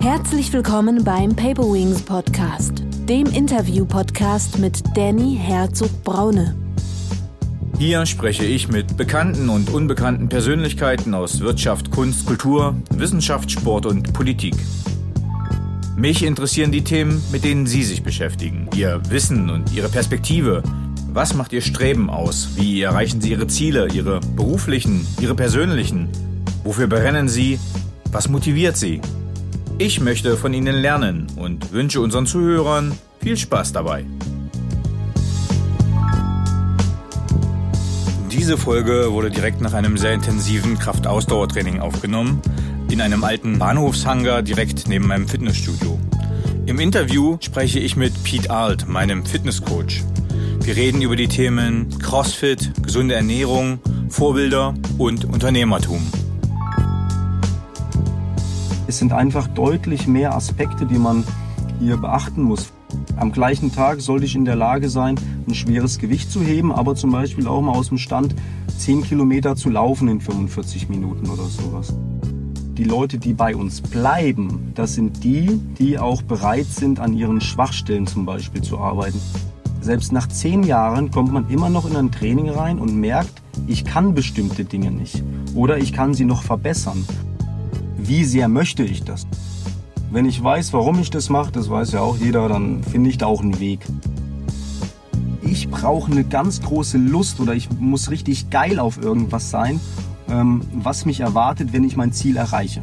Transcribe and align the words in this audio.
Herzlich 0.00 0.52
willkommen 0.52 1.04
beim 1.04 1.34
Paper 1.34 1.64
Wings 1.64 2.02
Podcast, 2.02 2.82
dem 3.08 3.26
Interview-Podcast 3.26 4.58
mit 4.58 4.82
Danny 4.96 5.38
Herzog-Braune. 5.40 6.54
Hier 7.78 8.06
spreche 8.06 8.44
ich 8.44 8.68
mit 8.68 8.96
bekannten 8.96 9.48
und 9.48 9.70
unbekannten 9.70 10.28
Persönlichkeiten 10.28 11.14
aus 11.14 11.40
Wirtschaft, 11.40 11.90
Kunst, 11.90 12.26
Kultur, 12.26 12.74
Wissenschaft, 12.90 13.50
Sport 13.50 13.86
und 13.86 14.12
Politik. 14.12 14.54
Mich 15.96 16.22
interessieren 16.22 16.72
die 16.72 16.84
Themen, 16.84 17.22
mit 17.32 17.44
denen 17.44 17.66
Sie 17.66 17.82
sich 17.82 18.02
beschäftigen, 18.02 18.68
Ihr 18.76 19.00
Wissen 19.10 19.50
und 19.50 19.72
Ihre 19.72 19.88
Perspektive. 19.88 20.62
Was 21.10 21.34
macht 21.34 21.52
Ihr 21.54 21.62
Streben 21.62 22.10
aus? 22.10 22.50
Wie 22.56 22.82
erreichen 22.82 23.20
Sie 23.20 23.30
Ihre 23.30 23.46
Ziele, 23.46 23.88
Ihre 23.88 24.20
beruflichen, 24.36 25.06
Ihre 25.20 25.34
persönlichen? 25.34 26.08
Wofür 26.64 26.86
brennen 26.86 27.28
Sie? 27.28 27.58
Was 28.12 28.28
motiviert 28.28 28.76
Sie? 28.76 29.00
Ich 29.78 30.00
möchte 30.00 30.36
von 30.36 30.52
Ihnen 30.52 30.76
lernen 30.76 31.26
und 31.36 31.72
wünsche 31.72 32.02
unseren 32.02 32.26
Zuhörern 32.26 32.92
viel 33.20 33.38
Spaß 33.38 33.72
dabei. 33.72 34.04
Diese 38.30 38.58
Folge 38.58 39.10
wurde 39.10 39.30
direkt 39.30 39.62
nach 39.62 39.72
einem 39.72 39.96
sehr 39.96 40.12
intensiven 40.12 40.78
Kraftausdauertraining 40.78 41.80
aufgenommen, 41.80 42.42
in 42.90 43.00
einem 43.00 43.24
alten 43.24 43.58
Bahnhofshangar 43.58 44.42
direkt 44.42 44.88
neben 44.88 45.06
meinem 45.06 45.26
Fitnessstudio. 45.26 45.98
Im 46.66 46.78
Interview 46.78 47.38
spreche 47.40 47.78
ich 47.78 47.96
mit 47.96 48.22
Pete 48.24 48.50
Alt, 48.50 48.88
meinem 48.88 49.24
Fitnesscoach. 49.24 50.04
Wir 50.68 50.76
reden 50.76 51.00
über 51.00 51.16
die 51.16 51.28
Themen 51.28 51.88
CrossFit, 51.98 52.82
gesunde 52.82 53.14
Ernährung, 53.14 53.78
Vorbilder 54.10 54.74
und 54.98 55.24
Unternehmertum. 55.24 56.06
Es 58.86 58.98
sind 58.98 59.14
einfach 59.14 59.46
deutlich 59.46 60.06
mehr 60.06 60.34
Aspekte, 60.34 60.84
die 60.84 60.98
man 60.98 61.24
hier 61.80 61.96
beachten 61.96 62.42
muss. 62.42 62.70
Am 63.16 63.32
gleichen 63.32 63.72
Tag 63.72 64.02
sollte 64.02 64.26
ich 64.26 64.34
in 64.34 64.44
der 64.44 64.56
Lage 64.56 64.90
sein, 64.90 65.18
ein 65.48 65.54
schweres 65.54 65.98
Gewicht 65.98 66.30
zu 66.30 66.42
heben, 66.42 66.70
aber 66.70 66.94
zum 66.96 67.12
Beispiel 67.12 67.46
auch 67.46 67.62
mal 67.62 67.72
aus 67.72 67.88
dem 67.88 67.96
Stand 67.96 68.34
10 68.76 69.04
Kilometer 69.04 69.56
zu 69.56 69.70
laufen 69.70 70.06
in 70.08 70.20
45 70.20 70.90
Minuten 70.90 71.30
oder 71.30 71.44
sowas. 71.44 71.94
Die 72.76 72.84
Leute, 72.84 73.16
die 73.16 73.32
bei 73.32 73.56
uns 73.56 73.80
bleiben, 73.80 74.72
das 74.74 74.92
sind 74.92 75.24
die, 75.24 75.58
die 75.78 75.98
auch 75.98 76.20
bereit 76.20 76.66
sind, 76.66 77.00
an 77.00 77.14
ihren 77.14 77.40
Schwachstellen 77.40 78.06
zum 78.06 78.26
Beispiel 78.26 78.60
zu 78.60 78.78
arbeiten. 78.78 79.18
Selbst 79.88 80.12
nach 80.12 80.28
zehn 80.28 80.64
Jahren 80.64 81.10
kommt 81.10 81.32
man 81.32 81.48
immer 81.48 81.70
noch 81.70 81.88
in 81.88 81.96
ein 81.96 82.12
Training 82.12 82.50
rein 82.50 82.78
und 82.78 82.94
merkt, 82.94 83.40
ich 83.66 83.86
kann 83.86 84.14
bestimmte 84.14 84.66
Dinge 84.66 84.90
nicht 84.90 85.22
oder 85.54 85.78
ich 85.78 85.94
kann 85.94 86.12
sie 86.12 86.26
noch 86.26 86.42
verbessern 86.42 87.04
wie 88.08 88.24
sehr 88.24 88.48
möchte 88.48 88.82
ich 88.82 89.04
das? 89.04 89.26
Wenn 90.10 90.24
ich 90.24 90.42
weiß, 90.42 90.72
warum 90.72 90.98
ich 90.98 91.10
das 91.10 91.28
mache, 91.28 91.52
das 91.52 91.68
weiß 91.68 91.92
ja 91.92 92.00
auch 92.00 92.16
jeder, 92.16 92.48
dann 92.48 92.82
finde 92.82 93.10
ich 93.10 93.18
da 93.18 93.26
auch 93.26 93.42
einen 93.42 93.60
Weg. 93.60 93.80
Ich 95.42 95.68
brauche 95.68 96.10
eine 96.10 96.24
ganz 96.24 96.62
große 96.62 96.96
Lust 96.96 97.38
oder 97.38 97.54
ich 97.54 97.68
muss 97.78 98.10
richtig 98.10 98.48
geil 98.48 98.78
auf 98.78 99.02
irgendwas 99.02 99.50
sein, 99.50 99.78
ähm, 100.30 100.62
was 100.72 101.04
mich 101.04 101.20
erwartet, 101.20 101.72
wenn 101.72 101.84
ich 101.84 101.96
mein 101.96 102.12
Ziel 102.12 102.38
erreiche. 102.38 102.82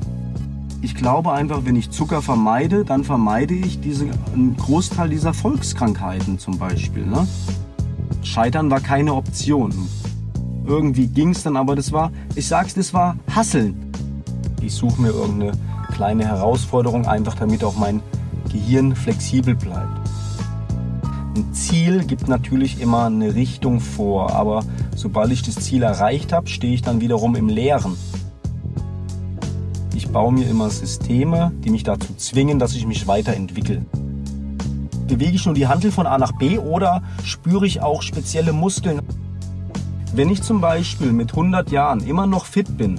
Ich 0.86 0.94
glaube 0.96 1.34
einfach, 1.34 1.66
wenn 1.66 1.76
ich 1.76 1.90
Zucker 1.90 2.22
vermeide, 2.22 2.86
dann 2.86 3.04
vermeide 3.04 3.56
ich 3.56 3.82
diese, 3.82 4.06
einen 4.32 4.56
Großteil 4.56 5.10
dieser 5.10 5.34
Volkskrankheiten 5.34 6.40
zum 6.40 6.58
Beispiel. 6.58 7.06
Ne? 7.06 7.28
Scheitern 8.22 8.70
war 8.70 8.80
keine 8.80 9.16
Option. 9.16 9.74
Irgendwie 10.66 11.08
ging 11.08 11.32
es 11.32 11.44
dann, 11.44 11.58
aber 11.58 11.76
das 11.76 11.92
war, 11.92 12.12
ich 12.36 12.48
sag's, 12.48 12.74
das 12.76 12.94
war 12.94 13.18
Hasseln 13.36 13.86
ich 14.66 14.74
suche 14.74 15.02
mir 15.02 15.10
irgendeine 15.10 15.52
kleine 15.94 16.26
Herausforderung, 16.26 17.06
einfach 17.06 17.36
damit 17.36 17.64
auch 17.64 17.76
mein 17.76 18.02
Gehirn 18.52 18.96
flexibel 18.96 19.56
bleibt. 19.56 20.10
Ein 21.36 21.54
Ziel 21.54 22.04
gibt 22.06 22.28
natürlich 22.28 22.82
immer 22.82 23.06
eine 23.06 23.36
Richtung 23.36 23.80
vor, 23.80 24.32
aber 24.32 24.64
sobald 24.96 25.32
ich 25.32 25.44
das 25.44 25.56
Ziel 25.56 25.84
erreicht 25.84 26.34
habe, 26.34 26.48
stehe 26.48 26.74
ich 26.74 26.82
dann 26.82 27.02
wiederum 27.02 27.36
im 27.36 27.50
Leeren. 27.50 27.96
Ich 30.16 30.18
baue 30.18 30.32
mir 30.32 30.48
immer 30.48 30.70
Systeme, 30.70 31.52
die 31.66 31.70
mich 31.70 31.84
dazu 31.84 32.14
zwingen, 32.16 32.58
dass 32.58 32.74
ich 32.74 32.88
mich 32.88 33.06
weiterentwickle. 33.06 33.86
Bewege 35.10 35.36
ich 35.36 35.46
nur 35.46 35.56
die 35.56 35.68
Handel 35.68 35.92
von 35.92 36.08
A 36.08 36.18
nach 36.18 36.32
B 36.32 36.58
oder 36.58 37.04
spüre 37.26 37.68
ich 37.68 37.82
auch 37.82 38.02
spezielle 38.02 38.54
Muskeln? 38.54 39.02
Wenn 40.14 40.30
ich 40.30 40.42
zum 40.42 40.62
Beispiel 40.62 41.12
mit 41.12 41.32
100 41.32 41.70
Jahren 41.70 42.00
immer 42.00 42.28
noch 42.28 42.46
fit 42.46 42.78
bin, 42.78 42.98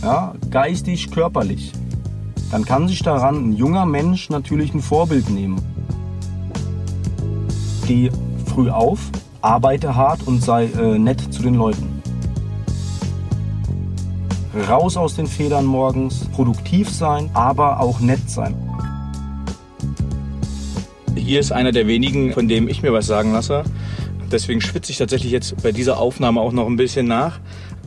ja, 0.00 0.32
geistig, 0.48 1.10
körperlich, 1.10 1.70
dann 2.50 2.64
kann 2.64 2.88
sich 2.88 3.02
daran 3.02 3.50
ein 3.50 3.52
junger 3.52 3.84
Mensch 3.84 4.30
natürlich 4.30 4.72
ein 4.72 4.80
Vorbild 4.80 5.28
nehmen. 5.28 5.60
Geh 7.86 8.10
früh 8.46 8.70
auf, 8.70 9.00
arbeite 9.42 9.96
hart 9.96 10.26
und 10.26 10.42
sei 10.42 10.64
äh, 10.68 10.98
nett 10.98 11.20
zu 11.30 11.42
den 11.42 11.56
Leuten. 11.56 11.93
Raus 14.56 14.96
aus 14.96 15.16
den 15.16 15.26
Federn 15.26 15.64
morgens, 15.64 16.26
produktiv 16.28 16.88
sein, 16.88 17.28
aber 17.34 17.80
auch 17.80 17.98
nett 17.98 18.30
sein. 18.30 18.54
Hier 21.16 21.40
ist 21.40 21.50
einer 21.50 21.72
der 21.72 21.88
wenigen, 21.88 22.32
von 22.32 22.46
dem 22.46 22.68
ich 22.68 22.80
mir 22.82 22.92
was 22.92 23.06
sagen 23.06 23.32
lasse. 23.32 23.64
Deswegen 24.30 24.60
schwitze 24.60 24.92
ich 24.92 24.98
tatsächlich 24.98 25.32
jetzt 25.32 25.60
bei 25.62 25.72
dieser 25.72 25.98
Aufnahme 25.98 26.40
auch 26.40 26.52
noch 26.52 26.66
ein 26.66 26.76
bisschen 26.76 27.06
nach 27.06 27.40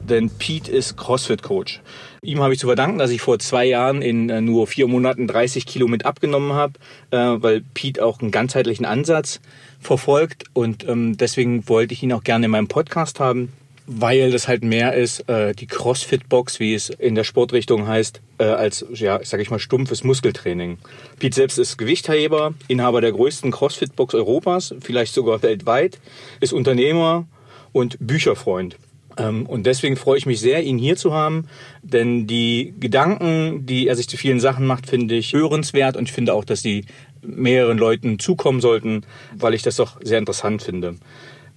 denn 0.07 0.29
Pete 0.29 0.71
ist 0.71 0.97
CrossFit-Coach. 0.97 1.81
Ihm 2.21 2.41
habe 2.41 2.53
ich 2.53 2.59
zu 2.59 2.67
verdanken, 2.67 2.97
dass 2.97 3.11
ich 3.11 3.21
vor 3.21 3.39
zwei 3.39 3.65
Jahren 3.65 4.01
in 4.01 4.29
äh, 4.29 4.41
nur 4.41 4.67
vier 4.67 4.87
Monaten 4.87 5.27
30 5.27 5.65
Kilo 5.65 5.87
mit 5.87 6.05
abgenommen 6.05 6.53
habe, 6.53 6.73
äh, 7.11 7.17
weil 7.17 7.61
Pete 7.73 8.03
auch 8.03 8.19
einen 8.19 8.31
ganzheitlichen 8.31 8.85
Ansatz 8.85 9.39
verfolgt 9.79 10.45
und 10.53 10.87
ähm, 10.87 11.17
deswegen 11.17 11.67
wollte 11.69 11.93
ich 11.93 12.03
ihn 12.03 12.13
auch 12.13 12.23
gerne 12.23 12.45
in 12.45 12.51
meinem 12.51 12.67
Podcast 12.67 13.19
haben, 13.19 13.53
weil 13.87 14.31
das 14.31 14.47
halt 14.47 14.63
mehr 14.63 14.93
ist, 14.93 15.27
äh, 15.29 15.53
die 15.55 15.65
CrossFit-Box, 15.65 16.59
wie 16.59 16.75
es 16.75 16.89
in 16.89 17.15
der 17.15 17.23
Sportrichtung 17.23 17.87
heißt, 17.87 18.21
als, 18.37 18.85
ja, 18.93 19.19
sag 19.23 19.39
ich 19.39 19.49
mal, 19.49 19.57
stumpfes 19.57 20.03
Muskeltraining. 20.03 20.77
Pete 21.17 21.35
selbst 21.35 21.57
ist 21.57 21.77
Gewichtheber, 21.77 22.53
Inhaber 22.67 23.01
der 23.01 23.11
größten 23.11 23.49
CrossFit-Box 23.49 24.13
Europas, 24.13 24.75
vielleicht 24.79 25.15
sogar 25.15 25.41
weltweit, 25.41 25.99
ist 26.39 26.53
Unternehmer 26.53 27.25
und 27.71 27.97
Bücherfreund. 27.99 28.77
Ähm, 29.17 29.45
und 29.45 29.65
deswegen 29.65 29.95
freue 29.95 30.17
ich 30.17 30.25
mich 30.25 30.39
sehr, 30.39 30.63
ihn 30.63 30.77
hier 30.77 30.95
zu 30.95 31.13
haben, 31.13 31.47
denn 31.81 32.27
die 32.27 32.73
Gedanken, 32.79 33.65
die 33.65 33.87
er 33.87 33.95
sich 33.95 34.07
zu 34.07 34.17
vielen 34.17 34.39
Sachen 34.39 34.65
macht, 34.65 34.87
finde 34.87 35.15
ich 35.15 35.33
hörenswert 35.33 35.97
und 35.97 36.03
ich 36.03 36.13
finde 36.13 36.33
auch, 36.33 36.45
dass 36.45 36.61
die 36.61 36.85
mehreren 37.21 37.77
Leuten 37.77 38.19
zukommen 38.19 38.61
sollten, 38.61 39.03
weil 39.35 39.53
ich 39.53 39.63
das 39.63 39.77
doch 39.77 39.99
sehr 40.03 40.19
interessant 40.19 40.61
finde. 40.61 40.95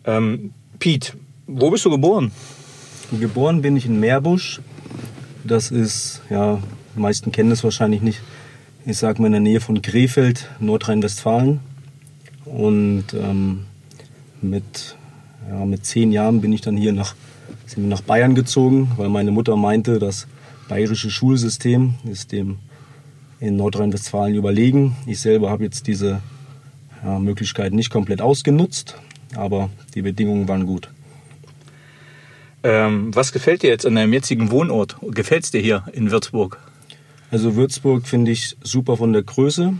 Ähm, 0.04 0.54
Pete, 0.78 1.12
wo 1.52 1.70
bist 1.70 1.84
du 1.84 1.90
geboren? 1.90 2.30
Geboren 3.18 3.62
bin 3.62 3.76
ich 3.76 3.86
in 3.86 3.98
Meerbusch. 3.98 4.60
Das 5.44 5.70
ist, 5.70 6.22
ja, 6.30 6.60
die 6.94 7.00
meisten 7.00 7.32
kennen 7.32 7.50
es 7.50 7.64
wahrscheinlich 7.64 8.02
nicht. 8.02 8.20
Ich 8.86 8.98
sage 8.98 9.20
mal 9.20 9.26
in 9.26 9.32
der 9.32 9.40
Nähe 9.40 9.60
von 9.60 9.82
Krefeld, 9.82 10.48
Nordrhein-Westfalen. 10.60 11.60
Und 12.44 13.06
ähm, 13.14 13.66
mit, 14.40 14.96
ja, 15.48 15.64
mit 15.64 15.84
zehn 15.84 16.12
Jahren 16.12 16.40
bin 16.40 16.52
ich 16.52 16.60
dann 16.60 16.76
hier 16.76 16.92
nach 16.92 17.14
sind 17.66 17.84
wir 17.84 17.88
nach 17.88 18.00
Bayern 18.00 18.34
gezogen, 18.34 18.90
weil 18.96 19.08
meine 19.08 19.30
Mutter 19.30 19.56
meinte, 19.56 20.00
das 20.00 20.26
bayerische 20.68 21.10
Schulsystem 21.10 21.94
ist 22.04 22.32
dem 22.32 22.58
in 23.38 23.56
Nordrhein-Westfalen 23.56 24.34
überlegen. 24.34 24.96
Ich 25.06 25.20
selber 25.20 25.50
habe 25.50 25.64
jetzt 25.64 25.86
diese 25.86 26.20
ja, 27.04 27.18
Möglichkeit 27.18 27.72
nicht 27.72 27.90
komplett 27.90 28.20
ausgenutzt, 28.20 28.96
aber 29.36 29.70
die 29.94 30.02
Bedingungen 30.02 30.48
waren 30.48 30.66
gut. 30.66 30.90
Ähm, 32.62 33.14
was 33.14 33.32
gefällt 33.32 33.62
dir 33.62 33.70
jetzt 33.70 33.86
an 33.86 33.94
deinem 33.94 34.12
jetzigen 34.12 34.50
Wohnort? 34.50 34.96
Gefällt 35.02 35.44
es 35.44 35.50
dir 35.50 35.60
hier 35.60 35.84
in 35.92 36.10
Würzburg? 36.10 36.58
Also 37.30 37.56
Würzburg 37.56 38.06
finde 38.06 38.32
ich 38.32 38.56
super 38.62 38.96
von 38.96 39.12
der 39.12 39.22
Größe. 39.22 39.74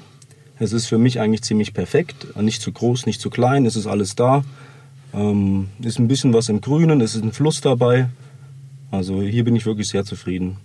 Es 0.59 0.73
ist 0.73 0.87
für 0.87 0.99
mich 0.99 1.21
eigentlich 1.21 1.43
ziemlich 1.43 1.75
perfekt. 1.75 2.37
Nicht 2.37 2.63
zu 2.63 2.73
groß, 2.73 3.07
nicht 3.07 3.21
zu 3.21 3.31
klein, 3.31 3.67
es 3.67 3.77
ist 3.77 3.87
alles 3.87 4.15
da. 4.15 4.45
Ähm, 5.13 5.69
ist 5.83 5.99
ein 5.99 6.09
bisschen 6.09 6.33
was 6.33 6.49
im 6.49 6.61
Grünen, 6.61 7.01
es 7.01 7.15
ist 7.15 7.25
ein 7.25 7.33
Fluss 7.33 7.61
dabei. 7.61 8.09
Also 8.91 9.21
hier 9.23 9.45
bin 9.45 9.57
ich 9.57 9.67
wirklich 9.67 9.89
sehr 9.89 10.05
zufrieden. 10.05 10.57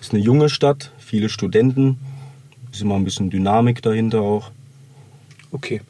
Ist 0.00 0.12
eine 0.12 0.22
junge 0.22 0.48
Stadt, 0.48 0.92
viele 0.98 1.28
Studenten, 1.28 1.98
ist 2.72 2.82
immer 2.82 2.96
ein 2.96 3.04
bisschen 3.04 3.30
Dynamik 3.30 3.82
dahinter 3.82 4.20
auch. 4.20 4.50
Okay. 5.50 5.80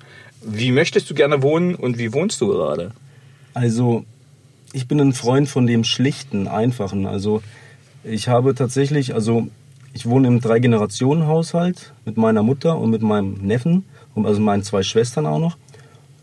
Wie 0.43 0.70
möchtest 0.70 1.11
du 1.11 1.14
gerne 1.14 1.43
wohnen 1.43 1.75
und 1.75 1.99
wie 1.99 2.12
wohnst 2.12 2.40
du 2.40 2.49
gerade? 2.49 2.93
Also, 3.55 4.05
ich 4.73 4.89
bin 4.89 5.01
ein 5.01 5.13
Freund 5.13 5.49
von 5.49 5.67
dem 5.67 5.85
schlichten, 5.85 6.49
einfachen. 6.49 7.07
Also, 7.07 7.43
ich 8.05 8.29
habe 8.29 8.55
tatsächlich, 8.55 9.15
also 9.15 9.49
ich 9.93 10.07
wohne 10.07 10.29
im 10.29 10.41
Drei-Generationen-Haushalt 10.41 11.95
mit 12.05 12.17
meiner 12.17 12.43
Mutter 12.43 12.79
und 12.79 12.91
mit 12.91 13.03
meinem 13.03 13.35
Neffen 13.35 13.85
und 14.15 14.27
also 14.27 14.41
meinen 14.41 14.63
zwei 14.63 14.83
Schwestern 14.83 15.27
auch 15.27 15.39
noch. 15.39 15.57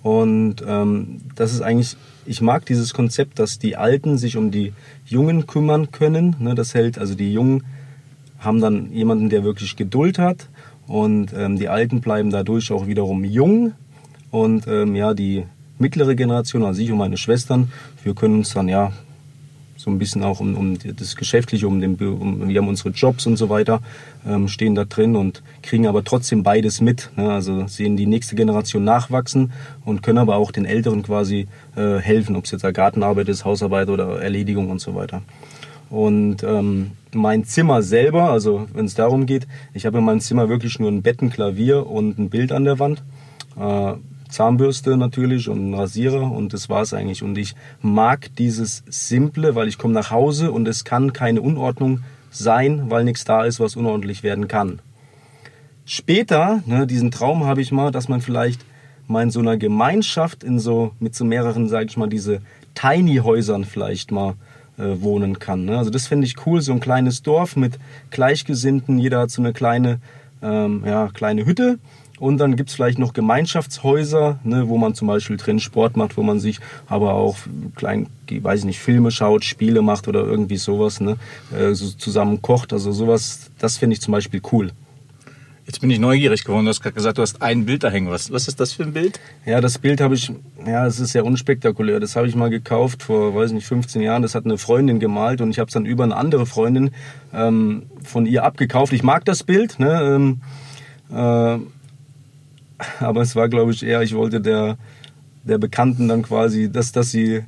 Und 0.04 0.58
ähm, 0.68 1.22
das 1.36 1.54
ist 1.54 1.62
eigentlich, 1.62 1.98
ich 2.26 2.42
mag 2.42 2.66
dieses 2.66 2.94
Konzept, 2.94 3.40
dass 3.40 3.58
die 3.58 3.76
Alten 3.76 4.18
sich 4.18 4.38
um 4.38 4.52
die 4.52 4.74
Jungen 5.06 5.48
kümmern 5.48 5.92
können. 5.92 6.36
Ne, 6.40 6.56
das 6.56 6.74
hält, 6.74 6.98
also 6.98 7.16
die 7.16 7.34
Jungen 7.34 7.64
haben 8.38 8.62
dann 8.62 8.92
jemanden, 8.92 9.30
der 9.30 9.44
wirklich 9.44 9.76
Geduld 9.76 10.20
hat. 10.20 10.50
Und 10.86 11.34
ähm, 11.34 11.58
die 11.58 11.70
Alten 11.70 12.02
bleiben 12.02 12.30
dadurch 12.30 12.72
auch 12.72 12.86
wiederum 12.88 13.24
jung. 13.24 13.74
Und 14.30 14.68
ähm, 14.68 14.96
ja, 14.96 15.14
die 15.14 15.46
mittlere 15.80 16.16
Generation, 16.16 16.64
also 16.64 16.82
ich 16.82 16.92
und 16.92 16.98
meine 16.98 17.18
Schwestern, 17.18 17.72
wir 18.04 18.14
können 18.14 18.36
uns 18.36 18.54
dann 18.54 18.68
ja 18.68 18.92
so 19.84 19.92
ein 19.92 20.00
bisschen 20.00 20.24
auch 20.24 20.40
um, 20.40 20.56
um 20.56 20.78
das 20.80 21.16
Geschäftliche, 21.16 21.68
um 21.68 21.82
den, 21.82 21.96
um, 21.96 22.48
wir 22.48 22.62
haben 22.62 22.70
unsere 22.70 22.90
Jobs 22.90 23.26
und 23.26 23.36
so 23.36 23.50
weiter, 23.50 23.82
ähm, 24.26 24.48
stehen 24.48 24.76
da 24.76 24.86
drin 24.86 25.16
und 25.16 25.44
kriegen 25.62 25.88
aber 25.88 26.06
trotzdem 26.06 26.42
beides 26.42 26.80
mit. 26.80 27.12
Ne? 27.18 27.30
Also 27.30 27.68
sehen 27.68 27.98
die 27.98 28.06
nächste 28.06 28.36
Generation 28.36 28.86
nachwachsen 28.86 29.52
und 29.84 30.02
können 30.02 30.20
aber 30.20 30.38
auch 30.38 30.52
den 30.52 30.66
Älteren 30.66 31.04
quasi 31.04 31.48
äh, 31.76 31.98
helfen, 31.98 32.38
ob 32.38 32.46
es 32.46 32.52
jetzt 32.52 32.64
Gartenarbeit 32.74 33.28
ist, 33.28 33.44
Hausarbeit 33.44 33.90
oder 33.90 34.22
Erledigung 34.22 34.70
und 34.70 34.80
so 34.80 34.96
weiter. 34.96 35.22
Und 35.90 36.44
ähm, 36.44 36.92
mein 37.14 37.44
Zimmer 37.44 37.84
selber, 37.84 38.32
also 38.32 38.68
wenn 38.74 38.86
es 38.86 38.96
darum 38.96 39.26
geht, 39.26 39.48
ich 39.74 39.86
habe 39.86 40.00
in 40.00 40.06
meinem 40.06 40.22
Zimmer 40.22 40.48
wirklich 40.48 40.80
nur 40.80 40.90
ein 40.90 41.02
Bett, 41.02 41.22
ein 41.22 41.30
Klavier 41.30 41.86
und 41.86 42.18
ein 42.18 42.30
Bild 42.30 42.52
an 42.52 42.64
der 42.64 42.80
Wand. 42.80 43.04
Äh, 43.60 43.94
Zahnbürste 44.34 44.98
natürlich 44.98 45.48
und 45.48 45.74
Rasierer 45.74 46.32
und 46.32 46.54
das 46.54 46.68
war 46.68 46.82
es 46.82 46.94
eigentlich. 46.94 47.24
Und 47.24 47.38
ich 47.38 47.56
mag 47.82 48.36
dieses 48.38 48.84
Simple, 48.90 49.56
weil 49.56 49.68
ich 49.68 49.78
komme 49.78 49.94
nach 49.94 50.12
Hause 50.12 50.52
und 50.52 50.68
es 50.68 50.84
kann 50.84 51.14
keine 51.14 51.42
Unordnung 51.42 52.02
sein, 52.32 52.90
weil 52.90 53.04
nichts 53.04 53.26
da 53.26 53.46
ist, 53.46 53.60
was 53.60 53.76
unordentlich 53.76 54.24
werden 54.24 54.48
kann. 54.48 54.80
Später, 55.86 56.64
ne, 56.66 56.88
diesen 56.88 57.12
Traum 57.12 57.46
habe 57.46 57.62
ich 57.62 57.72
mal, 57.72 57.92
dass 57.92 58.10
man 58.10 58.22
vielleicht 58.22 58.66
mal 59.08 59.22
in 59.22 59.30
so 59.30 59.40
einer 59.40 59.58
Gemeinschaft, 59.58 60.44
in 60.44 60.60
so, 60.60 60.94
mit 61.00 61.14
so 61.14 61.26
mehreren, 61.26 61.70
sage 61.70 61.86
ich 61.86 61.98
mal, 61.98 62.10
diese 62.10 62.42
Tiny-Häusern 62.74 63.66
vielleicht 63.66 64.12
mal 64.12 64.34
äh, 64.78 65.02
wohnen 65.02 65.38
kann. 65.38 65.66
Ne? 65.66 65.78
Also 65.78 65.92
das 65.92 66.08
finde 66.08 66.26
ich 66.26 66.48
cool, 66.48 66.62
so 66.62 66.72
ein 66.72 66.80
kleines 66.80 67.22
Dorf 67.22 67.56
mit 67.56 67.78
Gleichgesinnten, 68.10 68.98
jeder 68.98 69.20
hat 69.20 69.30
so 69.30 69.42
eine 69.42 69.54
kleine, 69.54 70.00
ähm, 70.42 70.84
ja, 70.86 71.10
kleine 71.14 71.46
Hütte 71.46 71.78
und 72.24 72.38
dann 72.38 72.56
gibt 72.56 72.70
es 72.70 72.76
vielleicht 72.76 73.00
noch 73.00 73.12
Gemeinschaftshäuser, 73.12 74.40
ne, 74.46 74.70
wo 74.70 74.78
man 74.78 74.96
zum 74.96 75.10
Beispiel 75.10 75.36
drin 75.36 75.60
Sport 75.60 75.98
macht, 75.98 76.16
wo 76.16 76.24
man 76.24 76.40
sich 76.40 76.62
aber 76.88 77.16
auch 77.16 77.36
klein, 77.76 78.08
weiß 78.32 78.60
ich 78.62 78.66
nicht, 78.66 78.80
Filme 78.80 79.12
schaut, 79.12 79.44
Spiele 79.44 79.82
macht 79.82 80.08
oder 80.08 80.24
irgendwie 80.24 80.56
sowas, 80.56 81.02
ne, 81.02 81.18
äh, 81.54 81.74
so 81.74 81.90
zusammen 81.90 82.42
kocht. 82.42 82.72
Also 82.72 82.94
sowas, 82.94 83.52
das 83.60 83.78
finde 83.78 83.96
ich 83.96 84.02
zum 84.02 84.14
Beispiel 84.14 84.42
cool. 84.54 84.72
Jetzt 85.66 85.82
bin 85.82 85.90
ich 85.90 86.00
neugierig 86.00 86.46
geworden. 86.46 86.64
Du 86.64 86.70
hast 86.70 86.82
gerade 86.82 86.96
gesagt, 86.96 87.18
du 87.18 87.22
hast 87.22 87.42
ein 87.42 87.66
Bild 87.66 87.84
da 87.84 87.90
hängen. 87.90 88.10
Was, 88.10 88.32
was 88.32 88.48
ist 88.48 88.58
das 88.58 88.72
für 88.72 88.84
ein 88.84 88.94
Bild? 88.94 89.20
Ja, 89.46 89.60
das 89.60 89.78
Bild 89.78 90.00
habe 90.00 90.16
ich, 90.16 90.32
ja, 90.66 90.88
es 90.88 91.02
ist 91.02 91.12
sehr 91.12 91.26
unspektakulär. 91.26 92.00
Das 92.00 92.16
habe 92.16 92.28
ich 92.28 92.36
mal 92.36 92.50
gekauft 92.50 93.04
vor, 93.04 93.36
weiß 93.36 93.52
nicht, 93.52 93.68
15 93.68 94.02
Jahren. 94.02 94.22
Das 94.22 94.34
hat 94.34 94.46
eine 94.46 94.58
Freundin 94.58 95.02
gemalt 95.02 95.42
und 95.42 95.50
ich 95.50 95.60
habe 95.60 95.68
es 95.68 95.74
dann 95.74 95.86
über 95.86 96.06
eine 96.06 96.16
andere 96.16 96.46
Freundin 96.46 96.92
ähm, 97.34 97.84
von 98.02 98.26
ihr 98.26 98.46
abgekauft. 98.46 98.94
Ich 98.94 99.04
mag 99.04 99.26
das 99.26 99.44
Bild, 99.44 99.78
ne? 99.78 100.02
Ähm, 100.02 100.42
äh, 101.12 101.60
aber 103.00 103.22
es 103.22 103.36
war, 103.36 103.50
glaube 103.50 103.72
ich, 103.72 103.84
eher, 103.84 104.02
ich 104.02 104.16
wollte 104.16 104.42
der, 104.42 104.78
der 105.44 105.58
Bekannten 105.58 106.08
dann 106.08 106.24
quasi, 106.24 106.72
dass, 106.72 106.92
dass 106.92 107.12
sie 107.12 107.44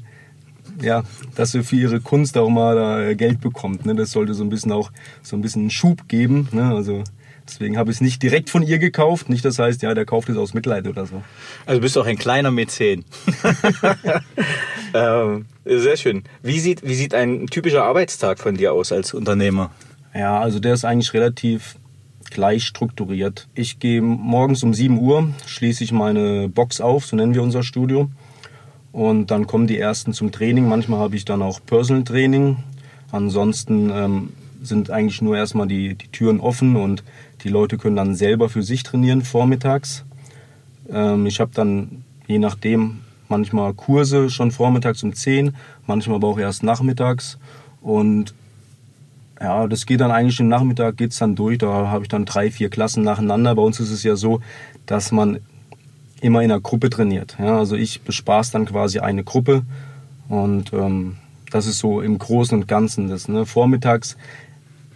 ja, 0.82 1.04
dass 1.36 1.52
sie 1.52 1.64
für 1.64 1.76
ihre 1.76 2.02
Kunst 2.02 2.38
auch 2.38 2.50
mal 2.50 2.76
da 2.76 3.14
Geld 3.14 3.42
bekommt. 3.42 3.86
Ne? 3.86 3.96
Das 3.96 4.12
sollte 4.12 4.34
so 4.34 4.44
ein 4.44 4.50
bisschen 4.50 4.72
auch 4.72 4.92
so 5.22 5.36
ein 5.36 5.42
bisschen 5.42 5.64
einen 5.64 5.70
Schub 5.70 6.08
geben. 6.08 6.50
Ne? 6.52 6.74
Also 6.74 7.04
deswegen 7.48 7.78
habe 7.78 7.92
ich 7.92 7.98
es 7.98 8.02
nicht 8.02 8.22
direkt 8.22 8.50
von 8.50 8.64
ihr 8.64 8.80
gekauft. 8.80 9.30
Nicht 9.30 9.46
das 9.46 9.60
heißt, 9.60 9.82
ja, 9.82 9.94
der 9.94 10.06
kauft 10.06 10.30
es 10.30 10.38
aus 10.38 10.54
Mitleid 10.54 10.88
oder 10.88 11.06
so. 11.06 11.24
Also 11.66 11.82
bist 11.82 11.96
du 11.96 12.02
auch 12.02 12.06
ein 12.06 12.18
kleiner 12.18 12.52
Mäzen. 12.52 13.06
ähm, 14.94 15.46
sehr 15.66 15.98
schön. 15.98 16.24
Wie 16.44 16.60
sieht, 16.60 16.86
wie 16.86 16.96
sieht 16.96 17.14
ein 17.14 17.48
typischer 17.48 17.84
Arbeitstag 17.84 18.40
von 18.40 18.56
dir 18.56 18.74
aus 18.74 18.92
als 18.92 19.14
Unternehmer? 19.14 19.72
Ja, 20.14 20.40
also 20.40 20.60
der 20.60 20.74
ist 20.74 20.86
eigentlich 20.86 21.14
relativ 21.14 21.76
gleich 22.32 22.64
strukturiert. 22.64 23.48
Ich 23.56 23.80
gehe 23.80 24.02
morgens 24.02 24.64
um 24.64 24.74
7 24.74 25.00
Uhr, 25.00 25.30
schließe 25.46 25.84
ich 25.84 25.92
meine 25.92 26.50
Box 26.50 26.82
auf, 26.82 27.06
so 27.06 27.16
nennen 27.16 27.34
wir 27.34 27.44
unser 27.44 27.64
Studio. 27.64 28.10
Und 28.92 29.32
dann 29.32 29.46
kommen 29.46 29.68
die 29.68 29.78
ersten 29.78 30.14
zum 30.14 30.32
Training. 30.32 30.70
Manchmal 30.70 31.00
habe 31.00 31.16
ich 31.16 31.26
dann 31.26 31.42
auch 31.42 31.60
Personal 31.66 32.04
Training. 32.04 32.58
Ansonsten 33.12 33.90
ähm, 33.90 34.30
sind 34.62 34.90
eigentlich 34.90 35.22
nur 35.22 35.36
erstmal 35.36 35.68
die, 35.68 35.96
die 35.96 36.08
Türen 36.08 36.40
offen 36.40 36.76
und 36.76 37.04
die 37.44 37.50
Leute 37.50 37.78
können 37.78 37.96
dann 37.96 38.16
selber 38.16 38.50
für 38.50 38.64
sich 38.64 38.84
trainieren 38.84 39.22
vormittags. 39.22 40.06
Ähm, 40.90 41.26
ich 41.26 41.40
habe 41.40 41.52
dann 41.54 42.04
je 42.28 42.40
nachdem 42.40 43.02
manchmal 43.28 43.74
Kurse 43.74 44.30
schon 44.30 44.52
vormittags 44.52 45.04
um 45.04 45.14
10, 45.14 45.56
manchmal 45.88 46.18
aber 46.18 46.28
auch 46.28 46.40
erst 46.40 46.64
nachmittags. 46.64 47.38
Und 47.82 48.34
ja, 49.40 49.68
das 49.68 49.86
geht 49.86 50.02
dann 50.02 50.12
eigentlich 50.12 50.40
im 50.40 50.48
Nachmittag 50.48 50.98
geht's 50.98 51.18
dann 51.20 51.36
durch. 51.36 51.58
Da 51.58 51.88
habe 51.88 52.04
ich 52.04 52.10
dann 52.10 52.26
drei, 52.26 52.52
vier 52.52 52.70
Klassen 52.70 53.04
nacheinander. 53.04 53.56
Bei 53.56 53.62
uns 53.62 53.80
ist 53.80 53.92
es 53.92 54.04
ja 54.04 54.16
so, 54.16 54.42
dass 54.86 55.12
man 55.12 55.40
immer 56.22 56.42
in 56.42 56.52
einer 56.52 56.62
Gruppe 56.62 56.90
trainiert. 56.90 57.36
Ja, 57.40 57.58
also 57.58 57.76
ich 57.76 58.02
bespaß 58.02 58.52
dann 58.52 58.66
quasi 58.66 59.00
eine 59.00 59.24
Gruppe 59.24 59.64
und 60.30 60.74
ähm, 60.74 61.18
das 61.52 61.68
ist 61.68 61.80
so 61.80 62.02
im 62.02 62.18
Großen 62.18 62.58
und 62.58 62.68
Ganzen 62.68 63.10
das. 63.10 63.28
Ne? 63.28 63.46
Vormittags 63.46 64.18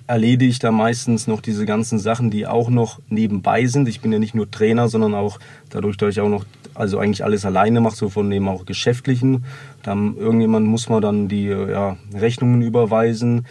erledige 0.08 0.50
ich 0.50 0.60
da 0.60 0.72
meistens 0.72 1.28
noch 1.28 1.40
diese 1.40 1.66
ganzen 1.66 2.00
Sachen, 2.00 2.32
die 2.32 2.48
auch 2.48 2.70
noch 2.70 3.00
nebenbei 3.10 3.68
sind. 3.68 3.88
Ich 3.88 4.02
bin 4.02 4.12
ja 4.12 4.18
nicht 4.18 4.34
nur 4.34 4.50
Trainer, 4.50 4.90
sondern 4.90 5.14
auch 5.14 5.40
dadurch, 5.70 5.98
dass 5.98 6.10
ich 6.10 6.22
auch 6.22 6.30
noch 6.30 6.46
also 6.80 6.98
eigentlich 6.98 7.26
alles 7.26 7.46
alleine 7.46 7.82
mache, 7.82 7.98
so 7.98 8.10
von 8.10 8.30
dem 8.30 8.48
auch 8.48 8.66
geschäftlichen. 8.66 9.44
Dann 9.84 10.16
irgendjemand 10.16 10.66
muss 10.66 10.88
man 10.88 11.02
dann 11.02 11.28
die 11.28 11.48
ja, 11.48 11.98
Rechnungen 12.14 12.62
überweisen. 12.62 13.46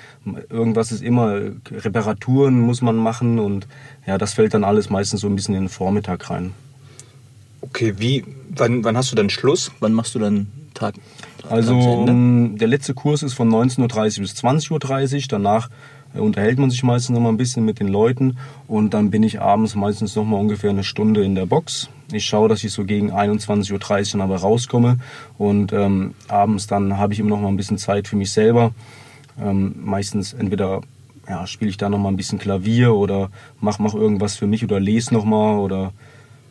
Irgendwas 0.49 0.93
ist 0.93 1.03
immer, 1.03 1.39
Reparaturen 1.71 2.59
muss 2.59 2.81
man 2.81 2.97
machen 2.97 3.39
und 3.39 3.69
ja, 4.07 4.17
das 4.17 4.33
fällt 4.33 4.55
dann 4.55 4.65
alles 4.65 4.89
meistens 4.89 5.21
so 5.21 5.29
ein 5.29 5.37
bisschen 5.37 5.55
in 5.55 5.65
den 5.65 5.69
Vormittag 5.69 6.31
rein. 6.31 6.55
Okay, 7.61 7.95
wie, 7.99 8.25
wann, 8.49 8.83
wann 8.83 8.97
hast 8.97 9.13
du 9.13 9.17
dann 9.17 9.29
Schluss? 9.29 9.73
Wann 9.81 9.93
machst 9.93 10.15
du 10.15 10.19
dann 10.19 10.47
Tag? 10.73 10.95
Also 11.51 12.07
der 12.07 12.69
letzte 12.69 12.95
Kurs 12.95 13.23
ist 13.23 13.35
von 13.35 13.51
19.30 13.51 13.83
Uhr 13.83 14.23
bis 14.23 14.33
20.30 14.33 15.15
Uhr. 15.17 15.23
Danach 15.29 15.69
unterhält 16.14 16.58
man 16.58 16.70
sich 16.70 16.82
meistens 16.82 17.14
noch 17.14 17.20
mal 17.20 17.28
ein 17.28 17.37
bisschen 17.37 17.64
mit 17.64 17.81
den 17.81 17.88
Leuten 17.88 18.38
und 18.66 18.94
dann 18.94 19.10
bin 19.10 19.22
ich 19.22 19.40
abends 19.40 19.75
meistens 19.75 20.16
noch 20.16 20.25
mal 20.25 20.38
ungefähr 20.38 20.70
eine 20.70 20.84
Stunde 20.84 21.25
in 21.25 21.34
der 21.34 21.46
Box. 21.46 21.88
Ich 22.12 22.25
schaue, 22.25 22.49
dass 22.49 22.64
ich 22.64 22.72
so 22.72 22.84
gegen 22.84 23.12
21.30 23.12 23.72
Uhr 23.72 24.12
dann 24.12 24.20
aber 24.22 24.37
rauskomme 24.37 24.99
und 25.37 25.72
ähm, 25.72 26.14
abends 26.28 26.66
dann 26.66 26.96
habe 26.96 27.12
ich 27.12 27.20
immer 27.20 27.31
noch 27.31 27.40
mal 27.40 27.49
ein 27.49 27.56
bisschen 27.56 27.78
Zeit 27.78 28.08
für 28.08 28.16
mich 28.16 28.32
selber. 28.32 28.72
Ähm, 29.41 29.74
meistens 29.84 30.32
entweder 30.32 30.81
ja, 31.29 31.46
spiele 31.46 31.70
ich 31.70 31.77
da 31.77 31.88
noch 31.88 31.98
mal 31.98 32.08
ein 32.08 32.17
bisschen 32.17 32.38
Klavier 32.38 32.94
oder 32.94 33.31
mach, 33.60 33.79
mach 33.79 33.94
irgendwas 33.94 34.36
für 34.36 34.46
mich 34.46 34.65
oder 34.65 34.81
lese 34.81 35.12
noch 35.12 35.24
mal 35.24 35.58
oder 35.58 35.93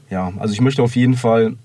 ja, 0.10 0.32
also 0.38 0.54
ich 0.54 0.62
möchte 0.62 0.84
auf 0.84 0.96
jeden 0.96 1.16
Fall 1.16 1.56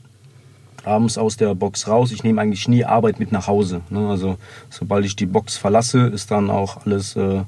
abends 0.84 1.18
aus 1.18 1.37
der 1.37 1.54
Box 1.54 1.87
raus. 1.87 2.11
Ich 2.11 2.25
nehme 2.25 2.40
eigentlich 2.40 2.66
nie 2.68 2.84
Arbeit 2.84 3.20
mit 3.20 3.30
nach 3.30 3.46
Hause. 3.46 3.82
Ne? 3.90 4.08
Also 4.08 4.37
sobald 4.70 5.04
ich 5.04 5.14
die 5.14 5.26
Box 5.26 5.56
verlasse, 5.56 6.06
ist 6.06 6.30
dann 6.30 6.50
auch 6.50 6.84
alles 6.84 7.14
äh, 7.16 7.42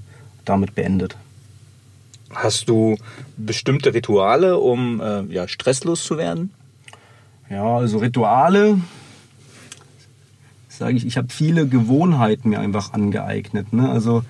damit 0.44 0.74
beendet. 0.74 1.16
Hast 2.30 2.68
du 2.68 2.96
bestimmte 3.36 3.94
Rituale, 3.94 4.58
um 4.58 5.00
äh, 5.00 5.22
ja, 5.24 5.46
stresslos 5.46 6.04
zu 6.04 6.18
werden? 6.18 6.50
Ja, 7.48 7.76
also 7.76 7.98
Rituale, 7.98 8.80
sage 10.68 10.96
ich, 10.96 11.06
ich 11.06 11.16
habe 11.16 11.28
viele 11.30 11.68
Gewohnheiten 11.68 12.48
mir 12.48 12.60
einfach 12.60 12.92
angeeignet. 12.92 13.72
Ne? 13.72 13.88
Also 13.88 14.24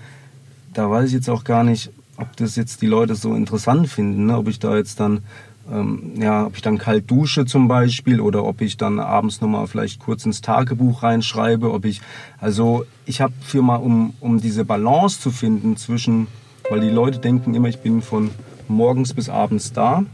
da 0.73 0.91
weiß 0.91 1.09
ich 1.09 1.15
jetzt 1.15 1.31
auch 1.31 1.45
gar 1.45 1.65
nicht, 1.65 1.91
ob 2.17 2.37
das 2.37 2.57
jetzt 2.57 2.83
die 2.83 2.87
Leute 2.87 3.15
so 3.15 3.35
interessant 3.35 3.89
finden, 3.89 4.27
ne? 4.27 4.37
ob 4.37 4.49
ich 4.49 4.59
da 4.59 4.77
jetzt 4.77 5.01
dann 5.01 5.23
ähm, 5.71 6.13
ja, 6.17 6.47
ob 6.47 6.57
ich 6.57 6.63
dann 6.63 6.79
kalt 6.79 7.11
dusche 7.11 7.47
zum 7.47 7.69
Beispiel 7.69 8.21
oder 8.21 8.45
ob 8.45 8.61
ich 8.61 8.77
dann 8.77 9.01
abends 9.01 9.41
nochmal 9.41 9.67
vielleicht 9.67 9.99
kurz 9.99 10.27
ins 10.27 10.41
Tagebuch 10.41 11.03
reinschreibe, 11.03 11.73
ob 11.73 11.85
ich, 11.85 12.01
also 12.41 12.85
ich 13.07 13.21
habe 13.21 13.33
für 13.41 13.63
mal, 13.63 13.77
um, 13.77 14.15
um 14.21 14.41
diese 14.41 14.65
Balance 14.65 15.21
zu 15.21 15.31
finden 15.31 15.77
zwischen, 15.77 16.27
weil 16.71 16.81
die 16.81 16.91
Leute 16.91 17.19
denken 17.19 17.55
immer, 17.55 17.69
ich 17.69 17.79
bin 17.79 18.03
von 18.03 18.31
morgens 18.69 19.15
bis 19.15 19.29
abends 19.29 19.73
da. 19.73 20.05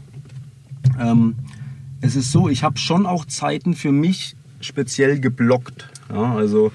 Ähm, 0.99 1.35
es 2.01 2.15
ist 2.15 2.31
so, 2.31 2.49
ich 2.49 2.63
habe 2.63 2.77
schon 2.77 3.05
auch 3.05 3.25
Zeiten 3.25 3.73
für 3.73 3.91
mich 3.91 4.35
speziell 4.59 5.19
geblockt. 5.19 5.87
Ja, 6.11 6.33
also 6.35 6.71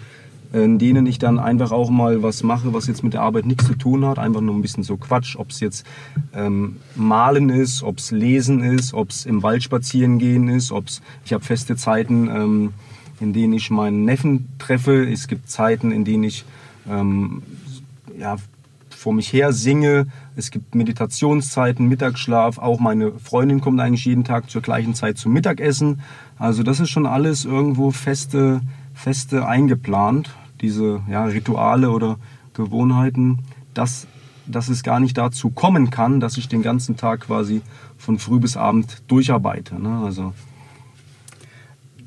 in 0.53 0.79
denen 0.79 1.07
ich 1.07 1.19
dann 1.19 1.39
einfach 1.39 1.73
auch 1.73 1.91
mal 1.91 2.23
was 2.23 2.43
mache, 2.43 2.73
was 2.73 2.87
jetzt 2.87 3.03
mit 3.03 3.15
der 3.15 3.23
Arbeit 3.23 3.47
nichts 3.47 3.67
zu 3.67 3.75
tun 3.75 4.05
hat. 4.05 4.19
Einfach 4.19 4.41
nur 4.41 4.55
ein 4.55 4.63
bisschen 4.63 4.83
so 4.83 4.97
Quatsch, 4.97 5.37
ob 5.37 5.51
es 5.51 5.61
jetzt 5.61 5.87
ähm, 6.35 6.77
Malen 6.95 7.51
ist, 7.51 7.83
ob 7.83 7.99
es 7.99 8.11
Lesen 8.11 8.63
ist, 8.63 8.95
ob 8.95 9.11
es 9.11 9.27
im 9.27 9.43
Wald 9.43 9.63
spazieren 9.63 10.19
gehen 10.19 10.49
ist, 10.49 10.73
ob 10.73 10.89
es, 10.89 11.03
ich 11.25 11.33
habe 11.33 11.45
feste 11.45 11.77
Zeiten, 11.77 12.29
ähm, 12.29 12.75
in 13.21 13.33
denen 13.33 13.53
ich 13.53 13.71
meinen 13.71 14.05
Neffen 14.05 14.49
treffe. 14.59 15.05
Es 15.11 15.29
gibt 15.29 15.49
Zeiten, 15.49 15.91
in 15.91 16.05
denen 16.05 16.25
ich 16.25 16.45
ähm, 16.89 17.43
ja, 18.19 18.37
vor 18.91 19.13
mich 19.13 19.33
her 19.33 19.53
singe. 19.53 20.07
Es 20.35 20.51
gibt 20.51 20.75
Meditationszeiten, 20.75 21.87
Mittagsschlaf. 21.87 22.59
Auch 22.59 22.81
meine 22.81 23.13
Freundin 23.13 23.61
kommt 23.61 23.81
eigentlich 23.81 24.05
jeden 24.05 24.25
Tag 24.25 24.51
zur 24.51 24.63
gleichen 24.63 24.95
Zeit 24.95 25.19
zum 25.19 25.33
Mittagessen. 25.33 26.01
Also 26.39 26.63
das 26.63 26.81
ist 26.81 26.91
schon 26.91 27.07
alles 27.07 27.45
irgendwo 27.45 27.91
feste, 27.91 28.61
feste 28.97 29.47
eingeplant. 29.47 30.31
Diese 30.61 31.03
ja, 31.09 31.27
Rituale 31.27 31.91
oder 31.91 32.19
Gewohnheiten, 32.55 33.41
dass, 33.75 34.07
dass 34.47 34.69
es 34.69 34.83
gar 34.83 34.99
nicht 34.99 35.19
dazu 35.19 35.51
kommen 35.51 35.91
kann, 35.91 36.19
dass 36.19 36.39
ich 36.39 36.49
den 36.49 36.63
ganzen 36.63 36.97
Tag 36.97 37.21
quasi 37.21 37.61
von 37.99 38.19
früh 38.19 38.41
bis 38.41 38.57
abend 38.57 39.03
durcharbeite. 39.07 39.81
Ne? 39.81 40.03
Also 40.05 40.33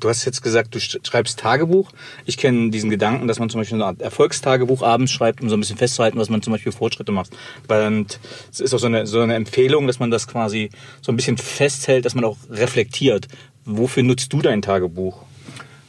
du 0.00 0.08
hast 0.08 0.24
jetzt 0.24 0.42
gesagt, 0.42 0.74
du 0.74 0.80
schreibst 0.80 1.38
Tagebuch. 1.38 1.92
Ich 2.26 2.36
kenne 2.36 2.70
diesen 2.70 2.90
Gedanken, 2.90 3.28
dass 3.28 3.38
man 3.38 3.50
zum 3.50 3.60
Beispiel 3.60 3.80
Art 3.82 4.02
Erfolgstagebuch 4.02 4.82
abends 4.82 5.12
schreibt, 5.12 5.42
um 5.42 5.48
so 5.48 5.56
ein 5.56 5.60
bisschen 5.60 5.76
festzuhalten, 5.76 6.18
was 6.18 6.28
man 6.28 6.42
zum 6.42 6.52
Beispiel 6.52 6.72
Fortschritte 6.72 7.12
macht. 7.12 7.30
Und 7.68 8.18
es 8.50 8.58
ist 8.58 8.74
auch 8.74 8.78
so 8.78 8.86
eine, 8.86 9.06
so 9.06 9.20
eine 9.20 9.34
Empfehlung, 9.34 9.86
dass 9.86 10.00
man 10.00 10.10
das 10.10 10.26
quasi 10.26 10.70
so 11.02 11.12
ein 11.12 11.16
bisschen 11.16 11.38
festhält, 11.38 12.04
dass 12.04 12.14
man 12.16 12.24
auch 12.24 12.36
reflektiert. 12.50 13.28
Wofür 13.64 14.02
nutzt 14.02 14.32
du 14.32 14.42
dein 14.42 14.62
Tagebuch? 14.62 15.29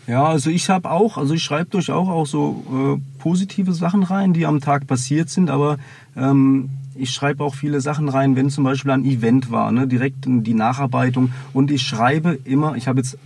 Ja, 0.08 0.26
also 0.26 0.50
ich 0.50 0.70
habe 0.70 0.90
auch, 0.90 1.18
also 1.18 1.34
ich 1.34 1.44
schreibe 1.44 1.70
durchaus 1.70 2.08
auch 2.08 2.26
so 2.26 3.00
äh, 3.00 3.22
positive 3.22 3.74
Sachen 3.74 4.04
rein, 4.04 4.34
die 4.34 4.46
am 4.46 4.60
Tag 4.60 4.88
passiert 4.88 5.30
sind, 5.30 5.50
aber 5.50 5.78
ähm, 6.16 6.70
ich 6.96 7.12
schreibe 7.12 7.44
auch 7.44 7.56
viele 7.56 7.82
Sachen 7.82 8.10
rein, 8.10 8.36
wenn 8.36 8.50
zum 8.50 8.64
Beispiel 8.64 8.92
ein 8.92 9.06
Event 9.06 9.52
war, 9.52 9.72
ne, 9.72 9.88
direkt 9.88 10.26
die 10.26 10.54
Nacharbeitung. 10.54 11.32
Und 11.54 11.72
ich 11.72 11.84
schreibe 11.84 12.38
immer, 12.44 12.76
ich 12.76 12.88
habe 12.88 13.00
jetzt 13.00 13.18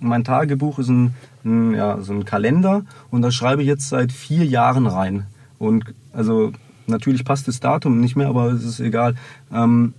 mein 0.00 0.24
Tagebuch 0.24 0.78
ist 0.78 0.88
ein, 0.88 1.14
ein, 1.44 1.74
ja, 1.74 2.00
so 2.00 2.12
ein 2.12 2.24
Kalender 2.24 2.84
und 3.10 3.22
da 3.22 3.30
schreibe 3.30 3.62
ich 3.62 3.68
jetzt 3.68 3.88
seit 3.88 4.12
vier 4.12 4.44
Jahren 4.44 4.86
rein. 4.86 5.26
Und 5.58 5.94
also 6.12 6.52
natürlich 6.86 7.24
passt 7.24 7.48
das 7.48 7.60
Datum 7.60 8.00
nicht 8.00 8.16
mehr, 8.16 8.28
aber 8.28 8.52
es 8.52 8.64
ist 8.64 8.80
egal. 8.80 9.14
Ähm, 9.52 9.94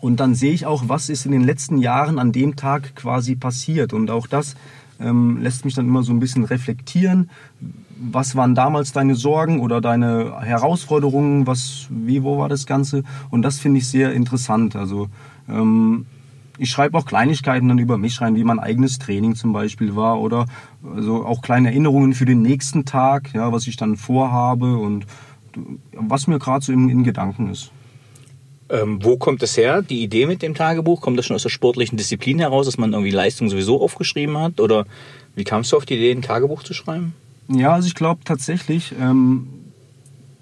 und 0.00 0.18
dann 0.18 0.34
sehe 0.34 0.52
ich 0.52 0.66
auch, 0.66 0.84
was 0.88 1.08
ist 1.08 1.26
in 1.26 1.32
den 1.32 1.44
letzten 1.44 1.78
Jahren 1.78 2.18
an 2.18 2.32
dem 2.32 2.56
Tag 2.56 2.96
quasi 2.96 3.36
passiert. 3.36 3.92
Und 3.92 4.10
auch 4.10 4.26
das 4.26 4.56
ähm, 5.00 5.38
lässt 5.40 5.64
mich 5.64 5.74
dann 5.74 5.86
immer 5.86 6.02
so 6.02 6.12
ein 6.12 6.20
bisschen 6.20 6.44
reflektieren. 6.44 7.30
Was 8.00 8.34
waren 8.34 8.54
damals 8.54 8.92
deine 8.92 9.14
Sorgen 9.14 9.60
oder 9.60 9.80
deine 9.80 10.40
Herausforderungen? 10.40 11.46
Was, 11.46 11.86
wie, 11.90 12.22
wo 12.22 12.38
war 12.38 12.48
das 12.48 12.66
Ganze? 12.66 13.04
Und 13.30 13.42
das 13.42 13.58
finde 13.58 13.78
ich 13.78 13.88
sehr 13.88 14.12
interessant. 14.12 14.74
Also 14.74 15.08
ähm, 15.48 16.06
ich 16.58 16.70
schreibe 16.70 16.98
auch 16.98 17.06
Kleinigkeiten 17.06 17.68
dann 17.68 17.78
über 17.78 17.98
mich 17.98 18.20
rein, 18.20 18.36
wie 18.36 18.44
mein 18.44 18.58
eigenes 18.58 18.98
Training 18.98 19.34
zum 19.34 19.52
Beispiel 19.52 19.96
war 19.96 20.20
oder 20.20 20.46
also 20.94 21.24
auch 21.24 21.42
kleine 21.42 21.68
Erinnerungen 21.68 22.12
für 22.14 22.24
den 22.24 22.42
nächsten 22.42 22.84
Tag, 22.84 23.32
ja, 23.34 23.52
was 23.52 23.66
ich 23.66 23.76
dann 23.76 23.96
vorhabe 23.96 24.76
und 24.76 25.06
was 25.92 26.26
mir 26.26 26.38
gerade 26.38 26.64
so 26.64 26.72
in, 26.72 26.88
in 26.88 27.04
Gedanken 27.04 27.50
ist. 27.50 27.72
Ähm, 28.72 29.04
wo 29.04 29.18
kommt 29.18 29.42
das 29.42 29.58
her, 29.58 29.82
die 29.82 30.02
Idee 30.02 30.24
mit 30.24 30.40
dem 30.40 30.54
Tagebuch? 30.54 31.02
Kommt 31.02 31.18
das 31.18 31.26
schon 31.26 31.36
aus 31.36 31.42
der 31.42 31.50
sportlichen 31.50 31.98
Disziplin 31.98 32.38
heraus, 32.38 32.64
dass 32.64 32.78
man 32.78 32.94
irgendwie 32.94 33.10
Leistung 33.10 33.50
sowieso 33.50 33.82
aufgeschrieben 33.82 34.38
hat? 34.38 34.60
Oder 34.60 34.86
wie 35.34 35.44
kamst 35.44 35.72
du 35.72 35.76
auf 35.76 35.84
die 35.84 35.94
Idee, 35.94 36.12
ein 36.12 36.22
Tagebuch 36.22 36.62
zu 36.62 36.72
schreiben? 36.72 37.12
Ja, 37.48 37.74
also 37.74 37.86
ich 37.86 37.94
glaube 37.94 38.22
tatsächlich, 38.24 38.94
ähm, 38.98 39.46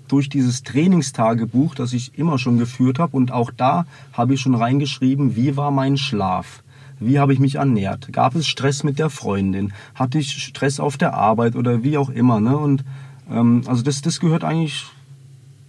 durch 0.06 0.28
dieses 0.28 0.62
Trainingstagebuch, 0.62 1.74
das 1.74 1.92
ich 1.92 2.18
immer 2.18 2.38
schon 2.38 2.58
geführt 2.58 3.00
habe. 3.00 3.16
Und 3.16 3.32
auch 3.32 3.50
da 3.56 3.84
habe 4.12 4.34
ich 4.34 4.40
schon 4.40 4.54
reingeschrieben, 4.54 5.34
wie 5.34 5.56
war 5.56 5.72
mein 5.72 5.96
Schlaf? 5.96 6.62
Wie 7.00 7.18
habe 7.18 7.32
ich 7.32 7.40
mich 7.40 7.56
ernährt? 7.56 8.12
Gab 8.12 8.36
es 8.36 8.46
Stress 8.46 8.84
mit 8.84 8.98
der 9.00 9.10
Freundin? 9.10 9.72
Hatte 9.94 10.18
ich 10.18 10.30
Stress 10.30 10.78
auf 10.78 10.96
der 10.96 11.14
Arbeit 11.14 11.56
oder 11.56 11.82
wie 11.82 11.96
auch 11.96 12.10
immer? 12.10 12.40
Ne? 12.40 12.56
Und 12.56 12.84
ähm, 13.30 13.62
also 13.66 13.82
das, 13.82 14.02
das 14.02 14.20
gehört 14.20 14.44
eigentlich 14.44 14.84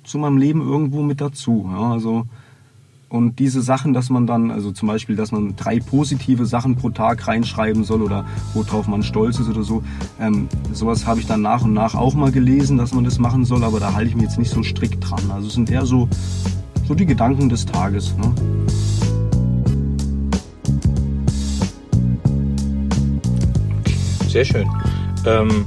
zu 0.03 0.17
meinem 0.17 0.37
Leben 0.37 0.61
irgendwo 0.61 1.01
mit 1.01 1.21
dazu. 1.21 1.69
Ja? 1.71 1.93
Also 1.93 2.25
und 3.11 3.39
diese 3.39 3.61
Sachen, 3.61 3.93
dass 3.93 4.09
man 4.09 4.25
dann, 4.25 4.51
also 4.51 4.71
zum 4.71 4.87
Beispiel, 4.87 5.17
dass 5.17 5.33
man 5.33 5.57
drei 5.57 5.81
positive 5.81 6.45
Sachen 6.45 6.77
pro 6.77 6.91
Tag 6.91 7.27
reinschreiben 7.27 7.83
soll 7.83 8.01
oder 8.01 8.23
worauf 8.53 8.87
man 8.87 9.03
stolz 9.03 9.37
ist 9.37 9.49
oder 9.49 9.63
so, 9.63 9.83
ähm, 10.17 10.47
sowas 10.71 11.05
habe 11.05 11.19
ich 11.19 11.27
dann 11.27 11.41
nach 11.41 11.63
und 11.63 11.73
nach 11.73 11.93
auch 11.93 12.13
mal 12.13 12.31
gelesen, 12.31 12.77
dass 12.77 12.93
man 12.93 13.03
das 13.03 13.19
machen 13.19 13.43
soll, 13.43 13.65
aber 13.65 13.81
da 13.81 13.93
halte 13.93 14.09
ich 14.09 14.15
mich 14.15 14.23
jetzt 14.23 14.39
nicht 14.39 14.49
so 14.49 14.63
strikt 14.63 15.09
dran. 15.09 15.29
Also 15.29 15.47
es 15.47 15.53
sind 15.55 15.69
eher 15.69 15.85
so, 15.85 16.07
so 16.87 16.95
die 16.95 17.05
Gedanken 17.05 17.49
des 17.49 17.65
Tages. 17.65 18.15
Ne? 18.15 18.33
Sehr 24.29 24.45
schön. 24.45 24.69
Ähm, 25.25 25.65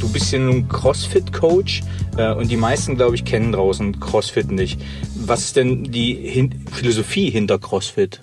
du 0.00 0.08
bist 0.08 0.30
ja 0.30 0.38
nun 0.38 0.68
CrossFit-Coach. 0.68 1.82
Äh, 2.16 2.32
und 2.34 2.50
die 2.50 2.56
meisten, 2.56 2.96
glaube 2.96 3.16
ich, 3.16 3.24
kennen 3.24 3.52
draußen 3.52 3.98
CrossFit 3.98 4.50
nicht. 4.50 4.80
Was 5.26 5.44
ist 5.44 5.56
denn 5.56 5.84
die 5.84 6.14
Hin 6.14 6.50
Philosophie 6.70 7.30
hinter 7.30 7.58
CrossFit? 7.58 8.20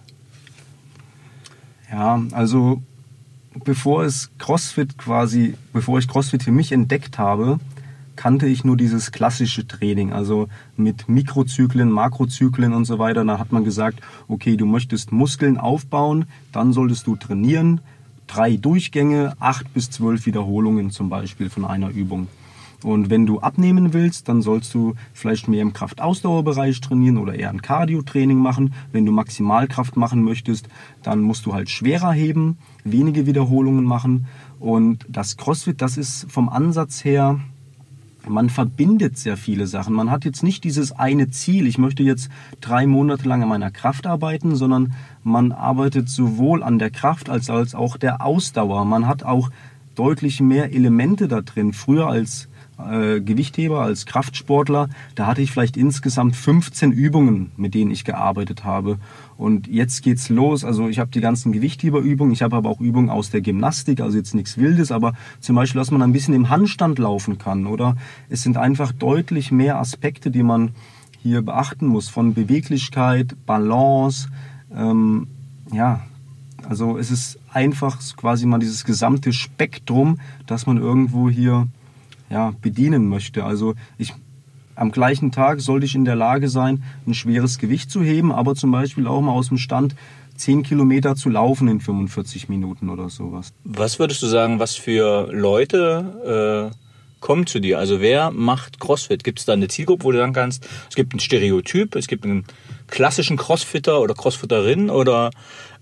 Ja, 1.91 2.21
also 2.31 2.83
bevor 3.65 4.03
es 4.03 4.29
CrossFit 4.37 4.99
quasi, 4.99 5.55
bevor 5.73 5.97
ich 5.97 6.07
CrossFit 6.07 6.43
für 6.43 6.51
mich 6.51 6.71
entdeckt 6.71 7.17
habe, 7.17 7.59
kannte 8.15 8.45
ich 8.45 8.63
nur 8.63 8.77
dieses 8.77 9.11
klassische 9.11 9.67
Training, 9.67 10.13
also 10.13 10.47
mit 10.77 11.09
Mikrozyklen, 11.09 11.89
Makrozyklen 11.89 12.71
und 12.71 12.85
so 12.85 12.99
weiter. 12.99 13.25
Da 13.25 13.39
hat 13.39 13.51
man 13.51 13.63
gesagt, 13.63 13.99
okay, 14.27 14.55
du 14.55 14.67
möchtest 14.67 15.11
Muskeln 15.11 15.57
aufbauen, 15.57 16.25
dann 16.51 16.71
solltest 16.71 17.07
du 17.07 17.15
trainieren. 17.15 17.81
Drei 18.27 18.57
Durchgänge, 18.57 19.33
acht 19.39 19.73
bis 19.73 19.89
zwölf 19.89 20.27
Wiederholungen 20.27 20.91
zum 20.91 21.09
Beispiel 21.09 21.49
von 21.49 21.65
einer 21.65 21.89
Übung. 21.89 22.27
Und 22.83 23.09
wenn 23.09 23.25
du 23.25 23.39
abnehmen 23.39 23.93
willst, 23.93 24.27
dann 24.27 24.41
sollst 24.41 24.73
du 24.73 24.95
vielleicht 25.13 25.47
mehr 25.47 25.61
im 25.61 25.73
Kraftausdauerbereich 25.73 26.81
trainieren 26.81 27.17
oder 27.17 27.35
eher 27.35 27.49
ein 27.49 27.61
Cardio-Training 27.61 28.37
machen. 28.37 28.73
Wenn 28.91 29.05
du 29.05 29.11
Maximalkraft 29.11 29.97
machen 29.97 30.23
möchtest, 30.23 30.67
dann 31.03 31.21
musst 31.21 31.45
du 31.45 31.53
halt 31.53 31.69
schwerer 31.69 32.11
heben, 32.11 32.57
wenige 32.83 33.27
Wiederholungen 33.27 33.85
machen. 33.85 34.25
Und 34.59 35.05
das 35.09 35.37
CrossFit, 35.37 35.81
das 35.81 35.97
ist 35.97 36.31
vom 36.31 36.49
Ansatz 36.49 37.03
her, 37.03 37.39
man 38.27 38.49
verbindet 38.49 39.17
sehr 39.17 39.35
viele 39.35 39.65
Sachen. 39.65 39.95
Man 39.95 40.11
hat 40.11 40.25
jetzt 40.25 40.43
nicht 40.43 40.63
dieses 40.63 40.91
eine 40.91 41.29
Ziel, 41.31 41.65
ich 41.65 41.77
möchte 41.77 42.03
jetzt 42.03 42.29
drei 42.59 42.85
Monate 42.85 43.27
lang 43.27 43.41
an 43.41 43.49
meiner 43.49 43.71
Kraft 43.71 44.05
arbeiten, 44.05 44.55
sondern 44.55 44.93
man 45.23 45.51
arbeitet 45.51 46.09
sowohl 46.09 46.61
an 46.61 46.77
der 46.77 46.91
Kraft 46.91 47.29
als, 47.29 47.49
als 47.49 47.73
auch 47.73 47.97
der 47.97 48.23
Ausdauer. 48.23 48.85
Man 48.85 49.07
hat 49.07 49.23
auch 49.23 49.49
deutlich 49.95 50.39
mehr 50.39 50.71
Elemente 50.71 51.27
da 51.27 51.41
drin. 51.41 51.73
Früher 51.73 52.07
als 52.07 52.47
äh, 52.89 53.21
Gewichtheber, 53.21 53.81
als 53.81 54.05
Kraftsportler, 54.05 54.89
da 55.15 55.27
hatte 55.27 55.41
ich 55.41 55.51
vielleicht 55.51 55.77
insgesamt 55.77 56.35
15 56.35 56.91
Übungen, 56.91 57.51
mit 57.57 57.73
denen 57.73 57.91
ich 57.91 58.05
gearbeitet 58.05 58.63
habe. 58.63 58.97
Und 59.37 59.67
jetzt 59.67 60.03
geht's 60.03 60.29
los. 60.29 60.63
Also 60.63 60.87
ich 60.87 60.99
habe 60.99 61.11
die 61.11 61.21
ganzen 61.21 61.51
Gewichtheberübungen, 61.51 62.33
ich 62.33 62.41
habe 62.41 62.55
aber 62.55 62.69
auch 62.69 62.79
Übungen 62.79 63.09
aus 63.09 63.29
der 63.29 63.41
Gymnastik, 63.41 64.01
also 64.01 64.17
jetzt 64.17 64.35
nichts 64.35 64.57
Wildes, 64.57 64.91
aber 64.91 65.13
zum 65.39 65.55
Beispiel, 65.55 65.79
dass 65.79 65.91
man 65.91 66.01
ein 66.01 66.13
bisschen 66.13 66.33
im 66.33 66.49
Handstand 66.49 66.99
laufen 66.99 67.37
kann. 67.37 67.65
Oder 67.65 67.95
es 68.29 68.43
sind 68.43 68.57
einfach 68.57 68.91
deutlich 68.91 69.51
mehr 69.51 69.77
Aspekte, 69.79 70.31
die 70.31 70.43
man 70.43 70.71
hier 71.21 71.41
beachten 71.41 71.87
muss, 71.87 72.09
von 72.09 72.33
Beweglichkeit, 72.33 73.35
Balance, 73.45 74.29
ähm, 74.73 75.27
ja, 75.71 76.01
also 76.67 76.97
es 76.97 77.11
ist 77.11 77.39
einfach 77.51 77.99
quasi 78.15 78.45
mal 78.45 78.59
dieses 78.59 78.85
gesamte 78.85 79.33
Spektrum, 79.33 80.19
das 80.45 80.65
man 80.65 80.77
irgendwo 80.77 81.29
hier 81.29 81.67
ja, 82.31 82.53
bedienen 82.61 83.07
möchte. 83.07 83.43
Also 83.43 83.75
ich, 83.97 84.13
am 84.75 84.91
gleichen 84.91 85.31
Tag 85.31 85.61
sollte 85.61 85.85
ich 85.85 85.95
in 85.95 86.05
der 86.05 86.15
Lage 86.15 86.49
sein, 86.49 86.83
ein 87.05 87.13
schweres 87.13 87.59
Gewicht 87.59 87.91
zu 87.91 88.01
heben, 88.01 88.31
aber 88.31 88.55
zum 88.55 88.71
Beispiel 88.71 89.05
auch 89.05 89.21
mal 89.21 89.33
aus 89.33 89.49
dem 89.49 89.57
Stand 89.57 89.95
10 90.37 90.63
Kilometer 90.63 91.15
zu 91.15 91.29
laufen 91.29 91.67
in 91.67 91.81
45 91.81 92.49
Minuten 92.49 92.89
oder 92.89 93.09
sowas. 93.09 93.53
Was 93.63 93.99
würdest 93.99 94.23
du 94.23 94.27
sagen, 94.27 94.59
was 94.59 94.75
für 94.75 95.31
Leute 95.31 96.71
äh, 96.71 96.75
kommen 97.19 97.45
zu 97.45 97.59
dir? 97.59 97.77
Also 97.77 98.01
wer 98.01 98.31
macht 98.31 98.79
CrossFit? 98.79 99.23
Gibt 99.23 99.39
es 99.39 99.45
da 99.45 99.53
eine 99.53 99.67
Zielgruppe, 99.67 100.05
wo 100.05 100.11
du 100.11 100.17
sagen 100.17 100.33
kannst, 100.33 100.67
es 100.89 100.95
gibt 100.95 101.13
ein 101.13 101.19
Stereotyp, 101.19 101.95
es 101.95 102.07
gibt 102.07 102.23
einen 102.25 102.45
klassischen 102.87 103.37
Crossfitter 103.37 104.01
oder 104.01 104.15
Crossfitterin 104.15 104.89
oder 104.89 105.29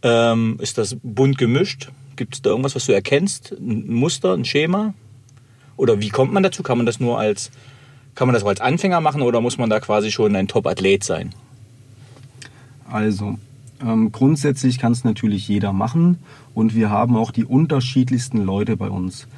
ähm, 0.02 0.58
ist 0.60 0.78
das 0.78 0.98
bunt 1.04 1.38
gemischt? 1.38 1.92
Gibt 2.18 2.34
es 2.34 2.42
da 2.42 2.50
irgendwas, 2.50 2.76
was 2.76 2.86
du 2.86 2.92
erkennst? 2.92 3.54
Ein 3.54 3.94
Muster, 3.94 4.34
ein 4.34 4.44
Schema? 4.44 4.94
Oder 5.80 6.02
wie 6.02 6.10
kommt 6.10 6.34
man 6.34 6.44
dazu? 6.44 6.62
Kann 6.62 6.78
man 6.78 6.86
das 6.86 7.00
nur 7.00 7.18
als, 7.18 7.52
kann 8.14 8.28
man 8.28 8.34
das 8.34 8.44
als 8.44 8.60
Anfänger 8.60 9.00
machen 9.00 9.22
oder 9.22 9.40
muss 9.40 9.58
man 9.58 9.70
da 9.70 9.80
quasi 9.80 10.12
schon 10.12 10.36
ein 10.36 10.50
Top-Athlet 10.50 11.06
sein? 11.06 11.34
Also, 12.92 13.38
ähm, 13.82 14.12
grundsätzlich 14.12 14.78
kann 14.78 14.92
es 14.92 15.06
natürlich 15.06 15.48
jeder 15.48 15.72
machen 15.72 16.20
und 16.54 16.76
wir 16.76 16.90
haben 16.90 17.16
auch 17.16 17.32
die 17.32 17.46
unterschiedlichsten 17.46 18.44
Leute 18.44 18.76
bei 18.76 18.90
uns. 18.90 19.30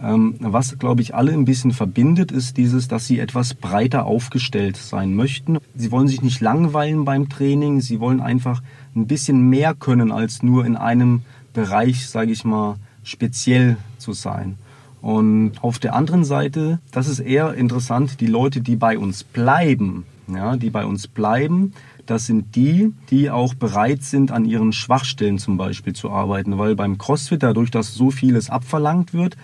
Ähm, 0.00 0.36
was, 0.38 0.78
glaube 0.78 1.02
ich, 1.02 1.16
alle 1.16 1.32
ein 1.32 1.44
bisschen 1.44 1.72
verbindet, 1.72 2.30
ist 2.30 2.58
dieses, 2.58 2.86
dass 2.86 3.08
sie 3.08 3.18
etwas 3.18 3.54
breiter 3.54 4.06
aufgestellt 4.06 4.76
sein 4.76 5.16
möchten. 5.16 5.58
Sie 5.74 5.90
wollen 5.90 6.06
sich 6.06 6.22
nicht 6.22 6.40
langweilen 6.40 7.04
beim 7.06 7.28
Training, 7.28 7.80
sie 7.80 7.98
wollen 7.98 8.20
einfach 8.20 8.62
ein 8.94 9.08
bisschen 9.08 9.50
mehr 9.50 9.74
können, 9.74 10.12
als 10.12 10.44
nur 10.44 10.64
in 10.64 10.76
einem 10.76 11.22
Bereich, 11.54 12.08
sage 12.08 12.30
ich 12.30 12.44
mal, 12.44 12.76
speziell 13.02 13.78
zu 13.98 14.12
sein. 14.12 14.58
Und 15.00 15.52
auf 15.62 15.78
der 15.78 15.94
anderen 15.94 16.24
Seite, 16.24 16.80
das 16.90 17.08
ist 17.08 17.20
eher 17.20 17.54
interessant, 17.54 18.20
die 18.20 18.26
Leute, 18.26 18.60
die 18.60 18.76
bei 18.76 18.98
uns 18.98 19.24
bleiben, 19.24 20.04
ja, 20.26 20.56
die 20.56 20.70
bei 20.70 20.84
uns 20.84 21.06
bleiben, 21.06 21.72
das 22.06 22.26
sind 22.26 22.56
die, 22.56 22.94
die 23.10 23.30
auch 23.30 23.54
bereit 23.54 24.02
sind, 24.02 24.32
an 24.32 24.44
ihren 24.44 24.72
Schwachstellen 24.72 25.38
zum 25.38 25.58
Beispiel 25.58 25.92
zu 25.92 26.10
arbeiten. 26.10 26.58
Weil 26.58 26.74
beim 26.74 26.96
CrossFit, 26.96 27.42
dadurch, 27.42 27.70
dass 27.70 27.94
so 27.94 28.10
vieles 28.10 28.48
abverlangt 28.48 29.12
wird, 29.12 29.36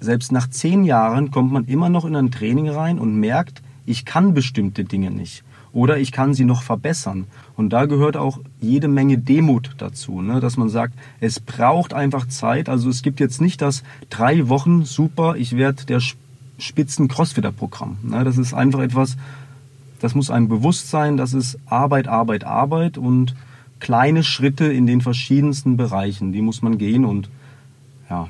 selbst 0.00 0.32
nach 0.32 0.50
zehn 0.50 0.84
Jahren 0.84 1.30
kommt 1.30 1.52
man 1.52 1.64
immer 1.64 1.88
noch 1.88 2.04
in 2.04 2.16
ein 2.16 2.30
Training 2.30 2.68
rein 2.68 2.98
und 2.98 3.18
merkt, 3.18 3.62
ich 3.86 4.04
kann 4.04 4.34
bestimmte 4.34 4.84
Dinge 4.84 5.10
nicht 5.10 5.42
oder 5.72 5.98
ich 5.98 6.10
kann 6.10 6.32
sie 6.32 6.44
noch 6.44 6.62
verbessern. 6.62 7.26
Und 7.54 7.70
da 7.70 7.84
gehört 7.84 8.16
auch 8.16 8.40
jede 8.60 8.88
Menge 8.88 9.18
Demut 9.18 9.74
dazu, 9.78 10.22
ne? 10.22 10.40
dass 10.40 10.56
man 10.56 10.68
sagt, 10.68 10.94
es 11.20 11.38
braucht 11.38 11.92
einfach 11.92 12.26
Zeit. 12.28 12.68
Also 12.68 12.88
es 12.88 13.02
gibt 13.02 13.20
jetzt 13.20 13.40
nicht 13.40 13.60
das 13.60 13.82
drei 14.08 14.48
Wochen, 14.48 14.84
super, 14.84 15.36
ich 15.36 15.56
werde 15.56 15.84
der 15.84 16.00
Spitzen-Crossfitter-Programm. 16.58 17.98
Ne? 18.02 18.24
Das 18.24 18.38
ist 18.38 18.54
einfach 18.54 18.80
etwas, 18.80 19.16
das 20.00 20.14
muss 20.14 20.30
einem 20.30 20.48
bewusst 20.48 20.90
sein, 20.90 21.16
das 21.18 21.34
ist 21.34 21.58
Arbeit, 21.66 22.08
Arbeit, 22.08 22.44
Arbeit 22.44 22.96
und 22.96 23.34
kleine 23.78 24.24
Schritte 24.24 24.72
in 24.72 24.86
den 24.86 25.02
verschiedensten 25.02 25.76
Bereichen, 25.76 26.32
die 26.32 26.40
muss 26.40 26.62
man 26.62 26.78
gehen 26.78 27.04
und 27.04 27.28
ja. 28.08 28.28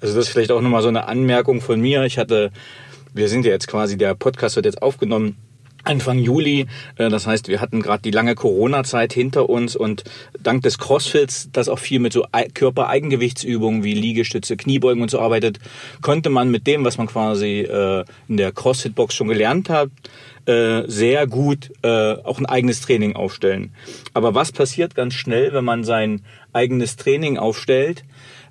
Also 0.00 0.16
das 0.16 0.26
ist 0.26 0.32
vielleicht 0.32 0.50
auch 0.50 0.60
nochmal 0.60 0.82
so 0.82 0.88
eine 0.88 1.06
Anmerkung 1.06 1.60
von 1.60 1.80
mir. 1.80 2.02
Ich 2.04 2.18
hatte, 2.18 2.50
wir 3.14 3.28
sind 3.28 3.44
ja 3.44 3.52
jetzt 3.52 3.68
quasi, 3.68 3.96
der 3.96 4.14
Podcast 4.14 4.56
wird 4.56 4.66
jetzt 4.66 4.82
aufgenommen 4.82 5.36
Anfang 5.84 6.18
Juli. 6.18 6.66
Äh, 6.96 7.08
das 7.08 7.26
heißt, 7.26 7.48
wir 7.48 7.60
hatten 7.60 7.82
gerade 7.82 8.02
die 8.02 8.10
lange 8.10 8.34
Corona-Zeit 8.34 9.12
hinter 9.12 9.48
uns 9.48 9.76
und 9.76 10.04
dank 10.40 10.62
des 10.62 10.78
Crossfits, 10.78 11.48
das 11.52 11.68
auch 11.68 11.78
viel 11.78 11.98
mit 11.98 12.12
so 12.12 12.24
Körpereigengewichtsübungen 12.54 13.82
wie 13.82 13.94
Liegestütze, 13.94 14.56
Kniebeugen 14.56 15.02
und 15.02 15.10
so 15.10 15.18
arbeitet, 15.20 15.58
konnte 16.00 16.30
man 16.30 16.50
mit 16.50 16.66
dem, 16.66 16.84
was 16.84 16.98
man 16.98 17.08
quasi 17.08 17.60
äh, 17.60 18.04
in 18.28 18.36
der 18.36 18.52
Crossfit-Box 18.52 19.14
schon 19.14 19.28
gelernt 19.28 19.68
hat, 19.68 19.90
äh, 20.46 20.82
sehr 20.88 21.26
gut 21.26 21.70
auch 21.84 22.38
ein 22.38 22.46
eigenes 22.46 22.80
Training 22.80 23.14
aufstellen. 23.16 23.72
Aber 24.14 24.34
was 24.34 24.50
passiert 24.50 24.94
ganz 24.94 25.14
schnell, 25.14 25.52
wenn 25.52 25.64
man 25.64 25.84
sein 25.84 26.22
eigenes 26.52 26.96
Training 26.96 27.38
aufstellt? 27.38 28.04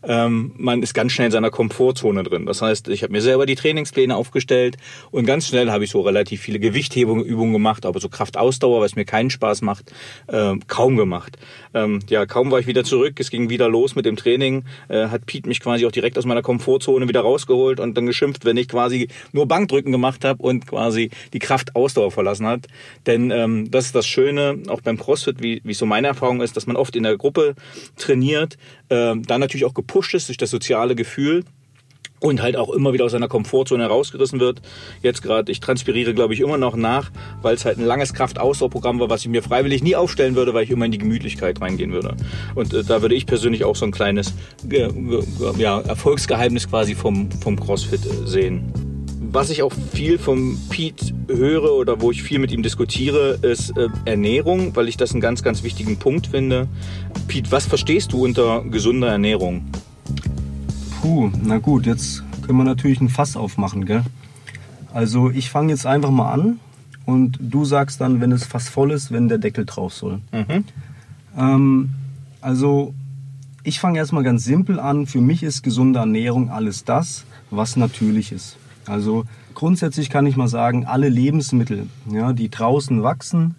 Ähm, 0.03 0.53
man 0.58 0.81
ist 0.81 0.93
ganz 0.93 1.12
schnell 1.12 1.27
in 1.27 1.31
seiner 1.31 1.51
Komfortzone 1.51 2.24
drin. 2.24 2.46
Das 2.46 2.62
heißt, 2.62 2.88
ich 2.88 3.03
habe 3.03 3.13
mir 3.13 3.22
selber 3.22 3.46
die 3.46 3.55
Trainingspläne 3.55 4.15
aufgestellt 4.15 4.77
und 5.12 5.25
ganz 5.25 5.48
schnell 5.48 5.72
habe 5.72 5.84
ich 5.84 5.91
so 5.91 6.01
relativ 6.01 6.41
viele 6.41 6.60
Gewichthebungsübungen 6.60 7.53
gemacht, 7.53 7.86
aber 7.86 8.00
so 8.00 8.10
Kraftausdauer, 8.10 8.81
was 8.81 8.96
mir 8.96 9.05
keinen 9.05 9.29
Spaß 9.29 9.62
macht, 9.62 9.91
äh, 10.27 10.55
kaum 10.67 10.98
gemacht. 10.98 11.38
Ähm, 11.74 12.00
ja, 12.10 12.25
kaum 12.25 12.51
war 12.51 12.60
ich 12.60 12.67
wieder 12.67 12.84
zurück, 12.84 13.20
es 13.20 13.29
ging 13.29 13.50
wieder 13.50 13.70
los 13.70 13.96
mit 13.96 14.05
dem 14.05 14.15
Training, 14.15 14.65
äh, 14.89 15.08
hat 15.08 15.25
Pete 15.25 15.48
mich 15.48 15.60
quasi 15.60 15.86
auch 15.86 15.91
direkt 15.91 16.17
aus 16.17 16.25
meiner 16.25 16.41
Komfortzone 16.41 17.08
wieder 17.08 17.22
rausgeholt 17.22 17.79
und 17.79 17.96
dann 17.96 18.05
geschimpft, 18.05 18.46
wenn 18.46 18.58
ich 18.58 18.67
quasi 18.67 19.08
nur 19.31 19.48
Bankdrücken 19.48 19.91
gemacht 19.91 20.25
habe 20.25 20.41
und 20.41 20.67
quasi 20.67 21.10
die 21.34 21.39
Kraftausdauer 21.39 22.12
verlassen 22.12 22.48
hat. 22.48 22.67
Denn 23.05 23.31
ähm, 23.31 23.70
das 23.72 23.88
ist 23.88 23.96
das 23.96 24.08
Schöne, 24.08 24.60
auch 24.67 24.81
beim 24.81 24.98
CrossFit, 24.98 25.41
wie, 25.41 25.62
wie 25.63 25.74
so 25.74 25.86
meine 25.86 26.08
Erfahrung 26.08 26.41
ist, 26.41 26.58
dass 26.58 26.67
man 26.67 26.75
oft 26.75 26.96
in 26.96 27.03
der 27.03 27.17
Gruppe 27.17 27.55
trainiert, 27.98 28.58
äh, 28.89 29.15
dann 29.15 29.39
natürlich 29.39 29.65
auch 29.65 29.74
gepusht 29.92 30.14
ist 30.14 30.30
durch 30.30 30.38
das 30.38 30.50
soziale 30.50 30.96
Gefühl 30.96 31.44
und 32.22 32.42
halt 32.42 32.56
auch 32.56 32.70
immer 32.70 32.94
wieder 32.94 33.04
aus 33.04 33.12
seiner 33.12 33.28
Komfortzone 33.28 33.84
herausgerissen 33.84 34.40
wird. 34.40 34.62
Jetzt 35.02 35.22
gerade, 35.22 35.52
ich 35.52 35.60
transpiriere, 35.60 36.14
glaube 36.14 36.34
ich, 36.34 36.40
immer 36.40 36.58
noch 36.58 36.78
nach, 36.78 37.12
weil 37.42 37.56
es 37.56 37.66
halt 37.66 37.78
ein 37.78 37.86
langes 37.86 38.14
Kraftausdauerprogramm 38.14 39.02
war, 39.02 39.10
was 39.10 39.22
ich 39.22 39.28
mir 39.28 39.44
freiwillig 39.44 39.84
nie 39.84 39.98
aufstellen 39.98 40.36
würde, 40.36 40.54
weil 40.54 40.64
ich 40.64 40.72
immer 40.72 40.86
in 40.86 40.94
die 40.94 40.98
Gemütlichkeit 40.98 41.60
reingehen 41.60 41.92
würde. 41.92 42.16
Und 42.56 42.74
äh, 42.74 42.84
da 42.86 43.02
würde 43.02 43.16
ich 43.16 43.26
persönlich 43.26 43.66
auch 43.66 43.76
so 43.76 43.84
ein 43.84 43.92
kleines 43.92 44.34
äh, 44.70 44.88
ja, 45.58 45.82
Erfolgsgeheimnis 45.82 46.70
quasi 46.70 46.96
vom, 46.96 47.30
vom 47.32 47.60
CrossFit 47.60 48.06
äh, 48.06 48.28
sehen. 48.28 48.91
Was 49.34 49.50
ich 49.50 49.64
auch 49.64 49.72
viel 49.94 50.20
vom 50.20 50.60
Pete 50.70 51.14
höre 51.30 51.72
oder 51.72 52.02
wo 52.02 52.12
ich 52.12 52.22
viel 52.22 52.38
mit 52.38 52.52
ihm 52.52 52.64
diskutiere, 52.64 53.40
ist 53.42 53.78
äh, 53.78 53.88
Ernährung, 54.04 54.76
weil 54.76 54.90
ich 54.90 54.98
das 54.98 55.12
einen 55.14 55.22
ganz, 55.22 55.42
ganz 55.42 55.64
wichtigen 55.64 55.98
Punkt 55.98 56.28
finde. 56.28 56.68
Pete, 57.30 57.50
was 57.50 57.66
verstehst 57.66 58.12
du 58.12 58.26
unter 58.26 58.62
gesunder 58.66 59.08
Ernährung? 59.08 59.64
Puh, 61.00 61.32
na 61.42 61.60
gut, 61.60 61.86
jetzt 61.86 62.24
können 62.46 62.58
wir 62.58 62.66
natürlich 62.66 63.00
ein 63.00 63.08
Fass 63.08 63.38
aufmachen, 63.38 63.86
gell? 63.86 64.04
Also 64.94 65.30
ich 65.30 65.50
fange 65.50 65.72
jetzt 65.72 65.86
einfach 65.86 66.12
mal 66.12 66.34
an 66.34 66.60
und 67.05 67.40
du 67.40 67.64
sagst 67.64 68.01
dann, 68.01 68.20
wenn 68.20 68.34
es 68.34 68.44
fast 68.44 68.68
voll 68.68 68.92
ist, 68.92 69.14
wenn 69.14 69.29
der 69.29 69.38
Deckel 69.38 69.66
drauf 69.66 69.94
soll. 69.94 70.20
Mhm. 70.34 70.66
Ähm, 71.38 71.90
also 72.42 72.94
ich 73.64 73.79
fange 73.79 73.98
erstmal 73.98 74.24
ganz 74.24 74.44
simpel 74.44 74.77
an. 74.77 75.08
Für 75.08 75.22
mich 75.22 75.42
ist 75.42 75.64
gesunde 75.64 76.00
Ernährung 76.00 76.50
alles 76.50 76.84
das, 76.84 77.24
was 77.50 77.77
natürlich 77.77 78.34
ist. 78.34 78.58
Also 78.85 79.25
grundsätzlich 79.53 80.09
kann 80.09 80.25
ich 80.25 80.35
mal 80.35 80.48
sagen, 80.48 80.85
alle 80.85 81.09
Lebensmittel, 81.09 81.87
ja, 82.09 82.33
die 82.33 82.50
draußen 82.50 83.03
wachsen, 83.03 83.55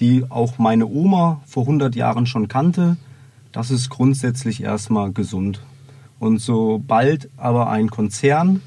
die 0.00 0.24
auch 0.28 0.58
meine 0.58 0.86
Oma 0.86 1.40
vor 1.46 1.64
100 1.64 1.94
Jahren 1.94 2.26
schon 2.26 2.48
kannte, 2.48 2.96
das 3.52 3.70
ist 3.70 3.88
grundsätzlich 3.88 4.62
erstmal 4.62 5.12
gesund. 5.12 5.60
Und 6.18 6.40
sobald 6.40 7.28
aber 7.36 7.70
ein 7.70 7.90
Konzern 7.90 8.60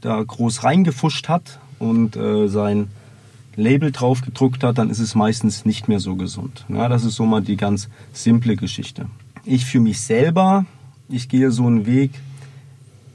da 0.00 0.22
groß 0.22 0.64
reingefuscht 0.64 1.28
hat 1.28 1.60
und 1.78 2.16
äh, 2.16 2.48
sein 2.48 2.88
Label 3.56 3.92
drauf 3.92 4.20
gedruckt 4.20 4.64
hat, 4.64 4.78
dann 4.78 4.90
ist 4.90 4.98
es 4.98 5.14
meistens 5.14 5.64
nicht 5.64 5.88
mehr 5.88 6.00
so 6.00 6.16
gesund. 6.16 6.64
Ja, 6.68 6.88
das 6.88 7.04
ist 7.04 7.14
so 7.14 7.24
mal 7.24 7.40
die 7.40 7.56
ganz 7.56 7.88
simple 8.12 8.56
Geschichte. 8.56 9.06
Ich 9.44 9.64
für 9.64 9.80
mich 9.80 10.00
selber, 10.00 10.66
ich 11.08 11.28
gehe 11.28 11.50
so 11.50 11.66
einen 11.66 11.86
Weg, 11.86 12.10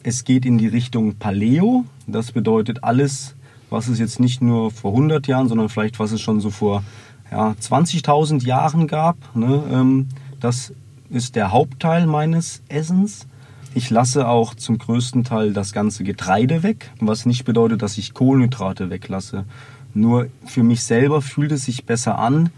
es 0.09 0.23
geht 0.23 0.43
in 0.43 0.57
die 0.57 0.67
Richtung 0.67 1.15
Paleo. 1.15 1.85
Das 2.07 2.31
bedeutet 2.31 2.83
alles, 2.83 3.35
was 3.69 3.87
es 3.87 3.99
jetzt 3.99 4.19
nicht 4.19 4.41
nur 4.41 4.71
vor 4.71 4.91
100 4.91 5.27
Jahren, 5.27 5.47
sondern 5.47 5.69
vielleicht 5.69 5.99
was 5.99 6.11
es 6.11 6.19
schon 6.19 6.41
so 6.41 6.49
vor 6.49 6.83
ja, 7.31 7.51
20.000 7.61 8.43
Jahren 8.43 8.87
gab. 8.87 9.17
Ne? 9.35 9.63
Ähm, 9.71 10.07
das 10.39 10.73
ist 11.11 11.35
der 11.35 11.51
Hauptteil 11.51 12.07
meines 12.07 12.63
Essens. 12.69 13.27
Ich 13.75 13.91
lasse 13.91 14.27
auch 14.27 14.55
zum 14.55 14.79
größten 14.79 15.23
Teil 15.23 15.53
das 15.53 15.73
ganze 15.73 16.03
Getreide 16.03 16.63
weg, 16.63 16.89
was 16.99 17.27
nicht 17.27 17.45
bedeutet, 17.45 17.83
dass 17.83 17.99
ich 17.99 18.15
Kohlenhydrate 18.15 18.89
weglasse. 18.89 19.45
Nur 19.93 20.27
für 20.45 20.63
mich 20.63 20.83
selber 20.83 21.21
fühlt 21.21 21.51
es 21.51 21.65
sich 21.65 21.85
besser 21.85 22.17
an. 22.17 22.49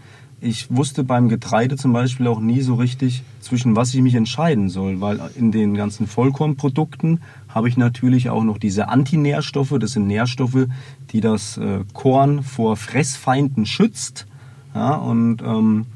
Ich 0.44 0.74
wusste 0.74 1.04
beim 1.04 1.28
Getreide 1.28 1.76
zum 1.76 1.92
Beispiel 1.92 2.26
auch 2.26 2.40
nie 2.40 2.62
so 2.62 2.74
richtig, 2.74 3.22
zwischen 3.40 3.76
was 3.76 3.94
ich 3.94 4.00
mich 4.00 4.16
entscheiden 4.16 4.70
soll, 4.70 5.00
weil 5.00 5.20
in 5.36 5.52
den 5.52 5.74
ganzen 5.74 6.08
Vollkornprodukten 6.08 7.20
habe 7.54 7.68
ich 7.68 7.76
natürlich 7.76 8.30
auch 8.30 8.44
noch 8.44 8.58
diese 8.58 8.88
Antinährstoffe. 8.88 9.74
Das 9.78 9.92
sind 9.92 10.06
Nährstoffe, 10.06 10.66
die 11.10 11.20
das 11.20 11.58
äh, 11.58 11.80
Korn 11.92 12.42
vor 12.42 12.76
Fressfeinden 12.76 13.66
schützt 13.66 14.26
ja, 14.74 14.94
und 14.94 15.42
ähm, 15.42 15.86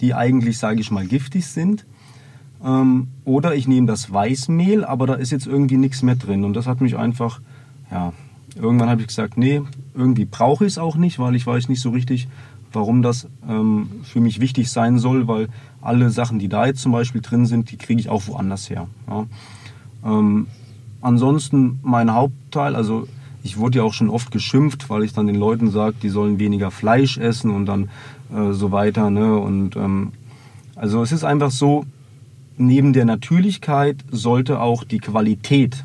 die 0.00 0.14
eigentlich, 0.14 0.58
sage 0.58 0.80
ich 0.80 0.90
mal, 0.90 1.06
giftig 1.06 1.46
sind. 1.46 1.84
Ähm, 2.64 3.08
oder 3.24 3.54
ich 3.54 3.66
nehme 3.66 3.86
das 3.86 4.12
Weißmehl, 4.12 4.84
aber 4.84 5.06
da 5.06 5.14
ist 5.14 5.32
jetzt 5.32 5.46
irgendwie 5.46 5.76
nichts 5.76 6.02
mehr 6.02 6.16
drin. 6.16 6.44
Und 6.44 6.54
das 6.54 6.66
hat 6.66 6.80
mich 6.80 6.96
einfach, 6.96 7.40
ja, 7.90 8.12
irgendwann 8.54 8.88
habe 8.88 9.00
ich 9.00 9.08
gesagt, 9.08 9.36
nee, 9.36 9.62
irgendwie 9.94 10.24
brauche 10.24 10.64
ich 10.64 10.74
es 10.74 10.78
auch 10.78 10.96
nicht, 10.96 11.18
weil 11.18 11.34
ich 11.34 11.46
weiß 11.46 11.68
nicht 11.68 11.80
so 11.80 11.90
richtig, 11.90 12.28
warum 12.72 13.02
das 13.02 13.28
ähm, 13.48 13.88
für 14.04 14.20
mich 14.20 14.40
wichtig 14.40 14.70
sein 14.70 14.98
soll, 14.98 15.28
weil 15.28 15.48
alle 15.80 16.10
Sachen, 16.10 16.38
die 16.38 16.48
da 16.48 16.66
jetzt 16.66 16.82
zum 16.82 16.92
Beispiel 16.92 17.20
drin 17.20 17.46
sind, 17.46 17.70
die 17.70 17.76
kriege 17.76 18.00
ich 18.00 18.08
auch 18.08 18.26
woanders 18.26 18.70
her. 18.70 18.86
Ja. 19.08 19.26
Ähm, 20.04 20.46
ansonsten 21.04 21.78
mein 21.82 22.12
Hauptteil, 22.12 22.74
also 22.74 23.06
ich 23.42 23.58
wurde 23.58 23.78
ja 23.78 23.84
auch 23.84 23.92
schon 23.92 24.08
oft 24.08 24.30
geschimpft, 24.30 24.88
weil 24.88 25.04
ich 25.04 25.12
dann 25.12 25.26
den 25.26 25.36
Leuten 25.36 25.70
sage, 25.70 25.96
die 26.02 26.08
sollen 26.08 26.38
weniger 26.38 26.70
Fleisch 26.70 27.18
essen 27.18 27.50
und 27.50 27.66
dann 27.66 27.90
äh, 28.34 28.52
so 28.52 28.72
weiter. 28.72 29.10
Ne? 29.10 29.36
Und 29.36 29.76
ähm, 29.76 30.12
also 30.76 31.02
es 31.02 31.12
ist 31.12 31.24
einfach 31.24 31.50
so, 31.50 31.84
neben 32.56 32.94
der 32.94 33.04
Natürlichkeit 33.04 33.98
sollte 34.10 34.60
auch 34.60 34.82
die 34.82 34.98
Qualität 34.98 35.84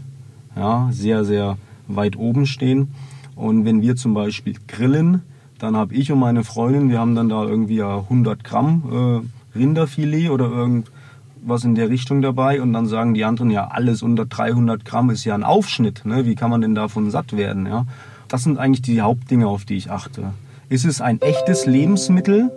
ja, 0.56 0.88
sehr, 0.92 1.26
sehr 1.26 1.58
weit 1.88 2.16
oben 2.16 2.46
stehen. 2.46 2.90
Und 3.36 3.66
wenn 3.66 3.82
wir 3.82 3.96
zum 3.98 4.14
Beispiel 4.14 4.56
grillen, 4.68 5.22
dann 5.60 5.76
habe 5.76 5.94
ich 5.96 6.12
und 6.12 6.20
meine 6.20 6.46
Freundin, 6.46 6.90
wir 6.90 7.00
haben 7.00 7.16
dann 7.16 7.28
da 7.28 7.44
irgendwie 7.44 7.84
100 7.84 8.44
Gramm 8.44 9.24
äh, 9.54 9.58
Rinderfilet 9.58 10.30
oder 10.30 10.50
irgendwas 11.40 11.64
in 11.64 11.76
der 11.76 11.90
Richtung 11.90 12.22
dabei. 12.22 12.62
Und 12.62 12.74
dann 12.74 12.86
sagen 12.86 13.14
die 13.14 13.24
anderen, 13.24 13.50
ja, 13.50 13.68
alles 13.68 14.04
unter 14.04 14.26
300 14.26 14.86
Gramm 14.86 15.10
ist 15.10 15.24
ja 15.26 15.34
ein 15.34 15.44
Aufschnitt. 15.44 16.06
Ne? 16.06 16.26
Wie 16.26 16.36
kann 16.36 16.50
man 16.50 16.62
denn 16.62 16.76
davon 16.76 17.10
satt 17.10 17.36
werden? 17.36 17.66
Ja? 17.66 17.86
Das 18.28 18.44
sind 18.44 18.60
eigentlich 18.60 18.82
die 18.82 19.02
Hauptdinge, 19.02 19.48
auf 19.48 19.66
die 19.66 19.78
ich 19.78 19.90
achte. 19.90 20.34
Ist 20.68 20.86
es 20.86 21.02
ein 21.02 21.22
echtes 21.22 21.66
Lebensmittel? 21.66 22.52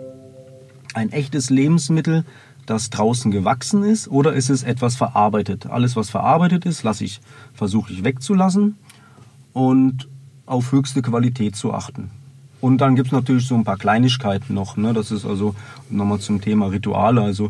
Ein 0.93 1.11
echtes 1.11 1.49
Lebensmittel, 1.49 2.23
das 2.67 2.91
draußen 2.91 3.31
gewachsen 3.31 3.83
ist 3.83 4.07
oder 4.07 4.33
ist 4.33 4.51
es 4.51 4.61
etwas 4.61 4.95
verarbeitet? 4.95 5.65
Alles, 5.65 5.95
was 5.95 6.11
verarbeitet 6.11 6.65
ist, 6.65 6.83
lasse 6.83 7.03
ich, 7.03 7.19
versuche 7.55 7.91
ich 7.91 8.03
wegzulassen 8.03 8.75
und 9.53 10.07
auf 10.45 10.71
höchste 10.71 11.01
Qualität 11.01 11.55
zu 11.55 11.73
achten. 11.73 12.11
Und 12.61 12.77
dann 12.77 12.95
gibt 12.95 13.07
es 13.07 13.11
natürlich 13.11 13.47
so 13.47 13.55
ein 13.55 13.63
paar 13.63 13.77
Kleinigkeiten 13.77 14.53
noch. 14.53 14.77
Ne? 14.77 14.93
Das 14.93 15.11
ist 15.11 15.25
also 15.25 15.55
nochmal 15.89 16.19
zum 16.19 16.41
Thema 16.41 16.67
Rituale. 16.67 17.21
Also 17.21 17.49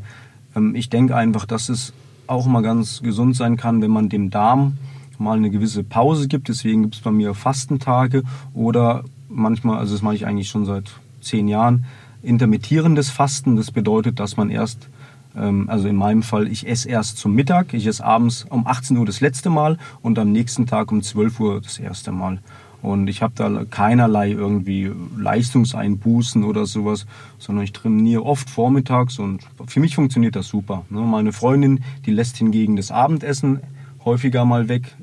ich 0.73 0.89
denke 0.89 1.15
einfach, 1.15 1.45
dass 1.45 1.69
es 1.69 1.93
auch 2.27 2.45
mal 2.45 2.61
ganz 2.61 3.01
gesund 3.01 3.35
sein 3.35 3.57
kann, 3.57 3.81
wenn 3.81 3.91
man 3.91 4.09
dem 4.09 4.29
Darm 4.29 4.77
mal 5.17 5.37
eine 5.37 5.49
gewisse 5.49 5.83
Pause 5.83 6.27
gibt. 6.27 6.49
Deswegen 6.49 6.83
gibt 6.83 6.95
es 6.95 7.01
bei 7.01 7.11
mir 7.11 7.33
Fastentage 7.33 8.23
oder 8.53 9.03
manchmal, 9.29 9.77
also 9.77 9.93
das 9.93 10.01
mache 10.01 10.15
ich 10.15 10.25
eigentlich 10.25 10.49
schon 10.49 10.65
seit 10.65 10.91
zehn 11.21 11.47
Jahren, 11.47 11.85
intermittierendes 12.21 13.09
Fasten. 13.09 13.55
Das 13.55 13.71
bedeutet, 13.71 14.19
dass 14.19 14.37
man 14.37 14.49
erst, 14.49 14.89
ähm, 15.35 15.69
also 15.69 15.87
in 15.87 15.95
meinem 15.95 16.23
Fall, 16.23 16.47
ich 16.47 16.67
esse 16.67 16.89
erst 16.89 17.17
zum 17.17 17.33
Mittag, 17.33 17.73
ich 17.73 17.85
esse 17.87 18.03
abends 18.03 18.45
um 18.49 18.67
18 18.67 18.97
Uhr 18.97 19.05
das 19.05 19.21
letzte 19.21 19.49
Mal 19.49 19.77
und 20.01 20.19
am 20.19 20.31
nächsten 20.31 20.67
Tag 20.67 20.91
um 20.91 21.01
12 21.01 21.39
Uhr 21.39 21.61
das 21.61 21.79
erste 21.79 22.11
Mal. 22.11 22.39
Und 22.83 23.07
ich 23.07 23.21
habe 23.21 23.33
da 23.35 23.63
keinerlei 23.69 24.31
irgendwie 24.31 24.91
Leistungseinbußen 25.17 26.43
oder 26.43 26.65
sowas, 26.65 27.05
sondern 27.39 27.63
ich 27.63 27.71
trainiere 27.71 28.23
oft 28.23 28.49
vormittags 28.49 29.19
und 29.19 29.41
für 29.67 29.79
mich 29.79 29.95
funktioniert 29.95 30.35
das 30.35 30.49
super. 30.49 30.85
Ne? 30.89 30.99
Meine 30.99 31.31
Freundin, 31.31 31.81
die 32.05 32.11
lässt 32.11 32.37
hingegen 32.37 32.75
das 32.75 32.91
Abendessen 32.91 33.61
häufiger 34.03 34.43
mal 34.43 34.67
weg, 34.67 34.95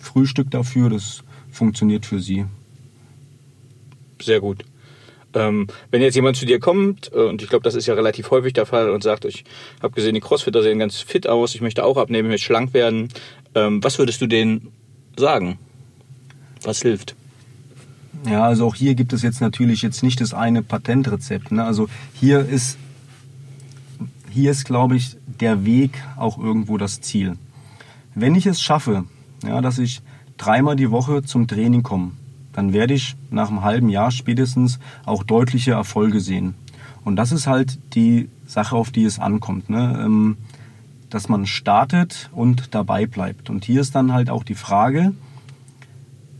Frühstück 0.00 0.50
dafür, 0.50 0.88
das 0.88 1.24
funktioniert 1.50 2.06
für 2.06 2.20
sie. 2.20 2.46
Sehr 4.22 4.40
gut. 4.40 4.64
Ähm, 5.34 5.66
wenn 5.90 6.00
jetzt 6.00 6.14
jemand 6.14 6.38
zu 6.38 6.46
dir 6.46 6.58
kommt, 6.58 7.12
äh, 7.12 7.18
und 7.18 7.42
ich 7.42 7.50
glaube, 7.50 7.64
das 7.64 7.74
ist 7.74 7.84
ja 7.84 7.92
relativ 7.92 8.30
häufig 8.30 8.54
der 8.54 8.64
Fall, 8.64 8.88
und 8.88 9.02
sagt, 9.02 9.26
ich 9.26 9.44
habe 9.82 9.94
gesehen, 9.94 10.14
die 10.14 10.20
Crossfitter 10.20 10.62
sehen 10.62 10.78
ganz 10.78 11.00
fit 11.00 11.28
aus, 11.28 11.54
ich 11.54 11.60
möchte 11.60 11.84
auch 11.84 11.98
abnehmen, 11.98 12.28
ich 12.28 12.32
möchte 12.32 12.46
schlank 12.46 12.72
werden, 12.72 13.10
ähm, 13.54 13.84
was 13.84 13.98
würdest 13.98 14.22
du 14.22 14.26
denen 14.26 14.72
sagen? 15.18 15.58
Was 16.62 16.80
hilft? 16.80 17.14
Ja, 18.26 18.42
also 18.42 18.66
auch 18.66 18.74
hier 18.74 18.94
gibt 18.94 19.12
es 19.12 19.22
jetzt 19.22 19.40
natürlich 19.40 19.82
jetzt 19.82 20.02
nicht 20.02 20.20
das 20.20 20.34
eine 20.34 20.62
Patentrezept. 20.62 21.52
Ne? 21.52 21.64
Also 21.64 21.88
hier 22.12 22.40
ist, 22.40 22.76
hier 24.30 24.50
ist, 24.50 24.64
glaube 24.64 24.96
ich, 24.96 25.16
der 25.26 25.64
Weg 25.64 26.02
auch 26.16 26.36
irgendwo 26.36 26.76
das 26.76 27.00
Ziel. 27.00 27.36
Wenn 28.14 28.34
ich 28.34 28.46
es 28.46 28.60
schaffe, 28.60 29.04
ja, 29.46 29.60
dass 29.60 29.78
ich 29.78 30.02
dreimal 30.38 30.74
die 30.74 30.90
Woche 30.90 31.22
zum 31.22 31.46
Training 31.46 31.82
komme, 31.82 32.12
dann 32.52 32.72
werde 32.72 32.94
ich 32.94 33.16
nach 33.30 33.48
einem 33.48 33.62
halben 33.62 33.90
Jahr 33.90 34.10
spätestens 34.10 34.80
auch 35.04 35.22
deutliche 35.22 35.72
Erfolge 35.72 36.20
sehen. 36.20 36.54
Und 37.04 37.16
das 37.16 37.30
ist 37.30 37.46
halt 37.46 37.78
die 37.94 38.28
Sache, 38.46 38.74
auf 38.74 38.90
die 38.90 39.04
es 39.04 39.20
ankommt. 39.20 39.70
Ne? 39.70 40.02
Ähm, 40.04 40.36
dass 41.10 41.28
man 41.28 41.46
startet 41.46 42.30
und 42.32 42.74
dabei 42.74 43.06
bleibt. 43.06 43.50
Und 43.50 43.64
hier 43.64 43.80
ist 43.80 43.94
dann 43.94 44.12
halt 44.12 44.30
auch 44.30 44.42
die 44.42 44.54
Frage, 44.54 45.12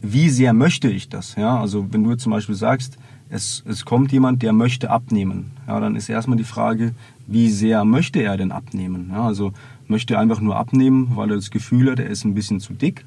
wie 0.02 0.28
sehr 0.28 0.52
möchte 0.52 0.88
ich 0.88 1.08
das? 1.08 1.36
Ja, 1.36 1.60
also 1.60 1.86
wenn 1.90 2.04
du 2.04 2.14
zum 2.16 2.32
Beispiel 2.32 2.54
sagst, 2.54 2.98
es, 3.28 3.64
es 3.66 3.84
kommt 3.84 4.12
jemand, 4.12 4.42
der 4.42 4.52
möchte 4.52 4.90
abnehmen, 4.90 5.52
ja, 5.66 5.80
dann 5.80 5.96
ist 5.96 6.08
erstmal 6.08 6.38
die 6.38 6.44
Frage, 6.44 6.94
wie 7.26 7.50
sehr 7.50 7.84
möchte 7.84 8.20
er 8.22 8.36
denn 8.36 8.52
abnehmen? 8.52 9.10
Ja, 9.10 9.26
also 9.26 9.52
möchte 9.88 10.14
er 10.14 10.20
einfach 10.20 10.40
nur 10.40 10.56
abnehmen, 10.56 11.12
weil 11.14 11.30
er 11.30 11.36
das 11.36 11.50
Gefühl 11.50 11.90
hat, 11.90 11.98
er 11.98 12.06
ist 12.06 12.24
ein 12.24 12.34
bisschen 12.34 12.60
zu 12.60 12.72
dick, 12.72 13.04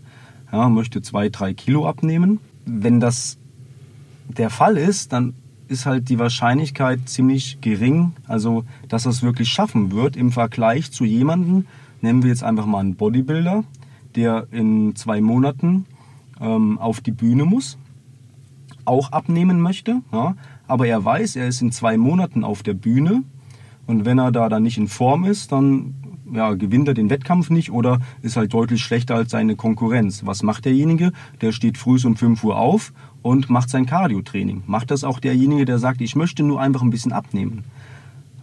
ja, 0.51 0.67
möchte 0.69 1.01
zwei, 1.01 1.29
drei 1.29 1.53
Kilo 1.53 1.87
abnehmen. 1.87 2.39
Wenn 2.65 2.99
das 2.99 3.37
der 4.27 4.49
Fall 4.49 4.77
ist, 4.77 5.13
dann 5.13 5.33
ist 5.67 5.85
halt 5.85 6.09
die 6.09 6.19
Wahrscheinlichkeit 6.19 7.07
ziemlich 7.07 7.59
gering, 7.61 8.13
also 8.27 8.65
dass 8.87 9.05
er 9.05 9.11
es 9.11 9.23
wirklich 9.23 9.49
schaffen 9.49 9.91
wird 9.91 10.17
im 10.17 10.31
Vergleich 10.31 10.91
zu 10.91 11.05
jemandem, 11.05 11.65
nehmen 12.01 12.23
wir 12.23 12.29
jetzt 12.29 12.43
einfach 12.43 12.65
mal 12.65 12.79
einen 12.79 12.95
Bodybuilder, 12.95 13.63
der 14.15 14.47
in 14.51 14.95
zwei 14.95 15.21
Monaten 15.21 15.85
ähm, 16.41 16.77
auf 16.79 17.01
die 17.01 17.11
Bühne 17.11 17.45
muss, 17.45 17.77
auch 18.85 19.11
abnehmen 19.11 19.61
möchte, 19.61 20.01
ja, 20.11 20.35
aber 20.67 20.87
er 20.87 21.03
weiß, 21.03 21.35
er 21.35 21.47
ist 21.47 21.61
in 21.61 21.71
zwei 21.71 21.97
Monaten 21.97 22.43
auf 22.43 22.63
der 22.63 22.73
Bühne 22.73 23.23
und 23.87 24.05
wenn 24.05 24.19
er 24.19 24.31
da 24.31 24.49
dann 24.49 24.63
nicht 24.63 24.77
in 24.77 24.87
Form 24.87 25.25
ist, 25.25 25.51
dann 25.51 25.95
ja, 26.33 26.53
gewinnt 26.53 26.87
er 26.87 26.93
den 26.93 27.09
Wettkampf 27.09 27.49
nicht 27.49 27.71
oder 27.71 27.99
ist 28.21 28.37
halt 28.37 28.53
deutlich 28.53 28.81
schlechter 28.81 29.15
als 29.15 29.31
seine 29.31 29.55
Konkurrenz. 29.55 30.25
Was 30.25 30.43
macht 30.43 30.65
derjenige? 30.65 31.11
Der 31.41 31.51
steht 31.51 31.77
früh 31.77 31.99
um 32.03 32.15
5 32.15 32.43
Uhr 32.43 32.57
auf 32.57 32.93
und 33.21 33.49
macht 33.49 33.69
sein 33.69 33.85
Cardio-Training. 33.85 34.63
Macht 34.67 34.91
das 34.91 35.03
auch 35.03 35.19
derjenige, 35.19 35.65
der 35.65 35.79
sagt, 35.79 36.01
ich 36.01 36.15
möchte 36.15 36.43
nur 36.43 36.61
einfach 36.61 36.81
ein 36.81 36.91
bisschen 36.91 37.11
abnehmen. 37.11 37.63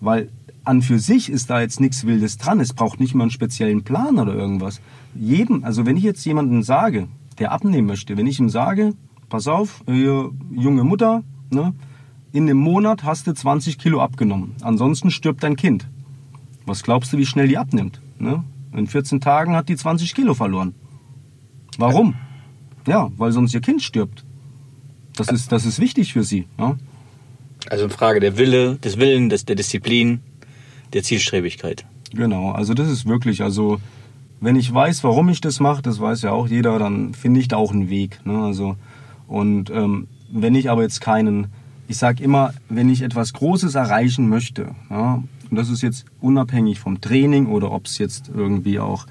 Weil 0.01 0.31
an 0.65 0.83
für 0.83 0.99
sich 0.99 1.31
ist 1.31 1.49
da 1.49 1.61
jetzt 1.61 1.81
nichts 1.81 2.07
Wildes 2.07 2.39
dran. 2.39 2.61
Es 2.61 2.73
braucht 2.73 2.99
nicht 2.99 3.15
mal 3.15 3.25
einen 3.25 3.31
speziellen 3.31 3.85
Plan 3.85 4.19
oder 4.19 4.35
irgendwas. 4.35 4.81
Jedem, 5.15 5.65
also 5.65 5.87
wenn 5.87 5.97
ich 5.97 6.03
jetzt 6.03 6.25
jemanden 6.25 6.63
sage, 6.63 7.07
der 7.39 7.53
abnehmen 7.53 7.87
möchte, 7.87 8.17
wenn 8.17 8.27
ich 8.27 8.39
ihm 8.39 8.49
sage, 8.49 8.95
pass 9.29 9.49
auf, 9.49 9.83
junge 9.87 10.85
Mutter, 10.85 11.23
ne, 11.51 11.75
in 12.33 12.45
einem 12.45 12.59
Monat 12.59 13.05
hast 13.05 13.27
du 13.27 13.33
20 13.33 13.79
Kilo 13.79 14.01
abgenommen, 14.01 14.55
ansonsten 14.63 15.11
stirbt 15.11 15.43
dein 15.43 15.57
Kind. 15.57 15.89
Was 16.67 16.83
glaubst 16.83 17.13
du, 17.13 17.19
wie 17.19 17.27
schnell 17.27 17.49
die 17.49 17.59
abnimmt? 17.59 18.01
Ne? 18.19 18.45
In 18.73 18.87
14 18.87 19.21
Tagen 19.21 19.55
hat 19.55 19.69
die 19.69 19.77
20 19.77 20.15
Kilo 20.15 20.35
verloren. 20.35 20.75
Warum? 21.79 22.15
Ja, 22.87 23.11
weil 23.17 23.33
sonst 23.33 23.55
ihr 23.55 23.61
Kind 23.61 23.83
stirbt. 23.83 24.25
Das 25.15 25.29
ist, 25.29 25.51
das 25.53 25.65
ist 25.65 25.81
wichtig 25.81 26.13
für 26.13 26.25
sie. 26.25 26.47
Ja? 26.59 26.77
Also 27.71 27.85
eine 27.85 27.93
Frage 27.93 28.21
der 28.21 28.37
Wille, 28.37 28.77
des 28.77 28.99
Willen, 28.99 29.29
des, 29.29 29.45
der 29.45 29.57
Disziplin, 29.57 30.21
der 30.93 31.03
Zielstrebigkeit. 31.03 31.87
Genau, 32.13 32.51
also 32.51 32.75
das 32.75 32.89
ist 32.91 33.07
wirklich, 33.07 33.43
also 33.43 33.81
wenn 34.41 34.57
ich 34.57 34.73
weiß, 34.73 35.03
warum 35.05 35.29
ich 35.29 35.41
das 35.41 35.61
mache, 35.61 35.83
das 35.83 36.01
weiß 36.01 36.23
ja 36.23 36.33
auch 36.33 36.49
jeder, 36.49 36.79
dann 36.79 37.15
finde 37.15 37.41
ich 37.41 37.49
da 37.49 37.57
auch 37.57 37.73
einen 37.73 37.89
Weg. 37.89 38.21
Ne? 38.25 38.39
Also, 38.39 38.77
und 39.27 39.71
ähm, 39.71 40.09
wenn 40.31 40.55
ich 40.55 40.71
aber 40.71 40.83
jetzt 40.83 41.01
keinen, 41.01 41.49
ich 41.89 41.97
sage 41.97 42.23
immer, 42.23 42.53
wenn 42.69 42.89
ich 42.89 43.03
etwas 43.03 43.33
Großes 43.33 43.75
erreichen 43.75 44.29
möchte, 44.29 44.75
ja, 44.91 45.23
und 45.51 45.57
das 45.57 45.71
ist 45.71 45.83
jetzt 45.83 46.07
unabhängig 46.21 46.81
vom 46.81 47.01
Training 47.01 47.47
oder 47.47 47.71
ob 47.71 47.87
es 47.87 47.99
jetzt 47.99 48.31
irgendwie 48.35 48.81
auch 48.81 49.07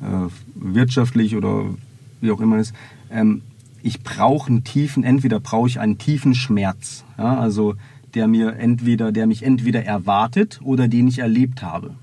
äh, 0.00 0.28
wirtschaftlich 0.54 1.34
oder 1.34 1.64
wie 2.20 2.30
auch 2.30 2.40
immer 2.40 2.58
ist, 2.58 2.74
ähm, 3.10 3.42
ich 3.82 4.02
brauche 4.02 4.48
einen 4.48 4.64
tiefen, 4.64 5.04
entweder 5.04 5.40
brauche 5.40 5.68
ich 5.68 5.80
einen 5.80 5.98
tiefen 5.98 6.34
Schmerz, 6.34 7.04
ja, 7.16 7.38
also 7.38 7.74
der 8.14 8.26
mir 8.26 8.56
entweder, 8.56 9.12
der 9.12 9.26
mich 9.26 9.42
entweder 9.42 9.84
erwartet 9.84 10.60
oder 10.62 10.88
den 10.88 11.08
ich 11.08 11.20
erlebt 11.20 11.62
habe. 11.62 11.94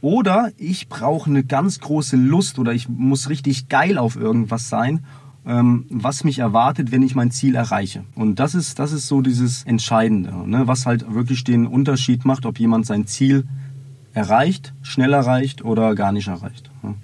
Oder 0.00 0.52
ich 0.56 0.88
brauche 0.88 1.28
eine 1.28 1.44
ganz 1.44 1.80
große 1.80 2.16
Lust 2.16 2.58
oder 2.58 2.72
ich 2.72 2.88
muss 2.88 3.28
richtig 3.28 3.68
geil 3.68 3.98
auf 3.98 4.16
irgendwas 4.16 4.68
sein, 4.68 5.04
ähm, 5.46 5.86
was 5.90 6.24
mich 6.24 6.38
erwartet, 6.38 6.90
wenn 6.92 7.02
ich 7.02 7.14
mein 7.14 7.30
Ziel 7.30 7.54
erreiche. 7.54 8.04
Und 8.14 8.36
das 8.36 8.54
ist, 8.54 8.78
das 8.78 8.92
ist 8.92 9.08
so 9.08 9.20
dieses 9.20 9.64
Entscheidende, 9.64 10.32
ne? 10.48 10.66
was 10.66 10.86
halt 10.86 11.12
wirklich 11.12 11.44
den 11.44 11.66
Unterschied 11.66 12.24
macht, 12.24 12.46
ob 12.46 12.58
jemand 12.58 12.86
sein 12.86 13.06
Ziel 13.06 13.44
erreicht, 14.14 14.72
schnell 14.82 15.12
erreicht 15.12 15.64
oder 15.64 15.94
gar 15.94 16.12
nicht 16.12 16.28
erreicht. 16.28 16.70
Ne? 16.82 16.94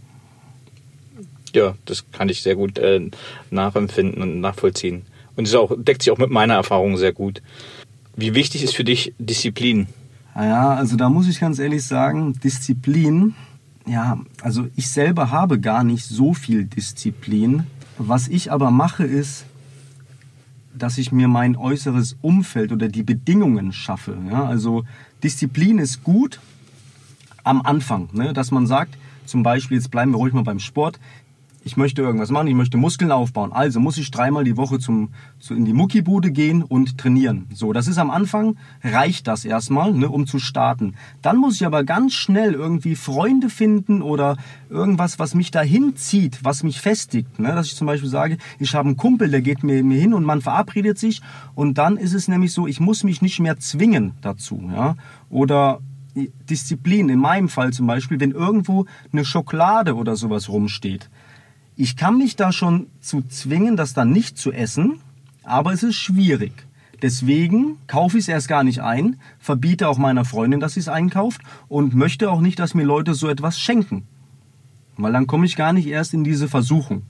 Ja, 1.55 1.75
das 1.85 2.05
kann 2.13 2.29
ich 2.29 2.43
sehr 2.43 2.57
gut 2.57 2.79
äh, 2.79 3.11
nachempfinden 3.51 4.23
und 4.23 4.41
nachvollziehen. 4.41 5.03
Und 5.37 5.47
es 5.47 5.57
deckt 5.79 6.03
sich 6.03 6.13
auch 6.13 6.19
mit 6.19 6.31
meiner 6.31 6.55
Erfahrung 6.55 6.97
sehr 6.97 7.13
gut. 7.13 7.43
Wie 8.17 8.35
wichtig 8.35 8.63
ist 8.63 8.75
für 8.75 8.85
dich 8.85 9.15
Disziplin? 9.19 9.87
Ja, 10.37 10.75
also 10.75 10.97
da 10.97 11.09
muss 11.09 11.29
ich 11.29 11.41
ganz 11.41 11.59
ehrlich 11.59 11.85
sagen, 11.85 12.35
Disziplin, 12.35 13.35
ja, 13.87 14.19
also 14.43 14.69
ich 14.77 14.89
selber 14.89 15.31
habe 15.31 15.59
gar 15.59 15.83
nicht 15.83 16.05
so 16.05 16.35
viel 16.35 16.65
Disziplin. 16.65 17.65
Was 17.97 18.29
ich 18.29 18.53
aber 18.53 18.71
mache 18.71 19.05
ist, 19.05 19.47
dass 20.75 20.99
ich 20.99 21.11
mir 21.11 21.29
mein 21.29 21.57
äußeres 21.57 22.17
Umfeld 22.21 22.71
oder 22.71 22.89
die 22.89 23.03
Bedingungen 23.03 23.73
schaffe. 23.73 24.19
Ja, 24.31 24.45
also 24.45 24.85
Disziplin 25.23 25.79
ist 25.79 26.05
gut 26.05 26.39
am 27.43 27.63
Anfang, 27.63 28.11
ne, 28.13 28.35
dass 28.35 28.51
man 28.51 28.67
sagt, 28.67 28.99
zum 29.25 29.43
Beispiel, 29.43 29.79
jetzt 29.79 29.91
bleiben 29.91 30.13
wir 30.13 30.19
ruhig 30.19 30.35
mal 30.35 30.45
beim 30.45 30.59
Sport, 30.59 31.01
ich 31.67 31.77
möchte 31.77 32.01
irgendwas 32.01 32.31
machen, 32.31 32.47
ich 32.47 32.55
möchte 32.55 32.77
Muskeln 32.77 33.11
aufbauen. 33.11 33.53
Also 33.53 33.81
muss 33.81 33.99
ich 33.99 34.13
dreimal 34.13 34.45
die 34.45 34.57
Woche 34.57 34.79
zum, 34.79 35.09
zu, 35.41 35.53
in 35.53 35.65
die 35.65 35.73
Muckibude 35.73 36.31
gehen 36.31 36.63
und 36.63 36.97
trainieren. 36.97 37.47
So, 37.53 37.73
das 37.73 37.89
ist 37.89 37.99
am 37.99 38.09
Anfang, 38.09 38.57
reicht 38.85 39.27
das 39.27 39.45
erstmal, 39.45 39.93
ne, 39.93 40.09
um 40.09 40.29
zu 40.29 40.39
starten. 40.39 40.95
Dann 41.23 41.39
muss 41.39 41.57
ich 41.57 41.67
aber 41.67 41.83
ganz 41.83 42.13
schnell 42.13 42.53
irgendwie 42.53 42.95
Freunde 42.95 43.51
finden 43.51 44.01
oder 44.01 44.37
irgendwas, 44.71 45.19
was 45.19 45.35
mich 45.35 45.51
dahin 45.51 45.97
zieht, 45.97 46.45
was 46.45 46.63
mich 46.63 46.81
festigt. 46.81 47.41
Ne? 47.41 47.49
Dass 47.49 47.67
ich 47.67 47.75
zum 47.75 47.89
Beispiel 47.89 48.11
sage, 48.11 48.37
ich 48.61 48.73
habe 48.77 48.87
einen 48.87 48.97
Kumpel, 48.97 49.29
der 49.29 49.43
geht 49.43 49.65
mir, 49.65 49.83
mir 49.83 49.99
hin 49.99 50.15
und 50.15 50.23
man 50.23 50.43
verabredet 50.43 51.01
sich 51.01 51.21
und 51.57 51.79
dann 51.79 51.97
ist 51.97 52.15
es 52.15 52.29
nämlich 52.29 52.53
so, 52.53 52.69
ich 52.69 52.79
muss 52.79 53.03
mich 53.03 53.23
nicht 53.23 53.41
mehr 53.41 53.59
zwingen 53.59 54.13
dazu. 54.21 54.71
Ja? 54.73 54.95
Oder 55.31 55.81
Disziplin, 56.49 57.09
in 57.09 57.19
meinem 57.19 57.49
Fall 57.49 57.73
zum 57.73 57.89
Beispiel, 57.89 58.21
wenn 58.21 58.31
irgendwo 58.31 58.87
eine 59.13 59.25
Schokolade 59.25 59.97
oder 59.97 60.15
sowas 60.15 60.49
rumsteht 60.49 61.11
ich 61.77 61.97
kann 61.97 62.19
mich 62.19 62.37
da 62.37 62.53
schon 62.53 62.87
zu 63.01 63.23
zwingen, 63.23 63.77
das 63.77 63.93
dann 63.93 64.11
nicht 64.11 64.39
zu 64.39 64.51
essen, 64.51 65.01
aber 65.45 65.73
es 65.73 65.83
ist 65.83 65.97
schwierig. 65.97 66.53
Deswegen 67.03 67.77
kaufe 67.87 68.17
ich 68.17 68.25
es 68.25 68.29
erst 68.29 68.49
gar 68.49 68.65
nicht 68.65 68.81
ein, 68.81 69.21
verbiete 69.39 69.89
auch 69.89 69.99
meiner 69.99 70.25
Freundin, 70.25 70.61
dass 70.61 70.75
sie 70.75 70.81
es 70.81 70.89
einkauft 70.89 71.43
und 71.69 71.95
möchte 71.95 72.31
auch 72.31 72.41
nicht, 72.41 72.59
dass 72.59 72.75
mir 72.75 72.85
Leute 72.85 73.15
so 73.15 73.29
etwas 73.29 73.61
schenken. 73.61 74.07
Weil 74.97 75.13
dann 75.13 75.27
komme 75.27 75.45
ich 75.45 75.57
gar 75.57 75.75
nicht 75.75 75.87
erst 75.87 76.15
in 76.15 76.25
diese 76.25 76.49
Versuchung. 76.49 77.03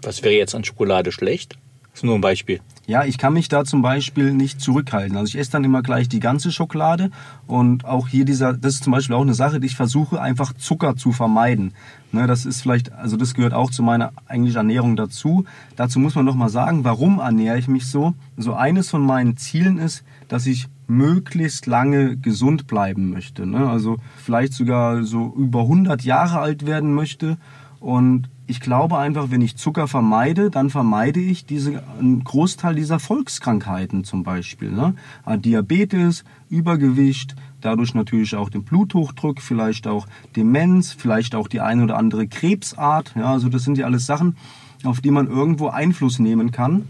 Was 0.00 0.22
wäre 0.22 0.34
jetzt 0.34 0.54
an 0.54 0.64
Schokolade 0.64 1.12
schlecht? 1.12 1.58
Das 1.90 2.00
ist 2.00 2.04
nur 2.04 2.14
ein 2.14 2.22
Beispiel. 2.22 2.60
Ja, 2.86 3.04
ich 3.04 3.18
kann 3.18 3.32
mich 3.32 3.48
da 3.48 3.64
zum 3.64 3.82
Beispiel 3.82 4.32
nicht 4.32 4.60
zurückhalten. 4.60 5.16
Also 5.16 5.30
ich 5.30 5.38
esse 5.38 5.50
dann 5.50 5.64
immer 5.64 5.82
gleich 5.82 6.08
die 6.08 6.20
ganze 6.20 6.52
Schokolade 6.52 7.10
und 7.48 7.84
auch 7.84 8.06
hier 8.06 8.24
dieser, 8.24 8.52
das 8.52 8.74
ist 8.74 8.84
zum 8.84 8.92
Beispiel 8.92 9.16
auch 9.16 9.22
eine 9.22 9.34
Sache, 9.34 9.58
die 9.58 9.66
ich 9.66 9.76
versuche 9.76 10.20
einfach 10.20 10.52
Zucker 10.52 10.94
zu 10.94 11.10
vermeiden. 11.10 11.72
Ne, 12.12 12.28
das 12.28 12.46
ist 12.46 12.62
vielleicht, 12.62 12.92
also 12.92 13.16
das 13.16 13.34
gehört 13.34 13.54
auch 13.54 13.72
zu 13.72 13.82
meiner 13.82 14.12
eigentlich 14.26 14.54
Ernährung 14.54 14.94
dazu. 14.94 15.44
Dazu 15.74 15.98
muss 15.98 16.14
man 16.14 16.24
noch 16.24 16.36
mal 16.36 16.48
sagen, 16.48 16.84
warum 16.84 17.18
ernähre 17.18 17.58
ich 17.58 17.66
mich 17.66 17.88
so? 17.88 18.14
So 18.36 18.54
eines 18.54 18.88
von 18.88 19.04
meinen 19.04 19.36
Zielen 19.36 19.78
ist, 19.78 20.04
dass 20.28 20.46
ich 20.46 20.68
möglichst 20.86 21.66
lange 21.66 22.16
gesund 22.16 22.68
bleiben 22.68 23.10
möchte. 23.10 23.46
Ne? 23.46 23.68
Also 23.68 23.96
vielleicht 24.24 24.52
sogar 24.52 25.02
so 25.02 25.34
über 25.36 25.62
100 25.62 26.02
Jahre 26.02 26.38
alt 26.38 26.66
werden 26.66 26.94
möchte 26.94 27.36
und 27.80 28.28
ich 28.46 28.60
glaube 28.60 28.98
einfach, 28.98 29.30
wenn 29.30 29.40
ich 29.40 29.56
Zucker 29.56 29.88
vermeide, 29.88 30.50
dann 30.50 30.70
vermeide 30.70 31.20
ich 31.20 31.46
diese, 31.46 31.82
einen 31.98 32.22
Großteil 32.22 32.76
dieser 32.76 33.00
Volkskrankheiten 33.00 34.04
zum 34.04 34.22
Beispiel. 34.22 34.70
Ne? 34.70 34.94
Ah, 35.24 35.36
Diabetes, 35.36 36.24
Übergewicht, 36.48 37.34
dadurch 37.60 37.94
natürlich 37.94 38.36
auch 38.36 38.48
den 38.48 38.62
Bluthochdruck, 38.62 39.40
vielleicht 39.40 39.88
auch 39.88 40.06
Demenz, 40.36 40.92
vielleicht 40.92 41.34
auch 41.34 41.48
die 41.48 41.60
eine 41.60 41.82
oder 41.82 41.96
andere 41.96 42.28
Krebsart. 42.28 43.14
Ja, 43.16 43.32
also 43.32 43.48
das 43.48 43.64
sind 43.64 43.78
ja 43.78 43.86
alles 43.86 44.06
Sachen, 44.06 44.36
auf 44.84 45.00
die 45.00 45.10
man 45.10 45.26
irgendwo 45.26 45.68
Einfluss 45.68 46.20
nehmen 46.20 46.52
kann. 46.52 46.86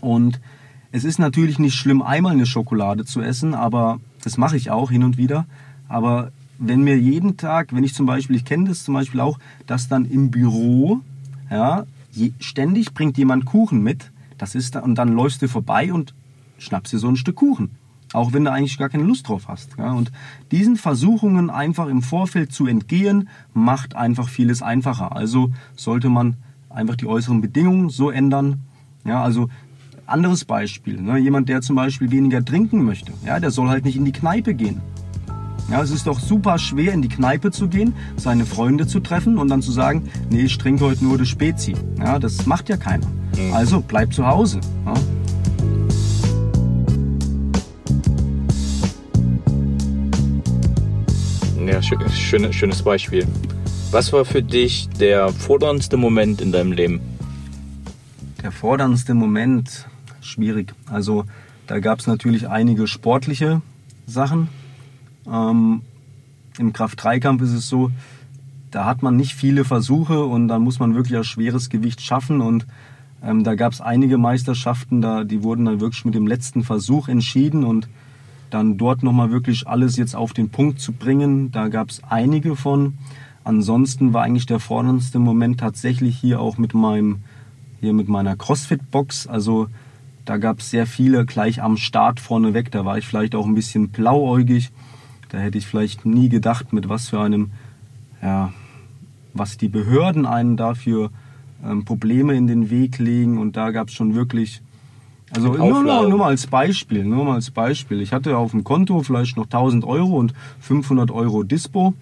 Und 0.00 0.40
es 0.92 1.04
ist 1.04 1.18
natürlich 1.18 1.58
nicht 1.58 1.74
schlimm, 1.74 2.00
einmal 2.00 2.32
eine 2.32 2.46
Schokolade 2.46 3.04
zu 3.04 3.20
essen, 3.20 3.54
aber 3.54 4.00
das 4.22 4.38
mache 4.38 4.56
ich 4.56 4.70
auch 4.70 4.90
hin 4.90 5.02
und 5.02 5.16
wieder. 5.16 5.46
Aber 5.88 6.30
wenn 6.60 6.82
mir 6.82 6.96
jeden 6.96 7.36
Tag, 7.36 7.74
wenn 7.74 7.82
ich 7.82 7.94
zum 7.94 8.06
Beispiel, 8.06 8.36
ich 8.36 8.44
kenne 8.44 8.68
das 8.68 8.84
zum 8.84 8.94
Beispiel 8.94 9.20
auch, 9.20 9.38
dass 9.66 9.88
dann 9.88 10.04
im 10.04 10.30
Büro, 10.30 11.00
ja, 11.50 11.86
ständig 12.38 12.92
bringt 12.94 13.18
jemand 13.18 13.46
Kuchen 13.46 13.82
mit, 13.82 14.12
das 14.38 14.54
ist 14.54 14.74
da, 14.74 14.80
und 14.80 14.94
dann 14.94 15.14
läufst 15.14 15.42
du 15.42 15.48
vorbei 15.48 15.92
und 15.92 16.14
schnappst 16.58 16.92
dir 16.92 16.98
so 16.98 17.08
ein 17.08 17.16
Stück 17.16 17.36
Kuchen. 17.36 17.70
Auch 18.12 18.32
wenn 18.32 18.44
du 18.44 18.52
eigentlich 18.52 18.76
gar 18.76 18.88
keine 18.88 19.04
Lust 19.04 19.28
drauf 19.28 19.48
hast. 19.48 19.70
Ja. 19.78 19.92
Und 19.92 20.10
diesen 20.50 20.76
Versuchungen 20.76 21.48
einfach 21.48 21.86
im 21.86 22.02
Vorfeld 22.02 22.52
zu 22.52 22.66
entgehen, 22.66 23.28
macht 23.54 23.94
einfach 23.94 24.28
vieles 24.28 24.62
einfacher. 24.62 25.14
Also 25.14 25.52
sollte 25.76 26.08
man 26.08 26.36
einfach 26.68 26.96
die 26.96 27.06
äußeren 27.06 27.40
Bedingungen 27.40 27.88
so 27.88 28.10
ändern. 28.10 28.62
Ja, 29.04 29.22
also 29.22 29.48
anderes 30.06 30.44
Beispiel. 30.44 31.00
Ne, 31.00 31.18
jemand, 31.18 31.48
der 31.48 31.62
zum 31.62 31.76
Beispiel 31.76 32.10
weniger 32.10 32.44
trinken 32.44 32.84
möchte, 32.84 33.12
ja, 33.24 33.38
der 33.38 33.52
soll 33.52 33.68
halt 33.68 33.84
nicht 33.84 33.96
in 33.96 34.04
die 34.04 34.12
Kneipe 34.12 34.54
gehen. 34.54 34.80
Ja, 35.70 35.80
es 35.82 35.92
ist 35.92 36.08
doch 36.08 36.18
super 36.18 36.58
schwer, 36.58 36.92
in 36.92 37.00
die 37.00 37.08
Kneipe 37.08 37.52
zu 37.52 37.68
gehen, 37.68 37.94
seine 38.16 38.44
Freunde 38.44 38.88
zu 38.88 38.98
treffen 38.98 39.38
und 39.38 39.46
dann 39.48 39.62
zu 39.62 39.70
sagen, 39.70 40.10
nee, 40.28 40.42
ich 40.42 40.58
trinke 40.58 40.84
heute 40.84 41.04
nur 41.04 41.16
das 41.16 41.28
Spezi. 41.28 41.76
Ja, 41.96 42.18
das 42.18 42.44
macht 42.44 42.68
ja 42.68 42.76
keiner. 42.76 43.06
Mhm. 43.36 43.52
Also 43.52 43.80
bleib 43.80 44.12
zu 44.12 44.26
Hause. 44.26 44.58
Ja, 51.64 51.78
ja 51.78 51.80
schön, 51.80 52.52
schönes 52.52 52.82
Beispiel. 52.82 53.24
Was 53.92 54.12
war 54.12 54.24
für 54.24 54.42
dich 54.42 54.88
der 54.88 55.28
forderndste 55.28 55.96
Moment 55.96 56.40
in 56.40 56.50
deinem 56.50 56.72
Leben? 56.72 57.00
Der 58.42 58.50
forderndste 58.50 59.14
Moment, 59.14 59.86
schwierig. 60.20 60.74
Also 60.90 61.26
da 61.68 61.78
gab 61.78 62.00
es 62.00 62.08
natürlich 62.08 62.48
einige 62.48 62.88
sportliche 62.88 63.62
Sachen, 64.08 64.48
ähm, 65.26 65.82
Im 66.58 66.72
Kraft-3-Kampf 66.72 67.42
ist 67.42 67.52
es 67.52 67.68
so, 67.68 67.90
da 68.70 68.84
hat 68.84 69.02
man 69.02 69.16
nicht 69.16 69.34
viele 69.34 69.64
Versuche 69.64 70.24
und 70.24 70.48
dann 70.48 70.62
muss 70.62 70.78
man 70.78 70.94
wirklich 70.94 71.16
ein 71.16 71.24
schweres 71.24 71.70
Gewicht 71.70 72.00
schaffen 72.00 72.40
und 72.40 72.66
ähm, 73.22 73.44
da 73.44 73.54
gab 73.54 73.72
es 73.72 73.80
einige 73.80 74.18
Meisterschaften, 74.18 75.02
da, 75.02 75.24
die 75.24 75.42
wurden 75.42 75.64
dann 75.64 75.80
wirklich 75.80 76.04
mit 76.04 76.14
dem 76.14 76.26
letzten 76.26 76.62
Versuch 76.62 77.08
entschieden 77.08 77.64
und 77.64 77.88
dann 78.50 78.78
dort 78.78 79.02
nochmal 79.02 79.30
wirklich 79.30 79.66
alles 79.66 79.96
jetzt 79.96 80.16
auf 80.16 80.32
den 80.32 80.50
Punkt 80.50 80.80
zu 80.80 80.92
bringen, 80.92 81.50
da 81.52 81.68
gab 81.68 81.90
es 81.90 82.02
einige 82.08 82.56
von. 82.56 82.94
Ansonsten 83.44 84.12
war 84.12 84.22
eigentlich 84.22 84.46
der 84.46 84.60
forderndste 84.60 85.18
Moment 85.18 85.60
tatsächlich 85.60 86.16
hier 86.18 86.40
auch 86.40 86.58
mit 86.58 86.74
meinem, 86.74 87.20
hier 87.80 87.92
mit 87.92 88.08
meiner 88.08 88.36
CrossFit-Box. 88.36 89.26
Also 89.26 89.68
da 90.24 90.36
gab 90.36 90.60
es 90.60 90.70
sehr 90.70 90.86
viele 90.86 91.24
gleich 91.24 91.62
am 91.62 91.76
Start 91.76 92.20
vorneweg. 92.20 92.70
Da 92.70 92.84
war 92.84 92.98
ich 92.98 93.06
vielleicht 93.06 93.34
auch 93.34 93.46
ein 93.46 93.54
bisschen 93.54 93.88
blauäugig. 93.88 94.70
Da 95.30 95.38
hätte 95.38 95.58
ich 95.58 95.66
vielleicht 95.66 96.04
nie 96.04 96.28
gedacht, 96.28 96.72
mit 96.72 96.88
was 96.88 97.08
für 97.08 97.20
einem, 97.20 97.50
ja, 98.22 98.52
was 99.32 99.56
die 99.56 99.68
Behörden 99.68 100.26
einen 100.26 100.56
dafür 100.56 101.10
ähm, 101.64 101.84
Probleme 101.84 102.34
in 102.34 102.46
den 102.46 102.70
Weg 102.70 102.98
legen. 102.98 103.38
Und 103.38 103.56
da 103.56 103.70
gab 103.70 103.88
es 103.88 103.94
schon 103.94 104.14
wirklich, 104.14 104.60
also 105.30 105.54
nur, 105.54 105.82
nur, 105.82 106.08
nur, 106.08 106.18
mal 106.18 106.28
als 106.28 106.46
Beispiel, 106.46 107.04
nur 107.04 107.24
mal 107.24 107.34
als 107.34 107.50
Beispiel. 107.50 108.00
Ich 108.00 108.12
hatte 108.12 108.36
auf 108.36 108.50
dem 108.50 108.64
Konto 108.64 109.02
vielleicht 109.02 109.36
noch 109.36 109.44
1000 109.44 109.84
Euro 109.84 110.18
und 110.18 110.34
500 110.60 111.10
Euro 111.10 111.44
Dispo. 111.44 111.94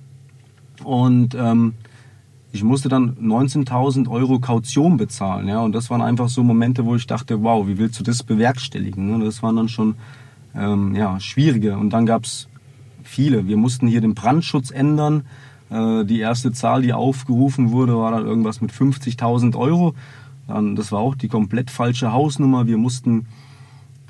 Und 0.83 1.35
ähm, 1.35 1.75
ich 2.51 2.65
musste 2.65 2.89
dann 2.89 3.17
19.000 3.17 4.09
Euro 4.09 4.39
Kaution 4.39 4.97
bezahlen. 4.97 5.49
Ja? 5.49 5.61
Und 5.61 5.73
das 5.73 5.91
waren 5.91 6.01
einfach 6.01 6.31
so 6.31 6.43
Momente, 6.43 6.87
wo 6.87 6.95
ich 6.95 7.07
dachte, 7.07 7.43
wow, 7.43 7.67
wie 7.67 7.77
willst 7.77 8.01
du 8.01 8.05
das 8.05 8.23
bewerkstelligen? 8.23 9.19
Ne? 9.19 9.25
Das 9.25 9.43
waren 9.43 9.57
dann 9.57 9.69
schon 9.69 9.97
ähm, 10.55 10.95
ja, 10.95 11.21
schwierige. 11.21 11.77
Und 11.77 11.91
dann 11.91 12.07
gab 12.07 12.25
es 12.25 12.49
viele. 13.03 13.47
Wir 13.47 13.57
mussten 13.57 13.87
hier 13.87 14.01
den 14.01 14.15
Brandschutz 14.15 14.71
ändern. 14.71 15.25
Äh, 15.71 16.05
die 16.05 16.21
erste 16.21 16.53
Zahl, 16.53 16.83
die 16.83 16.93
aufgerufen 16.93 17.71
wurde, 17.71 17.97
war 17.97 18.13
dann 18.13 18.27
irgendwas 18.27 18.61
mit 18.61 18.73
50.000 18.73 19.57
Euro. 19.57 19.95
Das 20.49 20.93
war 20.93 21.01
auch 21.01 21.15
die 21.15 21.29
komplett 21.29 21.71
falsche 21.71 22.11
Hausnummer. 22.11 22.67
Wir 22.67 22.79
mussten 22.79 23.27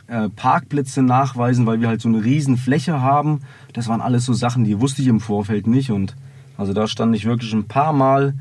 äh, 0.08 0.28
Parkplätze 0.30 1.02
nachweisen, 1.02 1.66
weil 1.66 1.80
wir 1.80 1.88
halt 1.88 2.00
so 2.00 2.08
eine 2.08 2.24
riesen 2.24 2.56
Fläche 2.56 3.00
haben. 3.02 3.40
Das 3.72 3.88
waren 3.88 4.00
alles 4.00 4.24
so 4.24 4.32
Sachen, 4.32 4.64
die 4.64 4.80
wusste 4.80 5.02
ich 5.02 5.08
im 5.08 5.20
Vorfeld 5.20 5.66
nicht. 5.66 5.90
Und 5.90 6.16
also 6.56 6.72
da 6.72 6.86
stand 6.86 7.14
ich 7.14 7.24
wirklich 7.24 7.52
ein 7.52 7.68
paar 7.68 7.92
Mal 7.92 8.34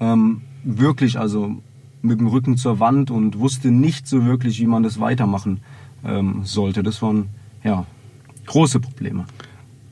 ähm, 0.00 0.40
wirklich 0.64 1.18
also 1.18 1.56
mit 2.02 2.18
dem 2.18 2.26
Rücken 2.26 2.56
zur 2.56 2.80
Wand 2.80 3.10
und 3.10 3.38
wusste 3.38 3.70
nicht 3.70 4.08
so 4.08 4.24
wirklich, 4.24 4.58
wie 4.60 4.66
man 4.66 4.82
das 4.82 4.98
weitermachen 4.98 5.60
ähm, 6.04 6.40
sollte. 6.42 6.82
Das 6.82 7.00
waren 7.02 7.28
ja 7.62 7.86
große 8.46 8.80
Probleme. 8.80 9.26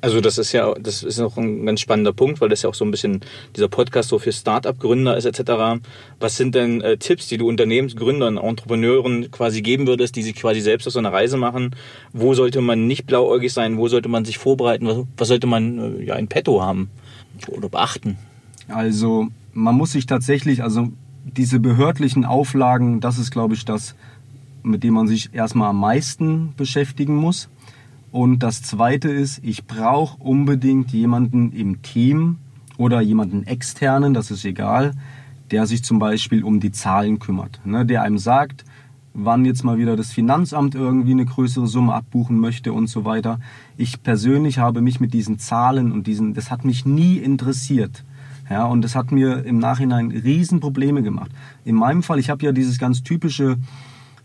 Also 0.03 0.21
das 0.21 0.39
ist 0.39 0.53
ja, 0.53 0.73
das 0.81 1.03
ist 1.03 1.21
auch 1.21 1.37
ein 1.37 1.67
ganz 1.67 1.81
spannender 1.81 2.13
Punkt, 2.13 2.41
weil 2.41 2.49
das 2.49 2.63
ja 2.63 2.71
auch 2.71 2.75
so 2.75 2.85
ein 2.85 2.91
bisschen 2.91 3.21
dieser 3.55 3.69
Podcast 3.69 4.09
so 4.09 4.19
für 4.19 4.33
Start-up-Gründer 4.33 5.17
ist 5.17 5.27
etc. 5.27 5.83
Was 6.19 6.37
sind 6.37 6.55
denn 6.55 6.81
äh, 6.81 6.97
Tipps, 6.97 7.29
die 7.29 7.37
du 7.37 7.47
Unternehmensgründern, 7.49 8.39
Entrepreneuren 8.39 9.31
quasi 9.31 9.61
geben 9.61 9.87
würdest, 9.87 10.17
die 10.17 10.23
sich 10.23 10.35
quasi 10.35 10.61
selbst 10.61 10.87
auf 10.87 10.95
so 10.95 10.99
eine 10.99 11.13
Reise 11.13 11.37
machen? 11.37 11.77
Wo 12.13 12.33
sollte 12.35 12.63
man 12.63 12.87
nicht 12.87 13.07
blauäugig 13.07 13.53
sein? 13.53 13.77
Wo 13.77 13.89
sollte 13.89 14.09
man 14.09 14.25
sich 14.25 14.39
vorbereiten? 14.39 14.87
Was, 14.87 14.99
was 15.17 15.29
sollte 15.29 15.47
man 15.47 15.99
äh, 15.99 16.05
ja 16.05 16.15
in 16.17 16.29
petto 16.29 16.63
haben 16.63 16.91
oder 17.49 17.69
beachten? 17.69 18.17
Also 18.69 19.29
man 19.53 19.75
muss 19.75 19.93
sich 19.93 20.07
tatsächlich, 20.07 20.63
also 20.63 20.89
diese 21.25 21.61
behördlichen 21.61 22.25
Auflagen, 22.25 23.01
das 23.01 23.19
ist 23.19 23.31
glaube 23.31 23.55
ich 23.55 23.67
das, 23.67 23.95
mit 24.63 24.83
dem 24.83 24.95
man 24.95 25.09
sich 25.09 25.35
erstmal 25.35 25.71
am 25.71 25.81
meisten 25.81 26.55
beschäftigen 26.57 27.17
muss. 27.17 27.49
Und 28.13 28.41
das 28.41 28.63
Zweite 28.63 29.09
ist, 29.09 29.41
ich 29.45 29.67
brauche 29.67 30.23
unbedingt 30.23 30.91
jemanden 30.91 31.53
im 31.53 31.83
Team 31.83 32.39
oder 32.77 33.01
jemanden 33.01 33.47
externen, 33.47 34.15
das 34.15 34.31
ist 34.31 34.45
egal, 34.45 34.93
der 35.51 35.67
sich 35.67 35.85
zum 35.85 35.99
Beispiel 35.99 36.43
um 36.43 36.61
die 36.61 36.73
Zahlen 36.73 37.19
kümmert. 37.19 37.61
Ne, 37.65 37.85
der 37.87 38.03
einem 38.03 38.19
sagt, 38.19 38.65
wann 39.15 39.45
jetzt 39.45 39.65
mal 39.65 39.79
wieder 39.79 39.97
das 39.97 40.13
Finanzamt 40.13 40.75
irgendwie 40.75 41.13
eine 41.13 41.25
größere 41.25 41.67
Summe 41.67 41.95
abbuchen 41.95 42.39
möchte 42.39 42.73
und 42.73 42.87
so 42.87 43.05
weiter. 43.05 43.41
Ich 43.77 44.03
persönlich 44.03 44.59
habe 44.59 44.81
mich 44.81 45.01
mit 45.01 45.13
diesen 45.13 45.39
Zahlen 45.39 45.93
und 45.93 46.07
diesen, 46.07 46.35
das 46.35 46.51
hat 46.51 46.65
mich 46.65 46.87
nie 46.87 47.17
interessiert. 47.17 48.05
Ja, 48.49 48.65
und 48.65 48.83
das 48.83 48.97
hat 48.97 49.13
mir 49.13 49.45
im 49.45 49.59
Nachhinein 49.59 50.11
Riesenprobleme 50.11 51.03
gemacht. 51.03 51.31
In 51.65 51.77
meinem 51.77 52.03
Fall, 52.03 52.19
ich 52.19 52.31
habe 52.31 52.45
ja 52.45 52.51
dieses 52.51 52.79
ganz 52.79 53.05
typische 53.05 53.59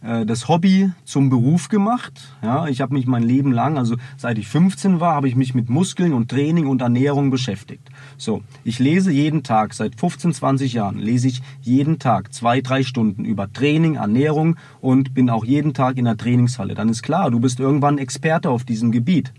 das 0.01 0.47
Hobby 0.47 0.91
zum 1.03 1.29
Beruf 1.29 1.67
gemacht. 1.69 2.35
Ja, 2.43 2.67
ich 2.67 2.81
habe 2.81 2.93
mich 2.93 3.07
mein 3.07 3.23
Leben 3.23 3.51
lang, 3.51 3.77
also 3.77 3.95
seit 4.17 4.37
ich 4.37 4.47
15 4.47 4.99
war, 4.99 5.15
habe 5.15 5.27
ich 5.27 5.35
mich 5.35 5.55
mit 5.55 5.69
Muskeln 5.69 6.13
und 6.13 6.29
Training 6.29 6.67
und 6.67 6.81
Ernährung 6.81 7.31
beschäftigt. 7.31 7.89
So, 8.17 8.43
ich 8.63 8.79
lese 8.79 9.11
jeden 9.11 9.43
Tag, 9.43 9.73
seit 9.73 9.99
15, 9.99 10.33
20 10.33 10.73
Jahren 10.73 10.99
lese 10.99 11.27
ich 11.27 11.41
jeden 11.61 11.97
Tag 11.97 12.33
zwei, 12.33 12.61
drei 12.61 12.83
Stunden 12.83 13.25
über 13.25 13.51
Training, 13.51 13.95
Ernährung 13.95 14.57
und 14.79 15.13
bin 15.13 15.29
auch 15.29 15.45
jeden 15.45 15.73
Tag 15.73 15.97
in 15.97 16.05
der 16.05 16.17
Trainingshalle. 16.17 16.75
Dann 16.75 16.89
ist 16.89 17.01
klar, 17.01 17.31
du 17.31 17.39
bist 17.39 17.59
irgendwann 17.59 17.97
Experte 17.97 18.49
auf 18.49 18.63
diesem 18.63 18.91
Gebiet. 18.91 19.33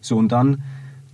So, 0.00 0.16
und 0.16 0.32
dann, 0.32 0.62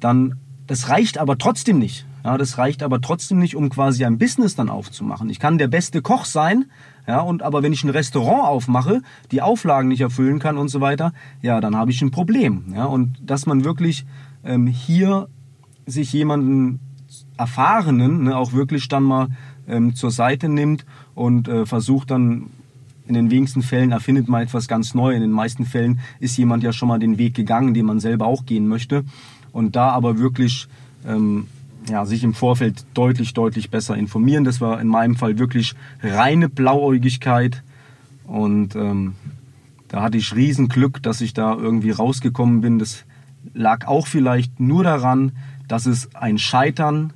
dann, 0.01 0.37
das 0.67 0.89
reicht 0.89 1.19
aber 1.19 1.39
trotzdem 1.39 1.79
nicht. 1.79 2.06
Ja, 2.27 2.37
das 2.37 2.59
reicht 2.59 2.83
aber 2.83 3.01
trotzdem 3.01 3.39
nicht, 3.39 3.55
um 3.55 3.71
quasi 3.71 4.05
ein 4.05 4.19
Business 4.19 4.57
dann 4.57 4.69
aufzumachen. 4.69 5.31
Ich 5.31 5.39
kann 5.39 5.59
der 5.59 5.69
beste 5.69 6.03
Koch 6.03 6.25
sein, 6.25 6.65
ja, 7.07 7.21
und 7.21 7.45
aber 7.45 7.63
wenn 7.63 7.73
ich 7.73 7.85
ein 7.85 7.91
Restaurant 7.91 8.49
aufmache, 8.49 9.03
die 9.31 9.43
Auflagen 9.43 9.87
nicht 9.87 10.01
erfüllen 10.01 10.41
kann 10.41 10.59
und 10.59 10.67
so 10.67 10.81
weiter, 10.81 11.13
ja, 11.41 11.61
dann 11.61 11.77
habe 11.77 11.93
ich 11.93 12.03
ein 12.03 12.11
Problem. 12.11 12.65
Ja, 12.75 12.87
und 12.87 13.17
dass 13.25 13.47
man 13.47 13.63
wirklich 13.63 14.07
ähm, 14.45 14.67
hier 14.67 15.29
sich 15.87 16.13
jemanden 16.13 16.81
Erfahrenen 17.37 18.25
ne, 18.25 18.37
auch 18.37 18.53
wirklich 18.53 18.89
dann 18.89 19.05
mal 19.05 19.29
ähm, 19.69 19.95
zur 19.95 20.11
Seite 20.11 20.49
nimmt 20.49 20.85
und 21.15 21.47
äh, 21.47 21.65
versucht 21.65 22.11
dann 22.11 22.51
in 23.07 23.15
den 23.15 23.31
wenigsten 23.31 23.63
Fällen 23.63 23.93
erfindet 23.93 24.27
man 24.27 24.43
etwas 24.43 24.67
ganz 24.67 24.95
neu. 24.95 25.15
In 25.15 25.21
den 25.21 25.31
meisten 25.31 25.65
Fällen 25.65 26.01
ist 26.19 26.37
jemand 26.37 26.65
ja 26.65 26.73
schon 26.73 26.89
mal 26.89 26.99
den 26.99 27.19
Weg 27.19 27.35
gegangen, 27.35 27.73
den 27.73 27.87
man 27.87 28.01
selber 28.01 28.27
auch 28.27 28.47
gehen 28.47 28.67
möchte. 28.67 29.05
Und 29.53 29.77
da 29.77 29.91
aber 29.91 30.19
wirklich 30.19 30.67
ähm, 31.07 31.47
ja, 31.89 32.05
sich 32.05 32.25
im 32.25 32.35
Vorfeld 32.35 32.85
deutlich, 32.95 33.35
deutlich 33.35 33.71
besser 33.71 33.97
informieren. 33.97 34.45
Das 34.45 34.61
war 34.61 34.81
in 34.81 34.89
meinem 34.89 35.17
Fall 35.17 35.39
wirklich 35.39 35.75
reine 36.03 36.49
Blauäugigkeit. 36.49 37.63
Und 38.25 38.75
ähm, 38.75 39.15
da 39.89 40.03
hatte 40.03 40.19
ich 40.19 40.35
riesen 40.35 40.69
Glück, 40.69 41.03
dass 41.03 41.21
ich 41.21 41.33
da 41.33 41.55
irgendwie 41.55 41.91
rausgekommen 41.91 42.61
bin. 42.61 42.79
Das 42.79 43.05
lag 43.55 43.87
auch 43.87 44.07
vielleicht 44.07 44.59
nur 44.59 44.83
daran, 44.83 45.33
dass 45.69 45.87
es 45.87 46.15
ein 46.15 46.39
Scheitern, 46.39 47.13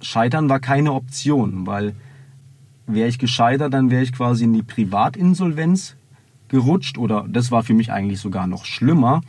Scheitern 0.00 0.48
war 0.48 0.60
keine 0.60 0.92
Option, 0.92 1.66
weil 1.66 1.94
wäre 2.86 3.08
ich 3.08 3.18
gescheitert, 3.18 3.74
dann 3.74 3.90
wäre 3.90 4.02
ich 4.02 4.12
quasi 4.12 4.44
in 4.44 4.52
die 4.52 4.62
Privatinsolvenz 4.62 5.96
gerutscht 6.48 6.98
oder 6.98 7.26
das 7.28 7.50
war 7.50 7.62
für 7.62 7.74
mich 7.74 7.90
eigentlich 7.90 8.20
sogar 8.20 8.46
noch 8.46 8.64
schlimmer. 8.64 9.22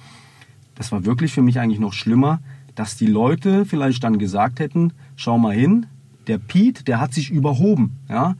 Das 0.75 0.91
war 0.91 1.05
wirklich 1.05 1.33
für 1.33 1.41
mich 1.41 1.59
eigentlich 1.59 1.79
noch 1.79 1.93
schlimmer, 1.93 2.39
dass 2.77 2.95
die 2.95 3.07
Leute 3.07 3.65
vielleicht 3.65 4.03
dann 4.03 4.19
gesagt 4.19 4.59
hätten, 4.59 4.93
schau 5.15 5.39
mal 5.39 5.55
hin, 5.55 5.87
der 6.27 6.37
Pete, 6.37 6.83
der 6.83 7.01
hat 7.01 7.11
sich 7.11 7.31
überhoben, 7.31 7.97
ja, 8.07 8.35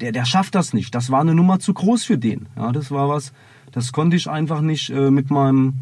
der, 0.00 0.12
der 0.12 0.24
schafft 0.24 0.54
das 0.54 0.72
nicht, 0.72 0.94
das 0.94 1.10
war 1.10 1.20
eine 1.20 1.34
Nummer 1.34 1.58
zu 1.58 1.74
groß 1.74 2.04
für 2.04 2.16
den, 2.16 2.46
ja, 2.56 2.70
das 2.70 2.92
war 2.92 3.08
was, 3.08 3.32
das 3.72 3.90
konnte 3.90 4.16
ich 4.16 4.30
einfach 4.30 4.60
nicht 4.60 4.90
äh, 4.90 5.10
mit 5.10 5.32
meinem, 5.32 5.74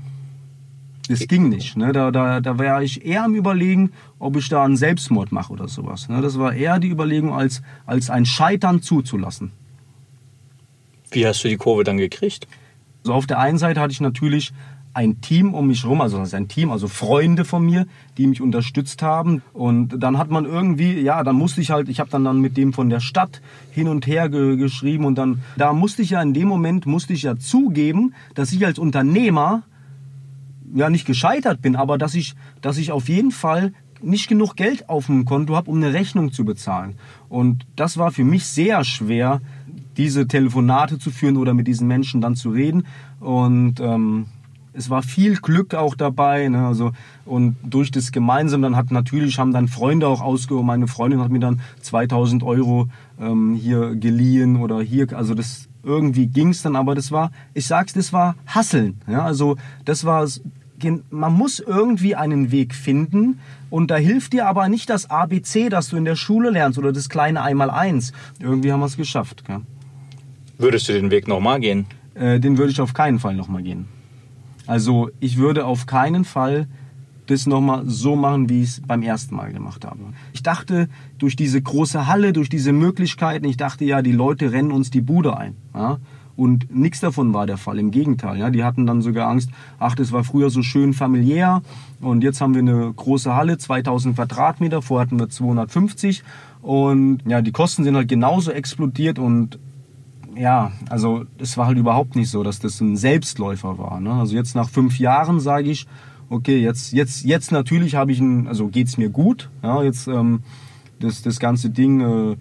das 1.06 1.28
ging 1.28 1.50
nicht, 1.50 1.76
ne, 1.76 1.92
da, 1.92 2.10
da, 2.10 2.40
da 2.40 2.58
wäre 2.58 2.82
ich 2.82 3.04
eher 3.04 3.24
am 3.24 3.34
überlegen, 3.34 3.92
ob 4.18 4.36
ich 4.36 4.48
da 4.48 4.64
einen 4.64 4.78
Selbstmord 4.78 5.30
mache 5.30 5.52
oder 5.52 5.68
sowas, 5.68 6.08
ne, 6.08 6.22
das 6.22 6.38
war 6.38 6.54
eher 6.54 6.78
die 6.78 6.88
Überlegung, 6.88 7.34
als, 7.34 7.60
als 7.84 8.08
ein 8.08 8.24
Scheitern 8.24 8.80
zuzulassen. 8.80 9.52
Wie 11.10 11.26
hast 11.26 11.44
du 11.44 11.48
die 11.48 11.58
Kurve 11.58 11.84
dann 11.84 11.98
gekriegt? 11.98 12.48
So 13.02 13.12
auf 13.12 13.26
der 13.26 13.38
einen 13.38 13.58
Seite 13.58 13.80
hatte 13.80 13.92
ich 13.92 14.00
natürlich 14.00 14.54
ein 14.94 15.20
Team 15.20 15.54
um 15.54 15.68
mich 15.68 15.84
herum, 15.84 16.00
also 16.00 16.18
ein 16.18 16.48
Team, 16.48 16.70
also 16.70 16.88
Freunde 16.88 17.44
von 17.44 17.64
mir, 17.64 17.86
die 18.16 18.26
mich 18.26 18.40
unterstützt 18.40 19.02
haben. 19.02 19.42
Und 19.52 20.02
dann 20.02 20.18
hat 20.18 20.30
man 20.30 20.44
irgendwie, 20.44 21.00
ja, 21.00 21.22
dann 21.22 21.36
musste 21.36 21.60
ich 21.60 21.70
halt, 21.70 21.88
ich 21.88 22.00
habe 22.00 22.10
dann, 22.10 22.24
dann 22.24 22.40
mit 22.40 22.56
dem 22.56 22.72
von 22.72 22.90
der 22.90 23.00
Stadt 23.00 23.40
hin 23.70 23.88
und 23.88 24.06
her 24.06 24.28
ge 24.28 24.56
geschrieben 24.56 25.04
und 25.04 25.16
dann, 25.16 25.40
da 25.56 25.72
musste 25.72 26.02
ich 26.02 26.10
ja 26.10 26.22
in 26.22 26.34
dem 26.34 26.48
Moment, 26.48 26.86
musste 26.86 27.12
ich 27.12 27.22
ja 27.22 27.36
zugeben, 27.36 28.14
dass 28.34 28.52
ich 28.52 28.64
als 28.66 28.78
Unternehmer 28.78 29.62
ja 30.74 30.90
nicht 30.90 31.06
gescheitert 31.06 31.62
bin, 31.62 31.76
aber 31.76 31.98
dass 31.98 32.14
ich, 32.14 32.34
dass 32.60 32.76
ich 32.76 32.92
auf 32.92 33.08
jeden 33.08 33.30
Fall 33.30 33.72
nicht 34.02 34.28
genug 34.28 34.56
Geld 34.56 34.88
auf 34.88 35.06
dem 35.06 35.24
Konto 35.24 35.56
habe, 35.56 35.70
um 35.70 35.76
eine 35.76 35.92
Rechnung 35.92 36.32
zu 36.32 36.44
bezahlen. 36.44 36.96
Und 37.28 37.66
das 37.76 37.96
war 37.96 38.10
für 38.10 38.24
mich 38.24 38.44
sehr 38.46 38.84
schwer, 38.84 39.40
diese 39.96 40.28
Telefonate 40.28 40.98
zu 40.98 41.10
führen 41.10 41.36
oder 41.36 41.54
mit 41.54 41.66
diesen 41.66 41.88
Menschen 41.88 42.20
dann 42.20 42.36
zu 42.36 42.50
reden. 42.50 42.86
Und 43.18 43.80
ähm, 43.80 44.26
es 44.78 44.88
war 44.90 45.02
viel 45.02 45.36
Glück 45.36 45.74
auch 45.74 45.96
dabei. 45.96 46.48
Ne? 46.48 46.66
Also, 46.66 46.92
und 47.26 47.56
durch 47.64 47.90
das 47.90 48.12
gemeinsam, 48.12 48.62
dann 48.62 48.76
hat 48.76 48.92
natürlich, 48.92 49.38
haben 49.38 49.52
dann 49.52 49.66
Freunde 49.66 50.06
auch 50.06 50.20
ausgehoben. 50.20 50.66
Meine 50.66 50.86
Freundin 50.86 51.20
hat 51.20 51.30
mir 51.30 51.40
dann 51.40 51.60
2000 51.82 52.44
Euro 52.44 52.88
ähm, 53.20 53.54
hier 53.54 53.96
geliehen 53.96 54.56
oder 54.56 54.80
hier, 54.80 55.08
also 55.12 55.34
das 55.34 55.68
irgendwie 55.82 56.26
ging 56.26 56.50
es 56.50 56.62
dann, 56.62 56.76
aber 56.76 56.94
das 56.94 57.10
war, 57.10 57.32
ich 57.54 57.66
sag's, 57.66 57.92
das 57.92 58.12
war 58.12 58.36
Hasseln. 58.46 59.00
Ja? 59.08 59.24
Also 59.24 59.56
das 59.84 60.04
war, 60.04 60.26
man 61.10 61.32
muss 61.32 61.58
irgendwie 61.58 62.14
einen 62.14 62.52
Weg 62.52 62.74
finden 62.74 63.40
und 63.70 63.90
da 63.90 63.96
hilft 63.96 64.32
dir 64.32 64.46
aber 64.46 64.68
nicht 64.68 64.90
das 64.90 65.10
ABC, 65.10 65.70
das 65.70 65.88
du 65.88 65.96
in 65.96 66.04
der 66.04 66.16
Schule 66.16 66.50
lernst 66.50 66.78
oder 66.78 66.92
das 66.92 67.08
kleine 67.08 67.42
Einmaleins. 67.42 68.12
Irgendwie 68.38 68.70
haben 68.70 68.80
wir 68.80 68.86
es 68.86 68.96
geschafft. 68.96 69.44
Gell? 69.44 69.62
Würdest 70.56 70.88
du 70.88 70.92
den 70.92 71.10
Weg 71.10 71.26
nochmal 71.26 71.58
gehen? 71.58 71.86
Äh, 72.14 72.38
den 72.38 72.58
würde 72.58 72.70
ich 72.70 72.80
auf 72.80 72.94
keinen 72.94 73.18
Fall 73.18 73.34
nochmal 73.34 73.62
gehen. 73.62 73.97
Also 74.68 75.08
ich 75.18 75.38
würde 75.38 75.64
auf 75.64 75.86
keinen 75.86 76.26
Fall 76.26 76.68
das 77.26 77.46
nochmal 77.46 77.82
so 77.86 78.16
machen, 78.16 78.48
wie 78.50 78.62
ich 78.62 78.68
es 78.68 78.80
beim 78.80 79.02
ersten 79.02 79.34
Mal 79.34 79.50
gemacht 79.52 79.84
habe. 79.84 79.98
Ich 80.34 80.42
dachte, 80.42 80.88
durch 81.16 81.36
diese 81.36 81.60
große 81.60 82.06
Halle, 82.06 82.32
durch 82.34 82.50
diese 82.50 82.72
Möglichkeiten, 82.72 83.46
ich 83.46 83.56
dachte 83.56 83.86
ja, 83.86 84.02
die 84.02 84.12
Leute 84.12 84.52
rennen 84.52 84.70
uns 84.70 84.90
die 84.90 85.00
Bude 85.00 85.36
ein. 85.36 85.56
Ja? 85.74 85.98
Und 86.36 86.74
nichts 86.74 87.00
davon 87.00 87.32
war 87.32 87.46
der 87.46 87.56
Fall. 87.56 87.78
Im 87.78 87.90
Gegenteil. 87.90 88.38
Ja? 88.38 88.50
Die 88.50 88.62
hatten 88.62 88.86
dann 88.86 89.00
sogar 89.00 89.28
Angst, 89.28 89.50
ach, 89.78 89.94
das 89.94 90.12
war 90.12 90.22
früher 90.22 90.50
so 90.50 90.62
schön 90.62 90.92
familiär 90.92 91.62
und 92.02 92.22
jetzt 92.22 92.42
haben 92.42 92.54
wir 92.54 92.60
eine 92.60 92.92
große 92.92 93.34
Halle, 93.34 93.56
2000 93.56 94.16
Quadratmeter, 94.16 94.82
vorher 94.82 95.06
hatten 95.06 95.18
wir 95.18 95.30
250 95.30 96.22
und 96.60 97.20
ja, 97.26 97.40
die 97.40 97.52
Kosten 97.52 97.84
sind 97.84 97.96
halt 97.96 98.08
genauso 98.08 98.50
explodiert 98.50 99.18
und 99.18 99.58
ja, 100.38 100.72
also 100.88 101.24
es 101.38 101.56
war 101.56 101.66
halt 101.66 101.78
überhaupt 101.78 102.14
nicht 102.14 102.30
so, 102.30 102.42
dass 102.42 102.60
das 102.60 102.80
ein 102.80 102.96
Selbstläufer 102.96 103.78
war. 103.78 104.00
Ne? 104.00 104.12
Also 104.12 104.36
jetzt 104.36 104.54
nach 104.54 104.68
fünf 104.68 104.98
Jahren 104.98 105.40
sage 105.40 105.70
ich, 105.70 105.86
okay, 106.30 106.58
jetzt, 106.58 106.92
jetzt, 106.92 107.24
jetzt 107.24 107.50
natürlich 107.50 107.96
habe 107.96 108.12
ich 108.12 108.20
ein, 108.20 108.46
also 108.46 108.68
geht's 108.68 108.96
mir 108.96 109.10
gut. 109.10 109.50
Ja, 109.62 109.82
jetzt 109.82 110.06
ähm, 110.06 110.40
das, 111.00 111.22
das 111.22 111.40
ganze 111.40 111.70
Ding 111.70 112.00
äh, 112.00 112.36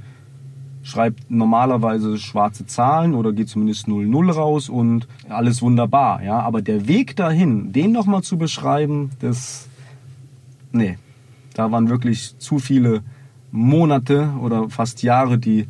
schreibt 0.84 1.32
normalerweise 1.32 2.18
schwarze 2.18 2.66
Zahlen 2.68 3.16
oder 3.16 3.34
geht 3.34 3.50
zumindest 3.50 3.88
0-0 3.88 4.32
raus 4.32 4.70
und 4.70 5.08
alles 5.28 5.62
wunderbar. 5.62 6.24
Ja, 6.24 6.40
aber 6.40 6.62
der 6.62 6.88
Weg 6.88 7.16
dahin, 7.16 7.74
den 7.74 7.92
nochmal 7.92 8.22
zu 8.22 8.38
beschreiben, 8.38 9.10
das, 9.20 9.68
nee, 10.72 10.98
da 11.56 11.72
waren 11.72 11.90
wirklich 11.90 12.38
zu 12.38 12.60
viele 12.60 13.02
Monate 13.52 14.34
oder 14.40 14.70
fast 14.70 15.02
Jahre, 15.02 15.40
die 15.40 15.66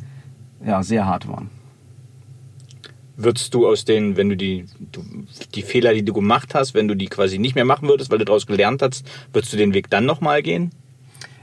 ja 0.64 0.82
sehr 0.82 1.06
hart 1.06 1.26
waren 1.26 1.57
würdest 3.18 3.52
du 3.52 3.66
aus 3.66 3.84
den, 3.84 4.16
wenn 4.16 4.30
du 4.30 4.36
die, 4.36 4.64
du, 4.92 5.04
die 5.54 5.62
Fehler, 5.62 5.92
die 5.92 6.04
du 6.04 6.12
gemacht 6.12 6.54
hast, 6.54 6.72
wenn 6.74 6.88
du 6.88 6.94
die 6.94 7.06
quasi 7.06 7.38
nicht 7.38 7.56
mehr 7.56 7.64
machen 7.64 7.88
würdest, 7.88 8.10
weil 8.10 8.18
du 8.18 8.24
daraus 8.24 8.46
gelernt 8.46 8.80
hast, 8.80 9.04
würdest 9.32 9.52
du 9.52 9.56
den 9.56 9.74
Weg 9.74 9.90
dann 9.90 10.06
nochmal 10.06 10.42
gehen? 10.42 10.70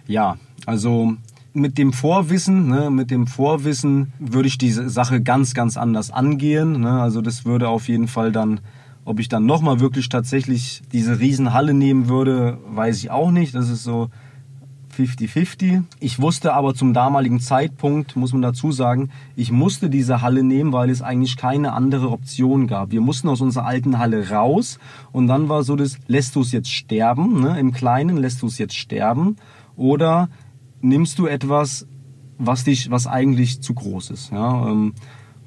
Ja, 0.07 0.38
also 0.65 1.13
mit 1.53 1.77
dem 1.77 1.93
Vorwissen, 1.93 2.69
ne, 2.69 2.89
mit 2.89 3.11
dem 3.11 3.27
Vorwissen 3.27 4.13
würde 4.19 4.47
ich 4.47 4.57
diese 4.57 4.89
Sache 4.89 5.21
ganz, 5.21 5.53
ganz 5.53 5.77
anders 5.77 6.11
angehen. 6.11 6.81
Ne? 6.81 7.01
Also 7.01 7.21
das 7.21 7.45
würde 7.45 7.67
auf 7.67 7.88
jeden 7.89 8.07
Fall 8.07 8.31
dann, 8.31 8.61
ob 9.03 9.19
ich 9.19 9.27
dann 9.27 9.45
nochmal 9.45 9.79
wirklich 9.79 10.09
tatsächlich 10.09 10.81
diese 10.93 11.19
Riesenhalle 11.19 11.73
nehmen 11.73 12.07
würde, 12.07 12.57
weiß 12.67 12.97
ich 12.97 13.11
auch 13.11 13.31
nicht. 13.31 13.53
Das 13.53 13.69
ist 13.69 13.83
so, 13.83 14.09
50-50. 14.95 15.84
Ich 15.99 16.19
wusste 16.19 16.53
aber 16.53 16.73
zum 16.73 16.93
damaligen 16.93 17.39
Zeitpunkt, 17.39 18.15
muss 18.15 18.34
man 18.34 18.41
dazu 18.41 18.71
sagen, 18.71 19.10
ich 19.36 19.51
musste 19.51 19.89
diese 19.89 20.21
Halle 20.21 20.43
nehmen, 20.43 20.71
weil 20.71 20.89
es 20.89 21.01
eigentlich 21.01 21.38
keine 21.38 21.73
andere 21.73 22.10
Option 22.10 22.67
gab. 22.67 22.91
Wir 22.91 23.01
mussten 23.01 23.27
aus 23.29 23.41
unserer 23.41 23.65
alten 23.65 23.99
Halle 23.99 24.29
raus 24.29 24.79
und 25.12 25.27
dann 25.27 25.49
war 25.49 25.63
so 25.63 25.75
das, 25.75 25.97
lässt 26.08 26.36
du 26.36 26.41
es 26.41 26.51
jetzt 26.51 26.71
sterben, 26.71 27.41
ne? 27.41 27.60
im 27.60 27.73
Kleinen 27.73 28.17
lässt 28.17 28.41
du 28.41 28.47
es 28.47 28.58
jetzt 28.58 28.75
sterben 28.75 29.36
oder 29.75 30.29
nimmst 30.81 31.19
du 31.19 31.27
etwas, 31.27 31.88
was 32.38 32.63
dich, 32.63 32.91
was 32.91 33.08
eigentlich 33.08 33.62
zu 33.62 33.73
groß 33.73 34.12
ist. 34.12 34.31
Ja? 34.31 34.67
Ähm, 34.69 34.93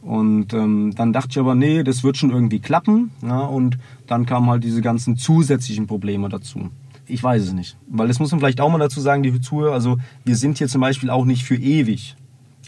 und 0.03 0.55
ähm, 0.55 0.95
dann 0.95 1.13
dachte 1.13 1.29
ich 1.33 1.39
aber, 1.39 1.55
nee, 1.55 1.83
das 1.83 2.03
wird 2.03 2.17
schon 2.17 2.31
irgendwie 2.31 2.61
klappen. 2.61 3.11
Ja? 3.23 3.41
Und 3.41 3.79
dann 4.07 4.27
kamen 4.27 4.49
halt 4.49 4.65
diese 4.65 4.81
ganzen 4.81 5.17
zusätzlichen 5.17 5.87
Probleme 5.87 6.29
dazu. 6.29 6.71
Ich 7.09 7.23
weiß 7.23 7.43
es 7.43 7.53
nicht. 7.53 7.77
Weil 7.89 8.09
das 8.09 8.19
muss 8.19 8.31
man 8.31 8.41
vielleicht 8.41 8.61
auch 8.61 8.71
mal 8.71 8.79
dazu 8.79 9.01
sagen, 9.01 9.23
die 9.23 9.41
Zuhörer, 9.41 9.73
also 9.73 9.97
wir 10.25 10.37
sind 10.37 10.59
hier 10.59 10.69
zum 10.69 10.81
Beispiel 10.81 11.11
auch 11.11 11.25
nicht 11.25 11.45
für 11.45 11.57
ewig. 11.57 12.17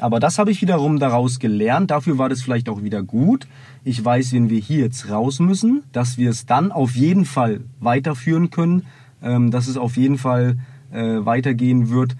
Aber 0.00 0.18
das 0.18 0.38
habe 0.38 0.50
ich 0.50 0.62
wiederum 0.62 0.98
daraus 0.98 1.38
gelernt. 1.38 1.90
Dafür 1.90 2.16
war 2.16 2.28
das 2.28 2.40
vielleicht 2.40 2.68
auch 2.68 2.82
wieder 2.82 3.02
gut. 3.02 3.46
Ich 3.84 4.02
weiß, 4.02 4.32
wenn 4.32 4.48
wir 4.48 4.58
hier 4.58 4.78
jetzt 4.78 5.10
raus 5.10 5.40
müssen, 5.40 5.82
dass 5.92 6.16
wir 6.16 6.30
es 6.30 6.46
dann 6.46 6.72
auf 6.72 6.96
jeden 6.96 7.26
Fall 7.26 7.60
weiterführen 7.80 8.50
können, 8.50 8.86
ähm, 9.22 9.50
dass 9.50 9.68
es 9.68 9.76
auf 9.76 9.96
jeden 9.96 10.16
Fall 10.16 10.56
äh, 10.90 11.24
weitergehen 11.24 11.90
wird. 11.90 12.16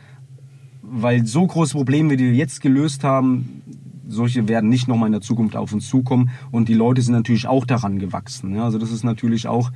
Weil 0.83 1.25
so 1.27 1.47
große 1.47 1.73
Probleme, 1.73 2.17
die 2.17 2.25
wir 2.25 2.35
jetzt 2.35 2.61
gelöst 2.61 3.03
haben, 3.03 3.63
solche 4.09 4.49
werden 4.49 4.69
nicht 4.69 4.89
nochmal 4.89 5.07
in 5.07 5.13
der 5.13 5.21
Zukunft 5.23 5.57
auf 5.57 5.73
uns 5.73 5.89
zukommen. 5.89 6.31
Und 6.51 6.69
die 6.69 6.75
Leute 6.75 7.01
sind 7.01 7.15
natürlich 7.15 7.47
auch 7.47 7.65
daran 7.65 7.99
gewachsen. 7.99 8.59
Also 8.59 8.79
das 8.79 8.91
ist 8.91 9.05
natürlich 9.05 9.47
auch, 9.47 9.71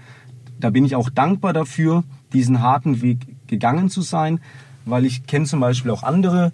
da 0.58 0.70
bin 0.70 0.84
ich 0.84 0.96
auch 0.96 1.08
dankbar 1.08 1.52
dafür, 1.52 2.04
diesen 2.34 2.60
harten 2.60 3.00
Weg 3.00 3.20
gegangen 3.46 3.88
zu 3.88 4.02
sein, 4.02 4.40
weil 4.84 5.04
ich 5.04 5.26
kenne 5.26 5.46
zum 5.46 5.60
Beispiel 5.60 5.90
auch 5.90 6.02
andere, 6.02 6.52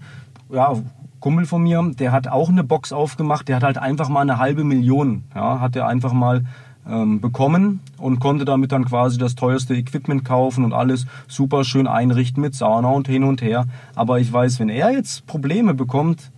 ja, 0.53 0.75
Kumpel 1.21 1.45
von 1.45 1.63
mir, 1.63 1.83
der 1.99 2.13
hat 2.13 2.29
auch 2.29 2.49
eine 2.49 2.65
Box 2.65 2.93
aufgemacht, 2.93 3.49
der 3.49 3.57
hat 3.57 3.63
halt 3.63 3.79
einfach 3.79 4.09
mal 4.09 4.23
eine 4.23 4.39
halbe 4.39 4.65
Million, 4.65 5.25
ja, 5.35 5.61
hat 5.61 5.77
er 5.77 5.87
einfach 5.87 6.13
mal 6.13 6.45
ähm, 6.89 7.21
bekommen 7.21 7.81
und 7.99 8.21
konnte 8.21 8.45
damit 8.45 8.73
dann 8.73 8.85
quasi 8.85 9.19
das 9.19 9.35
teuerste 9.35 9.75
Equipment 9.75 10.25
kaufen 10.25 10.65
und 10.65 10.73
alles 10.73 11.07
super 11.29 11.65
schön 11.65 11.87
einrichten 11.87 12.41
mit 12.41 12.55
Sauna 12.55 12.89
und 12.89 13.07
hin 13.07 13.23
und 13.25 13.43
her. 13.43 13.67
Aber 13.95 14.19
ich 14.19 14.33
weiß, 14.33 14.61
wenn 14.61 14.71
er 14.71 14.91
jetzt 14.93 15.27
Probleme 15.27 15.75
bekommt, 15.75 16.31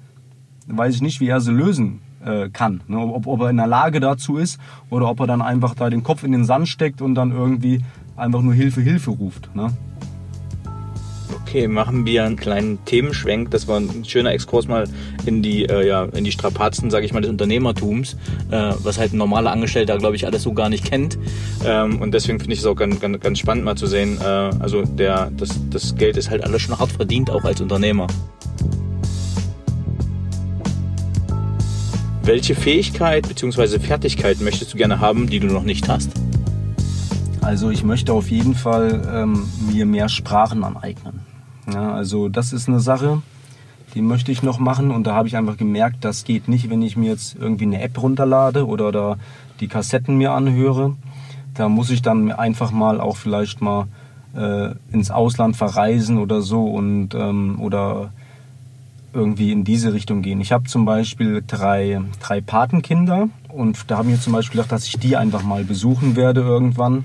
weiß 0.66 0.96
ich 0.96 1.02
nicht, 1.02 1.20
wie 1.20 1.28
er 1.28 1.40
sie 1.40 1.52
lösen 1.52 2.00
äh, 2.24 2.48
kann. 2.48 2.80
Ne? 2.88 2.98
Ob, 2.98 3.26
ob 3.26 3.40
er 3.40 3.50
in 3.50 3.56
der 3.56 3.66
Lage 3.66 4.00
dazu 4.00 4.36
ist 4.36 4.60
oder 4.90 5.08
ob 5.08 5.20
er 5.20 5.26
dann 5.26 5.42
einfach 5.42 5.74
da 5.74 5.90
den 5.90 6.02
Kopf 6.02 6.24
in 6.24 6.32
den 6.32 6.44
Sand 6.44 6.68
steckt 6.68 7.02
und 7.02 7.14
dann 7.14 7.32
irgendwie 7.32 7.82
einfach 8.16 8.42
nur 8.42 8.54
Hilfe, 8.54 8.80
Hilfe 8.80 9.10
ruft. 9.10 9.54
Ne? 9.54 9.72
Okay, 11.42 11.68
machen 11.68 12.06
wir 12.06 12.24
einen 12.24 12.36
kleinen 12.36 12.82
Themenschwenk. 12.84 13.50
Das 13.50 13.68
war 13.68 13.78
ein 13.78 14.04
schöner 14.06 14.32
Exkurs 14.32 14.68
mal 14.68 14.88
in 15.26 15.42
die, 15.42 15.64
äh, 15.64 15.86
ja, 15.86 16.04
in 16.04 16.24
die 16.24 16.32
Strapazen, 16.32 16.90
sage 16.90 17.04
ich 17.04 17.12
mal, 17.12 17.20
des 17.20 17.30
Unternehmertums, 17.30 18.16
äh, 18.50 18.72
was 18.78 18.98
halt 18.98 19.12
ein 19.12 19.18
normaler 19.18 19.50
Angestellter, 19.50 19.98
glaube 19.98 20.16
ich, 20.16 20.26
alles 20.26 20.42
so 20.42 20.52
gar 20.52 20.68
nicht 20.68 20.84
kennt. 20.84 21.18
Ähm, 21.64 22.00
und 22.00 22.14
deswegen 22.14 22.38
finde 22.38 22.54
ich 22.54 22.60
es 22.60 22.66
auch 22.66 22.74
ganz, 22.74 23.00
ganz, 23.00 23.20
ganz 23.20 23.38
spannend 23.38 23.64
mal 23.64 23.76
zu 23.76 23.86
sehen. 23.86 24.18
Äh, 24.20 24.24
also 24.24 24.82
der, 24.82 25.30
das, 25.36 25.60
das 25.70 25.94
Geld 25.94 26.16
ist 26.16 26.30
halt 26.30 26.42
alles 26.42 26.62
schon 26.62 26.78
hart 26.78 26.92
verdient, 26.92 27.30
auch 27.30 27.44
als 27.44 27.60
Unternehmer. 27.60 28.06
Welche 32.24 32.54
Fähigkeit 32.54 33.28
bzw. 33.28 33.78
Fertigkeit 33.78 34.40
möchtest 34.40 34.72
du 34.72 34.78
gerne 34.78 35.00
haben, 35.00 35.28
die 35.28 35.40
du 35.40 35.48
noch 35.48 35.64
nicht 35.64 35.88
hast? 35.88 36.21
Also 37.42 37.70
ich 37.70 37.82
möchte 37.82 38.12
auf 38.12 38.30
jeden 38.30 38.54
Fall 38.54 39.02
ähm, 39.12 39.48
mir 39.68 39.84
mehr 39.84 40.08
Sprachen 40.08 40.62
aneignen. 40.62 41.20
Ja, 41.72 41.92
also 41.92 42.28
das 42.28 42.52
ist 42.52 42.68
eine 42.68 42.80
Sache, 42.80 43.20
die 43.94 44.00
möchte 44.00 44.32
ich 44.32 44.42
noch 44.42 44.58
machen 44.58 44.90
und 44.90 45.06
da 45.06 45.14
habe 45.14 45.28
ich 45.28 45.36
einfach 45.36 45.56
gemerkt, 45.56 46.04
das 46.04 46.24
geht 46.24 46.48
nicht, 46.48 46.70
wenn 46.70 46.82
ich 46.82 46.96
mir 46.96 47.10
jetzt 47.10 47.36
irgendwie 47.36 47.64
eine 47.64 47.82
App 47.82 48.00
runterlade 48.00 48.66
oder 48.66 48.92
da 48.92 49.16
die 49.60 49.68
Kassetten 49.68 50.16
mir 50.16 50.32
anhöre. 50.32 50.96
Da 51.54 51.68
muss 51.68 51.90
ich 51.90 52.00
dann 52.00 52.32
einfach 52.32 52.70
mal 52.70 53.00
auch 53.00 53.16
vielleicht 53.16 53.60
mal 53.60 53.86
äh, 54.34 54.70
ins 54.92 55.10
Ausland 55.10 55.56
verreisen 55.56 56.18
oder 56.18 56.40
so 56.40 56.64
und 56.66 57.14
ähm, 57.14 57.60
oder 57.60 58.12
irgendwie 59.12 59.52
in 59.52 59.64
diese 59.64 59.92
Richtung 59.92 60.22
gehen. 60.22 60.40
Ich 60.40 60.52
habe 60.52 60.64
zum 60.64 60.84
Beispiel 60.84 61.42
drei, 61.46 62.00
drei 62.20 62.40
Patenkinder 62.40 63.28
und 63.48 63.90
da 63.90 63.98
habe 63.98 64.08
ich 64.08 64.14
mir 64.14 64.20
zum 64.20 64.32
Beispiel 64.32 64.58
gedacht, 64.58 64.72
dass 64.72 64.86
ich 64.86 64.98
die 64.98 65.16
einfach 65.16 65.42
mal 65.42 65.64
besuchen 65.64 66.16
werde 66.16 66.40
irgendwann, 66.40 67.04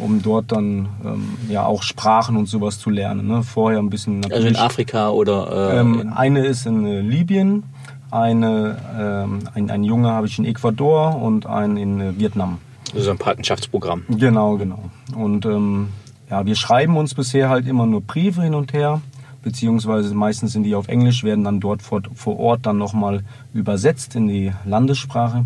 um 0.00 0.22
dort 0.22 0.52
dann 0.52 0.88
ähm, 1.04 1.28
ja 1.48 1.64
auch 1.64 1.82
Sprachen 1.82 2.36
und 2.36 2.46
sowas 2.46 2.78
zu 2.78 2.90
lernen. 2.90 3.26
Ne? 3.26 3.42
Vorher 3.42 3.78
ein 3.78 3.90
bisschen 3.90 4.30
Also 4.30 4.46
in 4.46 4.56
Afrika 4.56 5.10
oder? 5.10 5.72
Äh, 5.72 5.80
ähm, 5.80 6.12
eine 6.14 6.44
ist 6.46 6.66
in 6.66 6.84
äh, 6.84 7.00
Libyen, 7.00 7.64
eine, 8.10 8.76
ähm, 8.98 9.38
ein, 9.54 9.70
ein 9.70 9.84
Junge 9.84 10.10
habe 10.10 10.26
ich 10.26 10.38
in 10.38 10.44
Ecuador 10.44 11.20
und 11.20 11.46
einen 11.46 11.76
in 11.76 12.00
äh, 12.00 12.18
Vietnam. 12.18 12.58
Also 12.94 13.10
ein 13.10 13.18
Patenschaftsprogramm. 13.18 14.04
Genau, 14.08 14.56
genau. 14.58 14.90
Und 15.16 15.46
ähm, 15.46 15.88
ja, 16.28 16.44
wir 16.44 16.54
schreiben 16.54 16.96
uns 16.96 17.14
bisher 17.14 17.48
halt 17.48 17.66
immer 17.66 17.86
nur 17.86 18.02
Briefe 18.02 18.42
hin 18.42 18.54
und 18.54 18.72
her 18.72 19.00
beziehungsweise 19.42 20.14
meistens 20.14 20.52
sind 20.52 20.62
die 20.62 20.74
auf 20.74 20.88
Englisch, 20.88 21.24
werden 21.24 21.44
dann 21.44 21.60
dort 21.60 21.82
vor, 21.82 22.02
vor 22.14 22.38
Ort 22.38 22.66
dann 22.66 22.78
nochmal 22.78 23.22
übersetzt 23.52 24.14
in 24.14 24.28
die 24.28 24.52
Landessprache. 24.64 25.44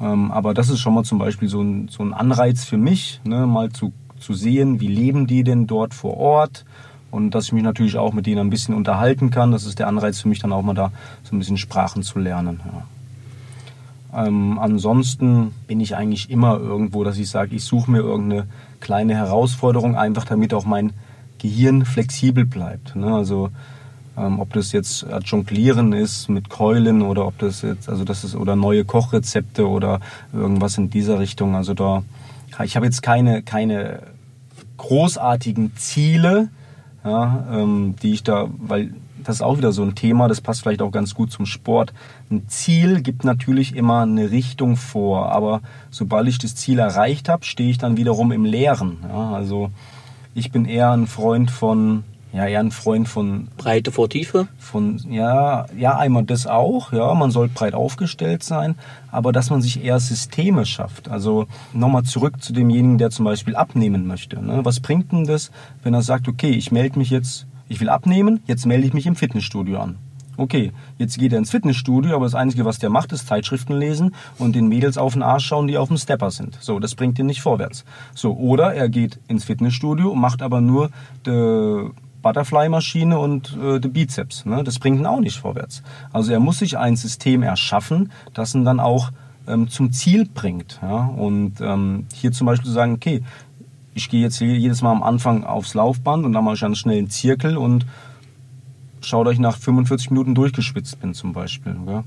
Ähm, 0.00 0.30
aber 0.30 0.54
das 0.54 0.68
ist 0.68 0.80
schon 0.80 0.94
mal 0.94 1.04
zum 1.04 1.18
Beispiel 1.18 1.48
so 1.48 1.60
ein, 1.60 1.88
so 1.88 2.02
ein 2.02 2.14
Anreiz 2.14 2.64
für 2.64 2.76
mich, 2.76 3.20
ne, 3.24 3.46
mal 3.46 3.70
zu, 3.70 3.92
zu 4.18 4.34
sehen, 4.34 4.80
wie 4.80 4.88
leben 4.88 5.26
die 5.26 5.44
denn 5.44 5.66
dort 5.66 5.94
vor 5.94 6.16
Ort 6.16 6.64
und 7.10 7.30
dass 7.30 7.46
ich 7.46 7.52
mich 7.52 7.62
natürlich 7.62 7.96
auch 7.96 8.12
mit 8.12 8.26
denen 8.26 8.40
ein 8.40 8.50
bisschen 8.50 8.74
unterhalten 8.74 9.30
kann. 9.30 9.50
Das 9.50 9.64
ist 9.64 9.78
der 9.78 9.88
Anreiz 9.88 10.20
für 10.20 10.28
mich 10.28 10.38
dann 10.38 10.52
auch 10.52 10.62
mal 10.62 10.74
da 10.74 10.92
so 11.22 11.34
ein 11.34 11.38
bisschen 11.38 11.56
Sprachen 11.56 12.02
zu 12.02 12.18
lernen. 12.18 12.60
Ja. 12.64 14.26
Ähm, 14.26 14.58
ansonsten 14.58 15.52
bin 15.66 15.80
ich 15.80 15.96
eigentlich 15.96 16.30
immer 16.30 16.58
irgendwo, 16.58 17.04
dass 17.04 17.18
ich 17.18 17.28
sage, 17.28 17.54
ich 17.56 17.64
suche 17.64 17.90
mir 17.90 17.98
irgendeine 17.98 18.46
kleine 18.80 19.14
Herausforderung, 19.14 19.96
einfach 19.96 20.24
damit 20.24 20.54
auch 20.54 20.64
mein 20.64 20.92
Gehirn 21.38 21.84
flexibel 21.84 22.44
bleibt. 22.44 22.96
Ne? 22.96 23.14
Also 23.14 23.50
ähm, 24.18 24.40
ob 24.40 24.52
das 24.52 24.72
jetzt 24.72 25.06
Jonglieren 25.24 25.92
ist 25.92 26.28
mit 26.28 26.48
Keulen 26.48 27.02
oder 27.02 27.26
ob 27.26 27.38
das 27.38 27.62
jetzt, 27.62 27.88
also 27.88 28.04
das 28.04 28.24
ist 28.24 28.34
oder 28.34 28.56
neue 28.56 28.84
Kochrezepte 28.84 29.68
oder 29.68 30.00
irgendwas 30.32 30.78
in 30.78 30.90
dieser 30.90 31.18
Richtung. 31.18 31.54
Also 31.54 31.74
da, 31.74 32.02
ich 32.64 32.76
habe 32.76 32.86
jetzt 32.86 33.02
keine, 33.02 33.42
keine 33.42 34.00
großartigen 34.76 35.76
Ziele, 35.76 36.48
ja, 37.04 37.46
ähm, 37.52 37.94
die 38.02 38.12
ich 38.12 38.22
da, 38.22 38.48
weil 38.58 38.92
das 39.22 39.36
ist 39.36 39.42
auch 39.42 39.58
wieder 39.58 39.72
so 39.72 39.82
ein 39.82 39.94
Thema, 39.94 40.28
das 40.28 40.40
passt 40.40 40.62
vielleicht 40.62 40.80
auch 40.80 40.92
ganz 40.92 41.14
gut 41.14 41.30
zum 41.30 41.44
Sport. 41.44 41.92
Ein 42.30 42.48
Ziel 42.48 43.02
gibt 43.02 43.24
natürlich 43.24 43.76
immer 43.76 44.02
eine 44.02 44.30
Richtung 44.30 44.76
vor, 44.76 45.32
aber 45.32 45.60
sobald 45.90 46.28
ich 46.28 46.38
das 46.38 46.54
Ziel 46.54 46.78
erreicht 46.78 47.28
habe, 47.28 47.44
stehe 47.44 47.70
ich 47.70 47.78
dann 47.78 47.96
wiederum 47.96 48.32
im 48.32 48.44
Leeren. 48.44 48.98
Ja, 49.08 49.32
also 49.32 49.70
ich 50.34 50.50
bin 50.52 50.64
eher 50.64 50.92
ein 50.92 51.06
Freund 51.06 51.50
von, 51.50 52.04
ja, 52.32 52.46
eher 52.46 52.60
ein 52.60 52.70
Freund 52.70 53.08
von. 53.08 53.48
Breite 53.56 53.90
vor 53.90 54.08
Tiefe? 54.08 54.48
Von, 54.58 54.98
ja, 55.10 55.66
ja, 55.76 55.96
einmal 55.96 56.24
das 56.24 56.46
auch, 56.46 56.92
ja, 56.92 57.12
man 57.14 57.30
soll 57.30 57.48
breit 57.48 57.74
aufgestellt 57.74 58.42
sein, 58.42 58.74
aber 59.10 59.32
dass 59.32 59.50
man 59.50 59.62
sich 59.62 59.82
eher 59.82 59.98
Systeme 59.98 60.66
schafft. 60.66 61.08
Also 61.08 61.46
nochmal 61.72 62.04
zurück 62.04 62.42
zu 62.42 62.52
demjenigen, 62.52 62.98
der 62.98 63.10
zum 63.10 63.24
Beispiel 63.24 63.56
abnehmen 63.56 64.06
möchte. 64.06 64.42
Ne? 64.44 64.64
Was 64.64 64.80
bringt 64.80 65.12
denn 65.12 65.24
das, 65.24 65.50
wenn 65.82 65.94
er 65.94 66.02
sagt, 66.02 66.28
okay, 66.28 66.50
ich 66.50 66.70
melde 66.70 66.98
mich 66.98 67.10
jetzt, 67.10 67.46
ich 67.68 67.80
will 67.80 67.88
abnehmen, 67.88 68.40
jetzt 68.46 68.66
melde 68.66 68.86
ich 68.86 68.94
mich 68.94 69.06
im 69.06 69.16
Fitnessstudio 69.16 69.78
an. 69.80 69.96
Okay, 70.36 70.70
jetzt 70.98 71.18
geht 71.18 71.32
er 71.32 71.38
ins 71.38 71.50
Fitnessstudio, 71.50 72.14
aber 72.14 72.24
das 72.24 72.36
Einzige, 72.36 72.64
was 72.64 72.78
der 72.78 72.90
macht, 72.90 73.10
ist 73.10 73.26
Zeitschriften 73.26 73.76
lesen 73.76 74.14
und 74.38 74.54
den 74.54 74.68
Mädels 74.68 74.96
auf 74.96 75.14
den 75.14 75.24
Arsch 75.24 75.46
schauen, 75.46 75.66
die 75.66 75.76
auf 75.76 75.88
dem 75.88 75.96
Stepper 75.96 76.30
sind. 76.30 76.56
So, 76.60 76.78
das 76.78 76.94
bringt 76.94 77.18
ihn 77.18 77.26
nicht 77.26 77.42
vorwärts. 77.42 77.84
So, 78.14 78.36
oder 78.36 78.72
er 78.72 78.88
geht 78.88 79.18
ins 79.26 79.44
Fitnessstudio, 79.44 80.14
macht 80.14 80.40
aber 80.42 80.60
nur 80.60 80.90
die 81.26 81.90
Butterfly-Maschine 82.28 83.18
und 83.18 83.56
äh, 83.56 83.80
die 83.80 83.88
Bizeps. 83.88 84.44
Ne? 84.44 84.62
Das 84.62 84.78
bringt 84.78 85.00
ihn 85.00 85.06
auch 85.06 85.20
nicht 85.20 85.38
vorwärts. 85.38 85.82
Also 86.12 86.30
er 86.32 86.40
muss 86.40 86.58
sich 86.58 86.76
ein 86.76 86.94
System 86.94 87.42
erschaffen, 87.42 88.12
das 88.34 88.54
ihn 88.54 88.66
dann 88.66 88.80
auch 88.80 89.10
ähm, 89.46 89.68
zum 89.68 89.92
Ziel 89.92 90.28
bringt. 90.28 90.78
Ja? 90.82 91.06
Und 91.06 91.60
ähm, 91.62 92.06
hier 92.12 92.32
zum 92.32 92.46
Beispiel 92.46 92.66
zu 92.66 92.72
sagen, 92.72 92.92
okay, 92.92 93.22
ich 93.94 94.10
gehe 94.10 94.20
jetzt 94.20 94.40
jedes 94.40 94.82
Mal 94.82 94.92
am 94.92 95.02
Anfang 95.02 95.44
aufs 95.44 95.72
Laufband 95.72 96.26
und 96.26 96.34
dann 96.34 96.44
mache 96.44 96.56
ich 96.56 96.64
einen 96.64 96.76
schnellen 96.76 97.08
Zirkel 97.08 97.56
und 97.56 97.86
schaut 99.00 99.26
euch 99.26 99.38
nach 99.38 99.56
45 99.56 100.10
Minuten 100.10 100.34
durchgeschwitzt 100.34 101.00
bin 101.00 101.14
zum 101.14 101.32
Beispiel. 101.32 101.74
Gell? 101.86 102.04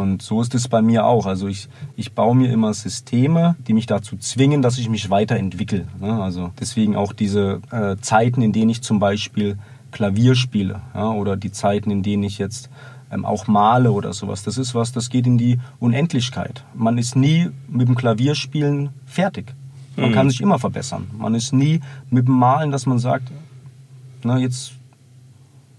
Und 0.00 0.22
so 0.22 0.40
ist 0.40 0.54
es 0.54 0.68
bei 0.68 0.82
mir 0.82 1.06
auch. 1.06 1.26
Also 1.26 1.48
ich, 1.48 1.68
ich 1.96 2.12
baue 2.12 2.34
mir 2.34 2.52
immer 2.52 2.72
Systeme, 2.74 3.56
die 3.66 3.74
mich 3.74 3.86
dazu 3.86 4.16
zwingen, 4.16 4.62
dass 4.62 4.78
ich 4.78 4.88
mich 4.88 5.10
weiterentwickle. 5.10 5.86
Ne? 6.00 6.22
Also 6.22 6.52
deswegen 6.58 6.96
auch 6.96 7.12
diese 7.12 7.60
äh, 7.70 7.96
Zeiten, 8.00 8.42
in 8.42 8.52
denen 8.52 8.70
ich 8.70 8.82
zum 8.82 8.98
Beispiel 8.98 9.58
Klavier 9.90 10.34
spiele 10.34 10.80
ja? 10.94 11.10
oder 11.10 11.36
die 11.36 11.52
Zeiten, 11.52 11.90
in 11.90 12.02
denen 12.02 12.22
ich 12.22 12.38
jetzt 12.38 12.70
ähm, 13.10 13.24
auch 13.24 13.46
male 13.46 13.92
oder 13.92 14.12
sowas. 14.12 14.42
Das 14.42 14.58
ist 14.58 14.74
was, 14.74 14.92
das 14.92 15.08
geht 15.08 15.26
in 15.26 15.38
die 15.38 15.58
Unendlichkeit. 15.80 16.64
Man 16.74 16.98
ist 16.98 17.16
nie 17.16 17.50
mit 17.68 17.88
dem 17.88 17.94
Klavierspielen 17.94 18.90
fertig. 19.06 19.54
Man 19.96 20.10
mhm. 20.10 20.14
kann 20.14 20.30
sich 20.30 20.40
immer 20.40 20.58
verbessern. 20.58 21.08
Man 21.16 21.34
ist 21.34 21.52
nie 21.52 21.80
mit 22.10 22.28
dem 22.28 22.34
Malen, 22.34 22.70
dass 22.70 22.86
man 22.86 22.98
sagt, 22.98 23.32
na 24.22 24.38
jetzt 24.38 24.72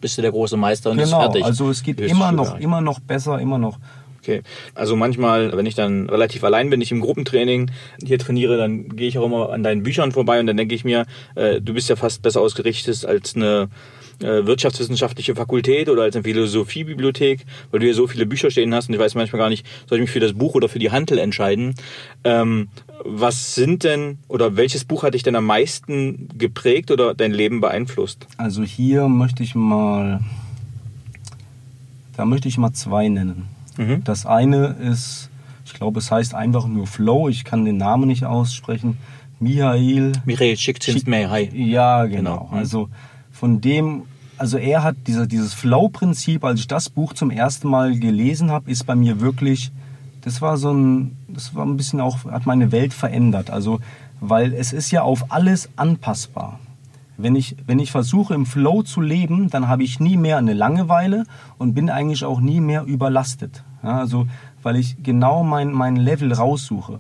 bist 0.01 0.17
du 0.17 0.22
der 0.22 0.32
große 0.32 0.57
Meister 0.57 0.91
und 0.91 0.97
genau, 0.97 1.05
ist 1.05 1.24
fertig. 1.24 1.45
Also 1.45 1.70
es 1.70 1.84
geht 1.84 1.99
immer 1.99 2.32
noch, 2.32 2.57
immer 2.59 2.82
noch 2.82 2.99
besser, 2.99 3.39
immer 3.39 3.57
noch. 3.57 3.78
Okay. 4.30 4.44
Also 4.76 4.96
manchmal, 4.96 5.58
wenn 5.58 5.66
ich 5.66 5.74
dann 5.74 6.08
relativ 6.08 6.44
allein 6.44 6.70
bin, 6.70 6.82
ich 6.82 6.92
im 6.92 7.02
Gruppentraining 7.02 7.72
hier 8.04 8.20
trainiere, 8.20 8.58
dann 8.58 8.90
gehe 8.90 9.08
ich 9.08 9.18
auch 9.18 9.26
immer 9.26 9.50
an 9.50 9.64
deinen 9.64 9.82
Büchern 9.82 10.12
vorbei 10.12 10.40
und 10.40 10.46
dann 10.46 10.56
denke 10.56 10.76
ich 10.76 10.86
mir, 10.86 11.08
äh, 11.34 11.60
du 11.60 11.74
bist 11.74 11.90
ja 11.90 11.96
fast 11.96 12.22
besser 12.22 12.42
ausgerichtet 12.42 13.06
als 13.06 13.36
eine 13.36 13.70
äh, 14.22 14.46
wirtschaftswissenschaftliche 14.46 15.34
Fakultät 15.34 15.90
oder 15.90 16.04
als 16.04 16.16
eine 16.16 16.24
Philosophiebibliothek, 16.26 17.44
weil 17.72 17.80
du 17.80 17.88
hier 17.88 17.96
so 17.96 18.06
viele 18.06 18.28
Bücher 18.28 18.52
stehen 18.52 18.72
hast 18.76 18.88
und 18.88 18.94
ich 18.94 19.00
weiß 19.00 19.16
manchmal 19.16 19.40
gar 19.40 19.50
nicht, 19.50 19.66
soll 19.88 19.98
ich 19.98 20.04
mich 20.04 20.12
für 20.12 20.20
das 20.20 20.34
Buch 20.34 20.54
oder 20.54 20.70
für 20.70 20.80
die 20.80 20.92
Handel 20.92 21.18
entscheiden. 21.18 21.74
Ähm, 22.24 22.68
was 23.04 23.56
sind 23.56 23.84
denn 23.84 24.20
oder 24.28 24.58
welches 24.58 24.86
Buch 24.86 25.02
hat 25.02 25.16
dich 25.16 25.24
denn 25.24 25.36
am 25.36 25.46
meisten 25.46 26.28
geprägt 26.38 26.92
oder 26.92 27.16
dein 27.16 27.32
Leben 27.32 27.62
beeinflusst? 27.62 28.28
Also 28.38 28.62
hier 28.62 29.08
möchte 29.08 29.42
ich 29.42 29.56
mal, 29.56 30.20
da 32.16 32.26
möchte 32.26 32.48
ich 32.48 32.60
mal 32.60 32.74
zwei 32.74 33.08
nennen. 33.08 33.59
Mhm. 33.80 34.04
Das 34.04 34.26
eine 34.26 34.68
ist, 34.68 35.30
ich 35.66 35.74
glaube, 35.74 36.00
es 36.00 36.12
heißt 36.12 36.36
einfach 36.36 36.68
nur 36.68 36.86
Flow. 36.86 37.30
Ich 37.30 37.46
kann 37.46 37.64
den 37.64 37.78
Namen 37.78 38.08
nicht 38.08 38.26
aussprechen. 38.26 38.98
Michael. 39.40 40.12
Michael 40.26 40.58
Csikszentmihalyi. 40.58 41.72
Ja, 41.72 42.06
genau. 42.06 42.50
genau. 42.50 42.50
Also 42.52 42.90
von 43.32 43.62
dem, 43.62 44.04
also 44.38 44.58
er 44.58 44.84
hat 44.84 44.98
dieser, 45.08 45.28
dieses 45.28 45.54
Flow-Prinzip, 45.54 46.44
als 46.44 46.60
ich 46.60 46.68
das 46.68 46.90
Buch 46.90 47.14
zum 47.14 47.32
ersten 47.32 47.70
Mal 47.70 47.98
gelesen 47.98 48.52
habe, 48.52 48.70
ist 48.70 48.86
bei 48.86 48.96
mir 48.96 49.22
wirklich, 49.22 49.72
das 50.22 50.42
war 50.42 50.58
so 50.58 50.74
ein, 50.74 51.16
das 51.30 51.56
war 51.56 51.66
ein 51.66 51.78
bisschen 51.78 52.02
auch, 52.02 52.26
hat 52.26 52.46
meine 52.46 52.74
Welt 52.74 52.94
verändert. 52.94 53.50
Also, 53.50 53.80
weil 54.20 54.54
es 54.54 54.74
ist 54.74 54.92
ja 54.92 55.04
auf 55.04 55.32
alles 55.32 55.70
anpassbar. 55.78 56.60
Wenn 57.16 57.36
ich, 57.36 57.56
wenn 57.66 57.80
ich 57.80 57.92
versuche 57.92 58.34
im 58.34 58.46
Flow 58.46 58.82
zu 58.84 59.00
leben, 59.00 59.50
dann 59.50 59.70
habe 59.70 59.84
ich 59.84 60.00
nie 60.02 60.18
mehr 60.18 60.38
eine 60.38 60.54
Langeweile 60.54 61.26
und 61.58 61.74
bin 61.74 61.90
eigentlich 61.90 62.26
auch 62.26 62.42
nie 62.42 62.60
mehr 62.60 62.84
überlastet. 62.84 63.64
Ja, 63.84 63.98
also, 64.00 64.28
weil 64.62 64.76
ich 64.76 65.02
genau 65.04 65.44
mein, 65.44 65.72
mein 65.72 65.96
Level 65.96 66.34
raussuche. 66.34 67.00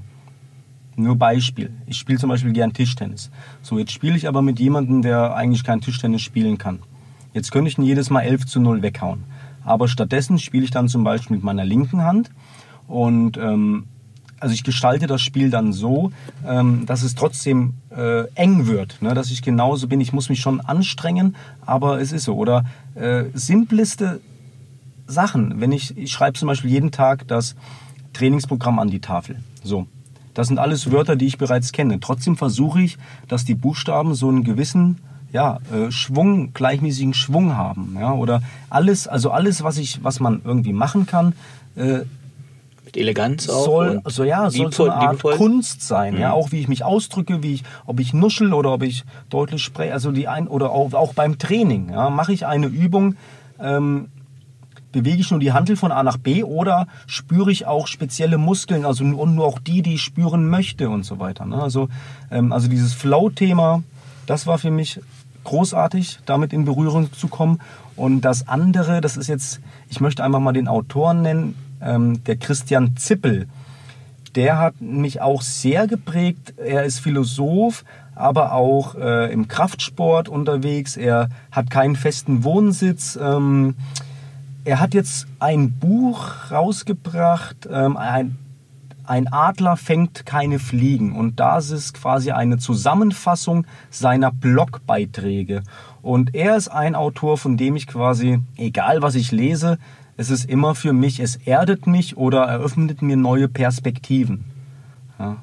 Nur 0.95 1.15
Beispiel. 1.15 1.71
Ich 1.87 1.97
spiele 1.97 2.19
zum 2.19 2.29
Beispiel 2.29 2.51
gern 2.51 2.73
Tischtennis. 2.73 3.31
So, 3.61 3.79
jetzt 3.79 3.91
spiele 3.91 4.17
ich 4.17 4.27
aber 4.27 4.41
mit 4.41 4.59
jemandem, 4.59 5.01
der 5.01 5.35
eigentlich 5.35 5.63
kein 5.63 5.81
Tischtennis 5.81 6.21
spielen 6.21 6.57
kann. 6.57 6.79
Jetzt 7.33 7.51
könnte 7.51 7.69
ich 7.69 7.77
ihn 7.77 7.85
jedes 7.85 8.09
Mal 8.09 8.21
11 8.21 8.47
zu 8.47 8.59
0 8.59 8.81
weghauen. 8.81 9.23
Aber 9.63 9.87
stattdessen 9.87 10.39
spiele 10.39 10.63
ich 10.63 10.71
dann 10.71 10.89
zum 10.89 11.03
Beispiel 11.03 11.37
mit 11.37 11.43
meiner 11.43 11.63
linken 11.63 12.03
Hand 12.03 12.31
und 12.87 13.37
ähm, 13.37 13.85
also 14.39 14.53
ich 14.53 14.63
gestalte 14.63 15.07
das 15.07 15.21
Spiel 15.21 15.49
dann 15.49 15.73
so, 15.73 16.11
ähm, 16.45 16.85
dass 16.85 17.03
es 17.03 17.15
trotzdem 17.15 17.73
äh, 17.95 18.23
eng 18.35 18.67
wird, 18.67 19.01
ne? 19.01 19.13
dass 19.13 19.31
ich 19.31 19.41
genauso 19.41 19.87
bin. 19.87 20.01
Ich 20.01 20.13
muss 20.13 20.29
mich 20.29 20.39
schon 20.39 20.61
anstrengen, 20.61 21.35
aber 21.65 21.99
es 22.01 22.11
ist 22.11 22.23
so. 22.23 22.35
Oder 22.35 22.65
äh, 22.95 23.25
simpleste 23.33 24.21
Sachen, 25.09 25.59
wenn 25.59 25.71
ich, 25.71 25.97
ich 25.97 26.11
schreibe 26.11 26.37
zum 26.37 26.47
Beispiel 26.47 26.71
jeden 26.71 26.91
Tag 26.91 27.27
das 27.27 27.55
Trainingsprogramm 28.13 28.79
an 28.79 28.89
die 28.89 28.99
Tafel. 28.99 29.37
So. 29.63 29.87
Das 30.33 30.47
sind 30.47 30.59
alles 30.59 30.91
Wörter, 30.91 31.15
die 31.15 31.25
ich 31.25 31.37
bereits 31.37 31.71
kenne. 31.71 31.99
Trotzdem 31.99 32.37
versuche 32.37 32.81
ich, 32.81 32.97
dass 33.27 33.43
die 33.43 33.55
Buchstaben 33.55 34.13
so 34.13 34.29
einen 34.29 34.43
gewissen 34.43 34.99
ja, 35.31 35.59
äh, 35.71 35.91
Schwung, 35.91 36.53
gleichmäßigen 36.53 37.13
Schwung 37.13 37.55
haben. 37.57 37.95
Ja? 37.99 38.13
Oder 38.13 38.41
alles, 38.69 39.07
also 39.07 39.31
alles, 39.31 39.63
was 39.63 39.77
ich, 39.77 40.03
was 40.03 40.19
man 40.19 40.41
irgendwie 40.43 40.73
machen 40.73 41.05
kann, 41.05 41.33
äh, 41.75 41.99
mit 42.85 42.97
Eleganz 42.97 43.49
auch. 43.49 43.65
Soll, 43.65 44.01
also 44.03 44.23
ja, 44.23 44.49
soll 44.49 44.71
so 44.71 44.85
eine 44.85 44.93
Art 44.93 45.11
liebevoll. 45.11 45.35
Kunst 45.35 45.81
sein. 45.81 46.15
Mhm. 46.15 46.21
Ja, 46.21 46.31
auch 46.31 46.51
wie 46.51 46.59
ich 46.59 46.67
mich 46.67 46.83
ausdrücke, 46.83 47.43
wie 47.43 47.55
ich, 47.55 47.63
ob 47.85 47.99
ich 47.99 48.13
nuschel 48.13 48.53
oder 48.53 48.73
ob 48.73 48.83
ich 48.83 49.03
deutlich 49.29 49.61
spreche. 49.61 49.93
Also 49.93 50.11
die 50.11 50.27
ein 50.27 50.47
oder 50.47 50.71
auch, 50.71 50.93
auch 50.93 51.13
beim 51.13 51.37
Training. 51.37 51.89
Ja, 51.91 52.09
mache 52.09 52.33
ich 52.33 52.45
eine 52.47 52.67
Übung, 52.67 53.15
ähm, 53.59 54.07
bewege 54.91 55.21
ich 55.21 55.31
nur 55.31 55.39
die 55.39 55.51
Handel 55.51 55.75
von 55.75 55.91
A 55.91 56.03
nach 56.03 56.17
B 56.17 56.43
oder 56.43 56.87
spüre 57.07 57.51
ich 57.51 57.65
auch 57.65 57.87
spezielle 57.87 58.37
Muskeln, 58.37 58.85
also 58.85 59.03
und 59.03 59.35
nur 59.35 59.45
auch 59.45 59.59
die, 59.59 59.81
die 59.81 59.95
ich 59.95 60.01
spüren 60.01 60.49
möchte 60.49 60.89
und 60.89 61.03
so 61.03 61.19
weiter. 61.19 61.45
Ne? 61.45 61.61
Also, 61.61 61.89
ähm, 62.31 62.51
also 62.51 62.67
dieses 62.67 62.93
Flow-Thema, 62.93 63.83
das 64.25 64.47
war 64.47 64.57
für 64.57 64.71
mich 64.71 64.99
großartig, 65.43 66.19
damit 66.25 66.53
in 66.53 66.65
Berührung 66.65 67.11
zu 67.13 67.27
kommen. 67.27 67.59
Und 67.95 68.21
das 68.21 68.47
andere, 68.47 69.01
das 69.01 69.17
ist 69.17 69.27
jetzt, 69.27 69.59
ich 69.89 69.99
möchte 69.99 70.23
einfach 70.23 70.39
mal 70.39 70.53
den 70.53 70.67
Autoren 70.67 71.21
nennen, 71.21 71.55
ähm, 71.81 72.23
der 72.23 72.37
Christian 72.37 72.95
Zippel. 72.97 73.47
Der 74.35 74.59
hat 74.59 74.79
mich 74.79 75.21
auch 75.21 75.41
sehr 75.41 75.87
geprägt. 75.87 76.53
Er 76.57 76.83
ist 76.83 76.99
Philosoph, 76.99 77.83
aber 78.15 78.53
auch 78.53 78.95
äh, 78.95 79.31
im 79.33 79.47
Kraftsport 79.47 80.29
unterwegs. 80.29 80.97
Er 80.97 81.29
hat 81.51 81.69
keinen 81.71 81.95
festen 81.95 82.43
Wohnsitz. 82.43 83.17
Ähm, 83.21 83.75
er 84.69 84.79
hat 84.79 84.93
jetzt 84.93 85.25
ein 85.39 85.71
Buch 85.71 86.51
rausgebracht, 86.51 87.67
ähm, 87.71 87.97
ein, 87.97 88.37
ein 89.03 89.27
Adler 89.33 89.77
fängt 89.77 90.27
keine 90.27 90.59
Fliegen. 90.59 91.13
Und 91.13 91.39
das 91.39 91.71
ist 91.71 91.95
quasi 91.95 92.29
eine 92.29 92.59
Zusammenfassung 92.59 93.65
seiner 93.89 94.31
Blogbeiträge. 94.31 95.63
Und 96.03 96.35
er 96.35 96.55
ist 96.55 96.67
ein 96.67 96.93
Autor, 96.93 97.39
von 97.39 97.57
dem 97.57 97.75
ich 97.75 97.87
quasi, 97.87 98.41
egal 98.57 99.01
was 99.01 99.15
ich 99.15 99.31
lese, 99.31 99.79
es 100.17 100.29
ist 100.29 100.47
immer 100.47 100.75
für 100.75 100.93
mich, 100.93 101.19
es 101.19 101.35
erdet 101.37 101.87
mich 101.87 102.15
oder 102.15 102.43
eröffnet 102.43 103.01
mir 103.01 103.17
neue 103.17 103.47
Perspektiven. 103.47 104.45
Ja. 105.17 105.37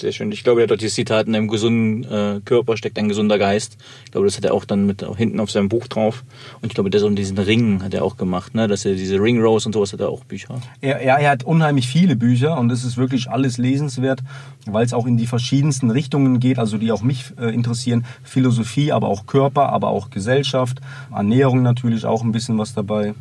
Sehr 0.00 0.12
schön. 0.12 0.30
Ich 0.30 0.44
glaube, 0.44 0.60
er 0.60 0.64
hat 0.64 0.70
dort 0.70 0.80
die 0.80 0.88
Zitat, 0.88 1.26
in 1.26 1.34
einem 1.34 1.48
gesunden 1.48 2.04
äh, 2.04 2.40
Körper 2.44 2.76
steckt 2.76 2.98
ein 2.98 3.08
gesunder 3.08 3.36
Geist. 3.36 3.76
Ich 4.04 4.12
glaube, 4.12 4.28
das 4.28 4.36
hat 4.36 4.44
er 4.44 4.54
auch 4.54 4.64
dann 4.64 4.86
mit 4.86 5.02
auch 5.02 5.16
hinten 5.16 5.40
auf 5.40 5.50
seinem 5.50 5.68
Buch 5.68 5.88
drauf. 5.88 6.22
Und 6.60 6.68
ich 6.68 6.74
glaube, 6.74 6.88
das 6.88 7.02
um 7.02 7.16
diesen 7.16 7.36
Ring 7.36 7.82
hat 7.82 7.94
er 7.94 8.04
auch 8.04 8.16
gemacht, 8.16 8.54
ne? 8.54 8.68
Dass 8.68 8.84
er 8.84 8.94
diese 8.94 9.20
Ring 9.20 9.42
Rose 9.42 9.66
und 9.68 9.72
sowas 9.72 9.92
hat 9.92 9.98
er 9.98 10.08
auch 10.08 10.22
Bücher. 10.22 10.60
Er, 10.80 11.00
er, 11.00 11.18
er 11.18 11.30
hat 11.30 11.42
unheimlich 11.42 11.88
viele 11.88 12.14
Bücher 12.14 12.56
und 12.58 12.70
es 12.70 12.84
ist 12.84 12.96
wirklich 12.96 13.28
alles 13.28 13.58
lesenswert, 13.58 14.20
weil 14.66 14.86
es 14.86 14.92
auch 14.92 15.06
in 15.06 15.16
die 15.16 15.26
verschiedensten 15.26 15.90
Richtungen 15.90 16.38
geht, 16.38 16.60
also 16.60 16.78
die 16.78 16.92
auch 16.92 17.02
mich 17.02 17.32
äh, 17.36 17.52
interessieren. 17.52 18.04
Philosophie, 18.22 18.92
aber 18.92 19.08
auch 19.08 19.26
Körper, 19.26 19.70
aber 19.70 19.88
auch 19.88 20.10
Gesellschaft, 20.10 20.80
Ernährung 21.12 21.62
natürlich 21.62 22.04
auch 22.04 22.22
ein 22.22 22.30
bisschen 22.30 22.56
was 22.56 22.72
dabei. 22.72 23.14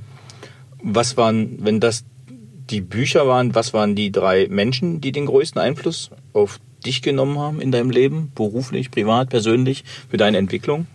Was 0.84 1.18
waren, 1.18 1.58
wenn 1.60 1.80
das 1.80 2.06
die 2.70 2.82
Bücher 2.82 3.28
waren, 3.28 3.56
was 3.56 3.74
waren 3.74 3.96
die 3.96 4.12
drei 4.12 4.48
Menschen, 4.50 5.02
die 5.02 5.12
den 5.12 5.26
größten 5.26 5.60
Einfluss 5.60 6.12
auf 6.34 6.60
dich 6.86 7.02
genommen 7.02 7.40
haben 7.40 7.62
in 7.62 7.72
deinem 7.72 7.90
Leben, 7.90 8.32
beruflich, 8.36 8.92
privat, 8.92 9.30
persönlich, 9.30 9.84
für 10.10 10.18
deine 10.18 10.38
Entwicklung? 10.38 10.88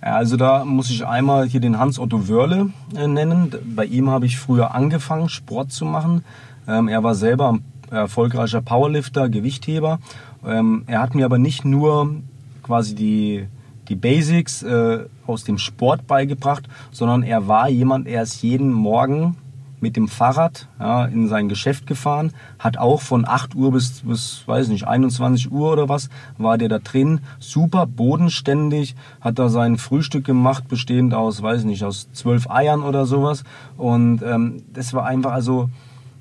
Also 0.00 0.36
da 0.36 0.64
muss 0.64 0.90
ich 0.90 1.06
einmal 1.06 1.48
hier 1.48 1.60
den 1.60 1.78
Hans-Otto 1.78 2.28
Wörle 2.28 2.70
äh, 2.96 3.06
nennen. 3.06 3.52
Bei 3.74 3.84
ihm 3.84 4.10
habe 4.10 4.26
ich 4.26 4.38
früher 4.38 4.74
angefangen, 4.74 5.28
Sport 5.28 5.72
zu 5.72 5.84
machen. 5.84 6.24
Ähm, 6.68 6.88
er 6.88 7.02
war 7.02 7.14
selber 7.14 7.52
ein 7.52 7.64
erfolgreicher 7.90 8.62
Powerlifter, 8.62 9.28
Gewichtheber. 9.28 9.98
Ähm, 10.46 10.84
er 10.86 11.00
hat 11.00 11.14
mir 11.14 11.24
aber 11.24 11.38
nicht 11.38 11.64
nur 11.64 12.14
quasi 12.62 12.94
die, 12.94 13.46
die 13.88 13.96
Basics 13.96 14.62
äh, 14.62 15.00
aus 15.26 15.44
dem 15.44 15.58
Sport 15.58 16.06
beigebracht, 16.06 16.68
sondern 16.92 17.22
er 17.24 17.48
war 17.48 17.68
jemand, 17.68 18.06
er 18.06 18.22
ist 18.22 18.42
jeden 18.42 18.72
Morgen 18.72 19.36
mit 19.80 19.96
dem 19.96 20.08
Fahrrad 20.08 20.68
ja, 20.78 21.04
in 21.04 21.28
sein 21.28 21.48
Geschäft 21.48 21.86
gefahren, 21.86 22.32
hat 22.58 22.78
auch 22.78 23.00
von 23.00 23.26
8 23.26 23.54
Uhr 23.54 23.72
bis, 23.72 24.02
bis, 24.02 24.42
weiß 24.46 24.68
nicht, 24.68 24.86
21 24.86 25.50
Uhr 25.50 25.72
oder 25.72 25.88
was, 25.88 26.08
war 26.36 26.58
der 26.58 26.68
da 26.68 26.78
drin, 26.78 27.20
super 27.38 27.86
bodenständig, 27.86 28.96
hat 29.20 29.38
da 29.38 29.48
sein 29.48 29.78
Frühstück 29.78 30.24
gemacht, 30.24 30.68
bestehend 30.68 31.14
aus, 31.14 31.42
weiß 31.42 31.64
nicht, 31.64 31.84
aus 31.84 32.08
zwölf 32.12 32.50
Eiern 32.50 32.82
oder 32.82 33.06
sowas. 33.06 33.44
Und 33.76 34.22
ähm, 34.22 34.62
das 34.72 34.94
war 34.94 35.04
einfach, 35.06 35.32
also 35.32 35.70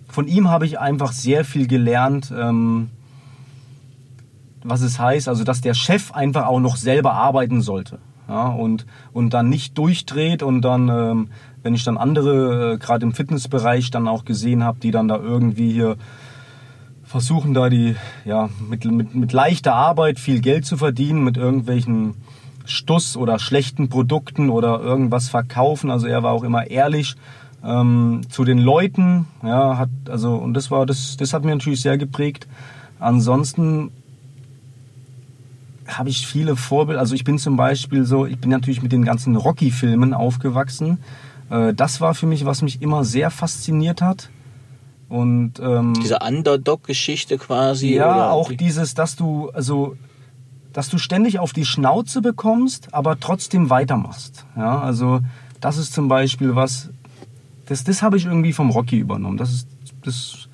von 0.07 0.27
ihm 0.27 0.49
habe 0.49 0.65
ich 0.65 0.79
einfach 0.79 1.11
sehr 1.11 1.45
viel 1.45 1.67
gelernt, 1.67 2.33
ähm, 2.35 2.89
was 4.63 4.81
es 4.81 4.99
heißt, 4.99 5.27
also 5.27 5.43
dass 5.43 5.61
der 5.61 5.73
Chef 5.73 6.11
einfach 6.11 6.45
auch 6.47 6.59
noch 6.59 6.75
selber 6.75 7.13
arbeiten 7.13 7.61
sollte. 7.61 7.99
Ja, 8.27 8.47
und, 8.47 8.85
und 9.13 9.33
dann 9.33 9.47
nicht 9.47 9.77
durchdreht 9.77 10.43
und 10.43 10.61
dann 10.61 10.89
ähm, 10.89 11.29
wenn 11.67 11.75
ich 11.75 11.83
dann 11.83 11.97
andere, 11.97 12.75
äh, 12.75 12.77
gerade 12.77 13.05
im 13.05 13.13
Fitnessbereich, 13.13 13.91
dann 13.91 14.07
auch 14.07 14.23
gesehen 14.23 14.63
habe, 14.63 14.79
die 14.79 14.91
dann 14.91 15.09
da 15.09 15.17
irgendwie 15.17 15.73
hier 15.73 15.97
versuchen, 17.03 17.53
da 17.53 17.67
die, 17.67 17.97
ja, 18.23 18.49
mit, 18.69 18.85
mit, 18.85 19.15
mit 19.15 19.33
leichter 19.33 19.75
Arbeit 19.75 20.17
viel 20.17 20.39
Geld 20.39 20.65
zu 20.65 20.77
verdienen, 20.77 21.25
mit 21.25 21.35
irgendwelchen 21.35 22.15
Stuss 22.63 23.17
oder 23.17 23.37
schlechten 23.37 23.89
Produkten 23.89 24.49
oder 24.49 24.79
irgendwas 24.79 25.27
verkaufen. 25.27 25.91
Also 25.91 26.07
er 26.07 26.23
war 26.23 26.31
auch 26.31 26.43
immer 26.43 26.69
ehrlich 26.69 27.15
ähm, 27.65 28.21
zu 28.29 28.45
den 28.45 28.59
Leuten. 28.59 29.27
Ja, 29.43 29.77
hat, 29.77 29.89
also, 30.09 30.35
und 30.35 30.53
das 30.53 30.71
war, 30.71 30.85
das, 30.85 31.17
das 31.17 31.33
hat 31.33 31.43
mir 31.43 31.53
natürlich 31.53 31.81
sehr 31.81 31.97
geprägt. 31.97 32.47
Ansonsten 32.97 33.91
habe 35.87 36.09
ich 36.09 36.27
viele 36.27 36.55
Vorbilder. 36.55 36.99
Also 36.99 37.15
ich 37.15 37.23
bin 37.23 37.37
zum 37.39 37.55
Beispiel 37.57 38.05
so, 38.05 38.25
ich 38.25 38.37
bin 38.37 38.49
natürlich 38.49 38.81
mit 38.81 38.91
den 38.91 39.03
ganzen 39.03 39.35
Rocky-Filmen 39.35 40.13
aufgewachsen. 40.13 40.99
Äh, 41.49 41.73
das 41.73 42.01
war 42.01 42.13
für 42.13 42.25
mich, 42.25 42.45
was 42.45 42.61
mich 42.61 42.81
immer 42.81 43.03
sehr 43.03 43.31
fasziniert 43.31 44.01
hat. 44.01 44.29
Und 45.09 45.59
ähm, 45.61 45.93
diese 46.01 46.19
Underdog-Geschichte 46.19 47.37
quasi. 47.37 47.95
Ja, 47.95 48.13
oder? 48.13 48.31
auch 48.31 48.51
dieses, 48.51 48.93
dass 48.93 49.15
du 49.15 49.49
also 49.49 49.95
dass 50.73 50.89
du 50.89 50.99
ständig 50.99 51.39
auf 51.39 51.53
die 51.53 51.65
Schnauze 51.65 52.21
bekommst, 52.21 52.93
aber 52.93 53.19
trotzdem 53.19 53.71
weitermachst. 53.71 54.45
Ja, 54.55 54.79
also 54.79 55.21
das 55.59 55.77
ist 55.77 55.91
zum 55.91 56.07
Beispiel 56.07 56.55
was, 56.55 56.91
das, 57.65 57.83
das 57.83 58.03
habe 58.03 58.17
ich 58.17 58.25
irgendwie 58.25 58.53
vom 58.53 58.69
Rocky 58.69 58.99
übernommen. 58.99 59.37
Das 59.37 59.51
ist 59.51 59.67
das 60.03 60.47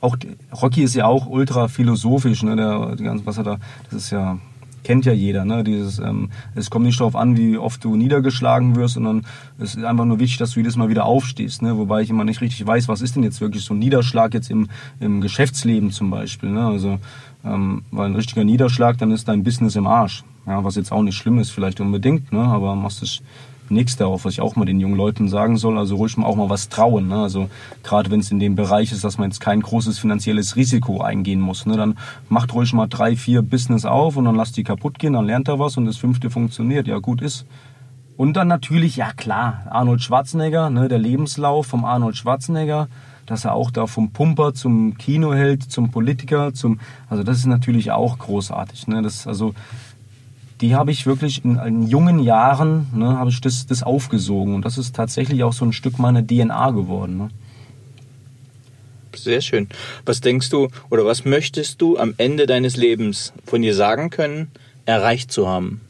auch 0.00 0.16
Rocky 0.60 0.82
ist 0.82 0.94
ja 0.94 1.06
auch 1.06 1.26
ultra 1.26 1.68
philosophisch, 1.68 2.42
ne? 2.42 2.56
Der, 2.56 2.96
die 2.96 3.04
ganze, 3.04 3.26
was 3.26 3.38
er 3.38 3.44
da, 3.44 3.58
das 3.90 4.04
ist 4.04 4.10
ja 4.10 4.38
kennt 4.84 5.04
ja 5.04 5.12
jeder. 5.12 5.44
Ne? 5.44 5.64
Dieses, 5.64 5.98
ähm, 5.98 6.30
es 6.54 6.70
kommt 6.70 6.86
nicht 6.86 7.00
darauf 7.00 7.16
an, 7.16 7.36
wie 7.36 7.58
oft 7.58 7.84
du 7.84 7.96
niedergeschlagen 7.96 8.76
wirst, 8.76 8.94
sondern 8.94 9.26
es 9.58 9.74
ist 9.74 9.84
einfach 9.84 10.04
nur 10.04 10.18
wichtig, 10.18 10.38
dass 10.38 10.52
du 10.52 10.60
jedes 10.60 10.76
Mal 10.76 10.88
wieder 10.88 11.04
aufstehst. 11.04 11.62
Ne? 11.62 11.76
Wobei 11.76 12.02
ich 12.02 12.10
immer 12.10 12.24
nicht 12.24 12.40
richtig 12.40 12.66
weiß, 12.66 12.88
was 12.88 13.02
ist 13.02 13.16
denn 13.16 13.22
jetzt 13.22 13.40
wirklich 13.40 13.64
so 13.64 13.74
ein 13.74 13.78
Niederschlag 13.78 14.34
jetzt 14.34 14.50
im, 14.50 14.68
im 15.00 15.20
Geschäftsleben 15.20 15.90
zum 15.90 16.10
Beispiel. 16.10 16.50
Ne? 16.50 16.66
Also, 16.66 16.98
ähm, 17.44 17.82
weil 17.90 18.06
ein 18.06 18.16
richtiger 18.16 18.44
Niederschlag, 18.44 18.98
dann 18.98 19.10
ist 19.10 19.28
dein 19.28 19.42
Business 19.42 19.76
im 19.76 19.86
Arsch. 19.86 20.24
Ja, 20.46 20.64
was 20.64 20.74
jetzt 20.74 20.90
auch 20.90 21.02
nicht 21.02 21.16
schlimm 21.16 21.38
ist, 21.38 21.50
vielleicht 21.50 21.80
unbedingt, 21.80 22.32
ne? 22.32 22.40
aber 22.40 22.74
machst 22.74 23.02
es 23.02 23.22
nichts 23.70 23.96
darauf, 23.96 24.24
was 24.24 24.34
ich 24.34 24.40
auch 24.40 24.56
mal 24.56 24.64
den 24.64 24.80
jungen 24.80 24.96
Leuten 24.96 25.28
sagen 25.28 25.56
soll. 25.56 25.78
Also 25.78 25.96
ruhig 25.96 26.16
mal 26.16 26.26
auch 26.26 26.36
mal 26.36 26.50
was 26.50 26.68
trauen. 26.68 27.08
Ne? 27.08 27.16
Also 27.16 27.48
gerade 27.82 28.10
wenn 28.10 28.20
es 28.20 28.30
in 28.30 28.40
dem 28.40 28.56
Bereich 28.56 28.92
ist, 28.92 29.04
dass 29.04 29.18
man 29.18 29.30
jetzt 29.30 29.40
kein 29.40 29.60
großes 29.60 29.98
finanzielles 29.98 30.56
Risiko 30.56 31.00
eingehen 31.00 31.40
muss, 31.40 31.66
ne? 31.66 31.76
dann 31.76 31.98
macht 32.28 32.54
ruhig 32.54 32.72
mal 32.72 32.86
drei, 32.86 33.16
vier 33.16 33.42
Business 33.42 33.84
auf 33.84 34.16
und 34.16 34.24
dann 34.24 34.34
lasst 34.34 34.56
die 34.56 34.64
kaputt 34.64 34.98
gehen, 34.98 35.14
dann 35.14 35.26
lernt 35.26 35.48
er 35.48 35.58
was 35.58 35.76
und 35.76 35.86
das 35.86 35.96
fünfte 35.96 36.30
funktioniert. 36.30 36.86
Ja, 36.86 36.98
gut 36.98 37.22
ist. 37.22 37.46
Und 38.16 38.34
dann 38.34 38.48
natürlich, 38.48 38.96
ja 38.96 39.12
klar, 39.12 39.62
Arnold 39.70 40.02
Schwarzenegger, 40.02 40.68
ne, 40.68 40.88
der 40.88 40.98
Lebenslauf 40.98 41.66
vom 41.66 41.86
Arnold 41.86 42.16
Schwarzenegger, 42.16 42.88
dass 43.30 43.44
er 43.44 43.54
auch 43.54 43.70
da 43.70 43.86
vom 43.86 44.10
Pumper 44.10 44.52
zum 44.54 44.98
Kinoheld, 44.98 45.62
zum 45.62 45.90
Politiker, 45.90 46.52
zum, 46.52 46.80
also 47.08 47.22
das 47.22 47.38
ist 47.38 47.46
natürlich 47.46 47.92
auch 47.92 48.18
großartig. 48.18 48.88
Ne? 48.88 49.02
Das, 49.02 49.26
also 49.26 49.54
die 50.60 50.74
habe 50.74 50.90
ich 50.90 51.06
wirklich 51.06 51.44
in, 51.44 51.56
in 51.56 51.86
jungen 51.86 52.18
Jahren, 52.18 52.88
ne, 52.94 53.18
habe 53.18 53.30
ich 53.30 53.40
das, 53.40 53.66
das 53.66 53.82
aufgesogen. 53.82 54.54
Und 54.54 54.64
das 54.64 54.78
ist 54.78 54.94
tatsächlich 54.94 55.42
auch 55.42 55.52
so 55.52 55.64
ein 55.64 55.72
Stück 55.72 55.98
meiner 55.98 56.26
DNA 56.26 56.70
geworden. 56.70 57.16
Ne? 57.16 57.30
Sehr 59.14 59.40
schön. 59.40 59.68
Was 60.04 60.20
denkst 60.20 60.50
du 60.50 60.68
oder 60.90 61.04
was 61.04 61.24
möchtest 61.24 61.80
du 61.80 61.98
am 61.98 62.14
Ende 62.16 62.46
deines 62.46 62.76
Lebens 62.76 63.32
von 63.44 63.62
dir 63.62 63.74
sagen 63.74 64.10
können, 64.10 64.50
erreicht 64.86 65.32
zu 65.32 65.48
haben? 65.48 65.80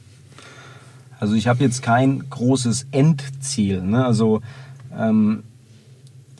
Also 1.18 1.34
ich 1.34 1.48
habe 1.48 1.62
jetzt 1.62 1.82
kein 1.82 2.30
großes 2.30 2.86
Endziel. 2.92 3.82
Ne? 3.82 4.04
Also 4.04 4.40
ähm, 4.96 5.42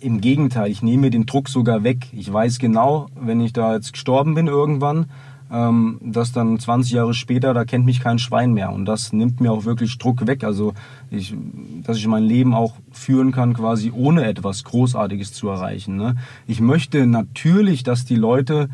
im 0.01 0.21
Gegenteil, 0.21 0.71
ich 0.71 0.83
nehme 0.83 1.11
den 1.11 1.27
Druck 1.27 1.49
sogar 1.49 1.85
weg. 1.85 2.07
Ich 2.13 2.33
weiß 2.33 2.59
genau, 2.59 3.09
wenn 3.15 3.41
ich 3.41 3.53
da 3.53 3.75
jetzt 3.75 3.93
gestorben 3.93 4.35
bin 4.35 4.47
irgendwann, 4.47 5.11
ähm, 5.53 5.99
dass 6.01 6.33
dann 6.33 6.59
20 6.59 6.93
Jahre 6.93 7.15
später, 7.15 7.53
da 7.55 7.65
kennt 7.65 7.85
mich 7.85 8.01
kein 8.01 8.19
Schwein 8.19 8.53
mehr. 8.53 8.73
Und 8.73 8.85
das 8.85 9.13
nimmt 9.13 9.41
mir 9.41 9.53
auch 9.53 9.65
wirklich 9.65 9.99
Druck 9.99 10.27
weg. 10.27 10.45
Also, 10.45 10.75
ich, 11.11 11.35
dass 11.83 11.97
ich 11.97 12.07
mein 12.07 12.23
Leben 12.23 12.55
auch 12.55 12.75
führen 12.93 13.33
kann, 13.33 13.55
quasi 13.55 13.91
ohne 13.91 14.25
etwas 14.27 14.65
Großartiges 14.65 15.33
zu 15.33 15.49
erreichen. 15.49 15.97
Ne? 15.97 16.17
Ich 16.47 16.61
möchte 16.61 17.07
natürlich, 17.07 17.83
dass 17.83 18.05
die 18.05 18.17
Leute, 18.17 18.69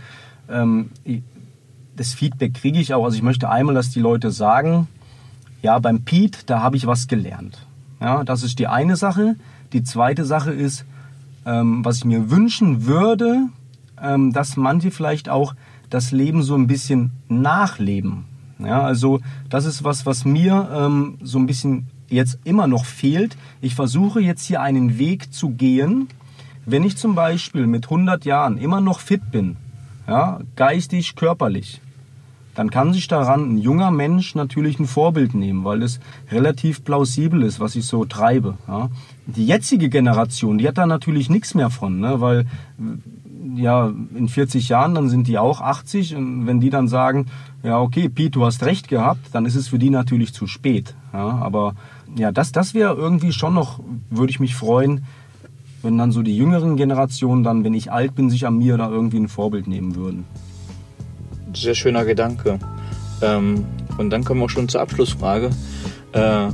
ähm, 0.50 0.90
das 1.96 2.12
Feedback 2.12 2.54
kriege 2.54 2.78
ich 2.78 2.92
auch. 2.92 3.04
Also, 3.04 3.16
ich 3.16 3.22
möchte 3.22 3.48
einmal, 3.48 3.74
dass 3.74 3.90
die 3.90 4.00
Leute 4.00 4.30
sagen, 4.30 4.88
ja, 5.62 5.78
beim 5.78 6.02
Pete, 6.02 6.40
da 6.44 6.60
habe 6.60 6.76
ich 6.76 6.86
was 6.86 7.08
gelernt. 7.08 7.66
Ja, 8.00 8.22
das 8.22 8.42
ist 8.42 8.58
die 8.58 8.66
eine 8.66 8.96
Sache. 8.96 9.36
Die 9.72 9.82
zweite 9.82 10.26
Sache 10.26 10.52
ist, 10.52 10.84
ähm, 11.46 11.84
was 11.84 11.98
ich 11.98 12.04
mir 12.04 12.30
wünschen 12.30 12.84
würde, 12.84 13.48
ähm, 14.02 14.32
dass 14.34 14.58
manche 14.58 14.90
vielleicht 14.90 15.30
auch 15.30 15.54
das 15.90 16.12
Leben 16.12 16.42
so 16.42 16.54
ein 16.54 16.66
bisschen 16.66 17.10
nachleben. 17.28 18.24
Ja, 18.58 18.82
also 18.82 19.20
das 19.50 19.66
ist 19.66 19.84
was, 19.84 20.06
was 20.06 20.24
mir 20.24 20.68
ähm, 20.72 21.18
so 21.22 21.38
ein 21.38 21.46
bisschen 21.46 21.86
jetzt 22.08 22.38
immer 22.44 22.66
noch 22.66 22.84
fehlt. 22.84 23.36
Ich 23.60 23.74
versuche 23.74 24.20
jetzt 24.20 24.44
hier 24.44 24.62
einen 24.62 24.98
Weg 24.98 25.32
zu 25.32 25.50
gehen, 25.50 26.08
wenn 26.64 26.84
ich 26.84 26.96
zum 26.96 27.14
Beispiel 27.14 27.66
mit 27.66 27.84
100 27.84 28.24
Jahren 28.24 28.58
immer 28.58 28.80
noch 28.80 29.00
fit 29.00 29.30
bin, 29.30 29.56
ja, 30.08 30.40
geistig, 30.56 31.14
körperlich, 31.14 31.80
dann 32.56 32.70
kann 32.70 32.92
sich 32.92 33.06
daran 33.06 33.54
ein 33.54 33.58
junger 33.58 33.90
Mensch 33.90 34.34
natürlich 34.34 34.80
ein 34.80 34.86
Vorbild 34.86 35.34
nehmen, 35.34 35.64
weil 35.64 35.82
es 35.82 36.00
relativ 36.30 36.84
plausibel 36.84 37.42
ist, 37.42 37.60
was 37.60 37.76
ich 37.76 37.84
so 37.84 38.04
treibe. 38.04 38.56
Ja. 38.66 38.88
Die 39.26 39.46
jetzige 39.46 39.88
Generation, 39.88 40.58
die 40.58 40.66
hat 40.66 40.78
da 40.78 40.86
natürlich 40.86 41.28
nichts 41.28 41.54
mehr 41.54 41.70
von, 41.70 42.00
ne, 42.00 42.20
weil 42.20 42.46
ja, 43.54 43.92
in 44.14 44.28
40 44.28 44.68
Jahren, 44.68 44.94
dann 44.94 45.08
sind 45.08 45.28
die 45.28 45.38
auch 45.38 45.60
80 45.60 46.16
und 46.16 46.46
wenn 46.46 46.60
die 46.60 46.70
dann 46.70 46.88
sagen, 46.88 47.26
ja, 47.62 47.80
okay, 47.80 48.08
Pete, 48.08 48.30
du 48.30 48.44
hast 48.44 48.62
recht 48.64 48.88
gehabt, 48.88 49.28
dann 49.32 49.46
ist 49.46 49.54
es 49.54 49.68
für 49.68 49.78
die 49.78 49.90
natürlich 49.90 50.32
zu 50.32 50.46
spät. 50.46 50.94
Ja, 51.12 51.38
aber 51.38 51.74
ja, 52.16 52.32
das, 52.32 52.52
das 52.52 52.74
wäre 52.74 52.94
irgendwie 52.94 53.32
schon 53.32 53.54
noch, 53.54 53.80
würde 54.10 54.30
ich 54.30 54.40
mich 54.40 54.54
freuen, 54.54 55.04
wenn 55.82 55.98
dann 55.98 56.12
so 56.12 56.22
die 56.22 56.36
jüngeren 56.36 56.76
Generationen 56.76 57.42
dann, 57.44 57.64
wenn 57.64 57.74
ich 57.74 57.92
alt 57.92 58.14
bin, 58.14 58.30
sich 58.30 58.46
an 58.46 58.58
mir 58.58 58.76
da 58.76 58.90
irgendwie 58.90 59.18
ein 59.18 59.28
Vorbild 59.28 59.66
nehmen 59.66 59.94
würden. 59.94 60.24
Sehr 61.54 61.74
schöner 61.74 62.04
Gedanke. 62.04 62.58
Ähm, 63.22 63.64
und 63.98 64.10
dann 64.10 64.24
kommen 64.24 64.40
wir 64.40 64.46
auch 64.46 64.50
schon 64.50 64.68
zur 64.68 64.80
Abschlussfrage. 64.80 65.50
Äh, 66.12 66.48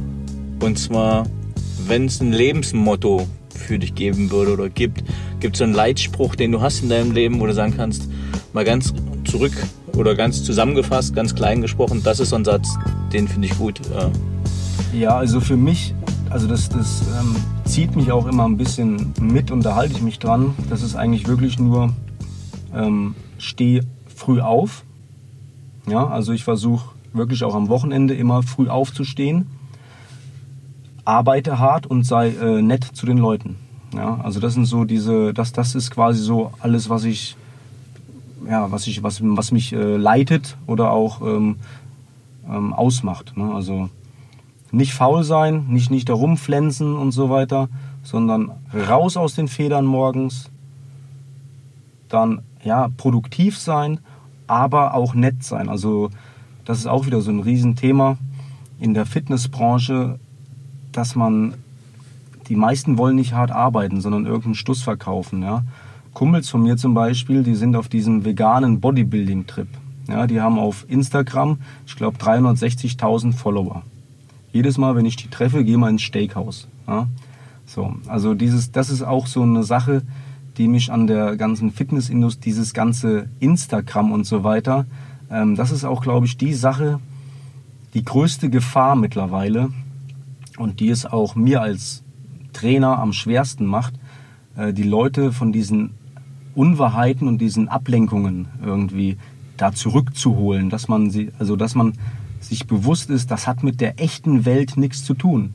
und 0.61 0.79
zwar, 0.79 1.27
wenn 1.87 2.07
es 2.07 2.21
ein 2.21 2.33
Lebensmotto 2.33 3.27
für 3.63 3.79
dich 3.79 3.95
geben 3.95 4.31
würde 4.31 4.53
oder 4.53 4.69
gibt, 4.69 5.05
Gibt 5.43 5.57
es 5.57 5.59
so 5.59 5.65
einen 5.65 5.75
Leitspruch, 5.75 6.37
den 6.37 6.53
du 6.53 6.61
hast 6.61 6.85
in 6.85 6.89
deinem 6.89 7.11
Leben, 7.11 7.41
wo 7.41 7.47
du 7.47 7.53
sagen 7.53 7.75
kannst, 7.77 8.09
mal 8.53 8.65
ganz 8.65 8.95
zurück 9.25 9.53
oder 9.97 10.15
ganz 10.15 10.45
zusammengefasst, 10.45 11.17
ganz 11.17 11.35
klein 11.35 11.61
gesprochen, 11.63 12.01
das 12.05 12.21
ist 12.21 12.31
so 12.31 12.37
ein 12.37 12.45
Satz, 12.45 12.69
den 13.13 13.27
finde 13.27 13.49
ich 13.49 13.59
gut. 13.59 13.81
Ja, 14.93 15.17
also 15.17 15.41
für 15.41 15.57
mich, 15.57 15.97
also 16.31 16.47
das, 16.47 16.69
das 16.69 17.03
ähm, 17.19 17.35
zieht 17.65 17.97
mich 17.97 18.13
auch 18.13 18.29
immer 18.29 18.45
ein 18.45 18.57
bisschen 18.57 19.13
mit 19.21 19.51
und 19.51 19.65
da 19.65 19.75
halte 19.75 19.95
ich 19.95 20.03
mich 20.03 20.21
dran. 20.21 20.55
Das 20.71 20.83
ist 20.83 20.95
eigentlich 20.95 21.27
wirklich 21.27 21.59
nur, 21.59 21.93
ähm, 22.73 23.17
steh 23.39 23.81
früh 24.15 24.41
auf. 24.41 24.85
Ja, 25.89 26.07
also 26.07 26.33
ich 26.33 26.45
versuche 26.45 26.91
wirklich 27.13 27.43
auch 27.43 27.57
am 27.57 27.69
Wochenende 27.69 28.15
immer 28.15 28.45
früh 28.45 28.69
aufzustehen. 28.69 29.47
Arbeite 31.05 31.59
hart 31.59 31.87
und 31.87 32.05
sei 32.05 32.29
äh, 32.29 32.63
nett 32.63 32.85
zu 32.85 33.07
den 33.07 33.19
Leuten. 33.19 33.57
Ja, 33.95 34.21
also 34.23 34.41
das 34.41 34.55
sind 34.55 34.65
so 34.65 34.85
diese, 34.85 35.35
das, 35.35 35.53
das 35.53 35.75
ist 35.75 35.91
quasi 35.91 36.21
so 36.21 36.53
alles, 36.61 36.89
was 36.89 37.05
ich, 37.05 37.37
ja, 38.49 38.71
was 38.71 38.87
ich, 38.87 39.03
was, 39.03 39.21
was 39.23 39.53
mich 39.53 39.73
äh, 39.73 39.97
leitet 39.97 40.57
oder 40.67 40.91
auch 40.91 41.21
ähm, 41.21 41.57
ähm, 42.49 42.73
ausmacht. 42.73 43.37
Ne? 43.37 43.53
Also 43.55 43.91
nicht 44.71 44.95
faul 44.95 45.25
sein, 45.25 45.67
nicht, 45.69 45.91
nicht 45.91 46.09
da 46.09 46.15
und 46.15 47.13
so 47.13 47.29
weiter, 47.29 47.69
sondern 48.03 48.53
raus 48.75 49.17
aus 49.17 49.35
den 49.35 49.49
Federn 49.49 49.85
morgens, 49.85 50.51
dann 52.09 52.41
ja, 52.65 52.89
produktiv 52.97 53.59
sein, 53.59 54.01
aber 54.47 54.95
auch 54.95 55.15
nett 55.15 55.43
sein. 55.45 55.69
Also 55.69 56.11
das 56.65 56.79
ist 56.79 56.87
auch 56.87 57.07
wieder 57.07 57.21
so 57.21 57.31
ein 57.31 57.41
Riesenthema 57.41 58.17
in 58.79 58.95
der 58.95 59.07
Fitnessbranche, 59.07 60.19
dass 60.93 61.15
man 61.15 61.55
die 62.49 62.57
meisten 62.57 62.99
wollen 62.99 63.17
nicht 63.17 63.33
hart 63.33 63.51
arbeiten, 63.51 64.01
sondern 64.01 64.27
irgendeinen 64.27 64.55
Stuss 64.55 64.83
verkaufen. 64.83 65.43
Ja. 65.43 65.65
Kumpels 66.13 66.49
von 66.49 66.63
mir 66.63 66.77
zum 66.77 66.95
Beispiel, 66.95 67.43
die 67.43 67.55
sind 67.55 67.77
auf 67.77 67.89
diesem 67.89 68.25
veganen 68.25 68.81
Bodybuilding-Trip. 68.81 69.69
Ja, 70.09 70.27
die 70.27 70.41
haben 70.41 70.59
auf 70.59 70.85
Instagram, 70.89 71.59
ich 71.87 71.97
glaube, 71.97 72.19
360.000 72.19 73.33
Follower. 73.33 73.83
Jedes 74.53 74.77
Mal, 74.77 74.97
wenn 74.97 75.07
ich 75.07 75.17
die 75.17 75.29
treffe, 75.29 75.65
gehe 75.65 75.79
mal 75.79 75.91
ins 75.91 76.03
Steakhouse. 76.03 76.69
Ja. 76.87 77.07
So, 77.65 77.95
also 78.09 78.35
dieses, 78.35 78.73
das 78.73 78.91
ist 78.91 79.03
auch 79.03 79.27
so 79.27 79.43
eine 79.43 79.63
Sache, 79.63 80.03
die 80.59 80.69
mich 80.69 80.93
an 80.93 81.07
der 81.07 81.37
ganzen 81.37 81.71
Fitnessindustrie, 81.71 82.51
dieses 82.51 82.75
ganze 82.75 83.29
Instagram 83.41 84.13
und 84.13 84.25
so 84.25 84.45
weiter, 84.45 84.85
ähm, 85.31 85.57
das 85.57 85.71
ist 85.71 85.85
auch, 85.85 86.03
glaube 86.03 86.27
ich, 86.27 86.37
die 86.37 86.53
Sache, 86.53 87.01
die 87.95 88.05
größte 88.05 88.51
Gefahr 88.51 88.97
mittlerweile 88.97 89.71
und 90.59 90.81
die 90.81 90.91
es 90.91 91.07
auch 91.07 91.35
mir 91.35 91.63
als 91.63 92.03
Trainer 92.53 92.99
am 92.99 93.13
schwersten 93.13 93.67
macht, 93.67 93.95
äh, 94.57 94.73
die 94.73 94.83
Leute 94.83 95.33
von 95.33 95.53
diesen 95.53 95.95
Unwahrheiten 96.55 97.29
und 97.29 97.39
diesen 97.39 97.69
Ablenkungen 97.69 98.49
irgendwie 98.65 99.17
da 99.57 99.73
zurückzuholen, 99.73 100.71
dass 100.71 100.89
man 100.89 101.11
sie, 101.11 101.31
also 101.39 101.57
dass 101.57 101.75
man 101.75 101.95
sich 102.41 102.67
bewusst 102.67 103.11
ist, 103.11 103.31
das 103.31 103.47
hat 103.47 103.63
mit 103.63 103.81
der 103.81 104.01
echten 104.01 104.45
Welt 104.45 104.77
nichts 104.77 105.05
zu 105.05 105.15
tun. 105.15 105.55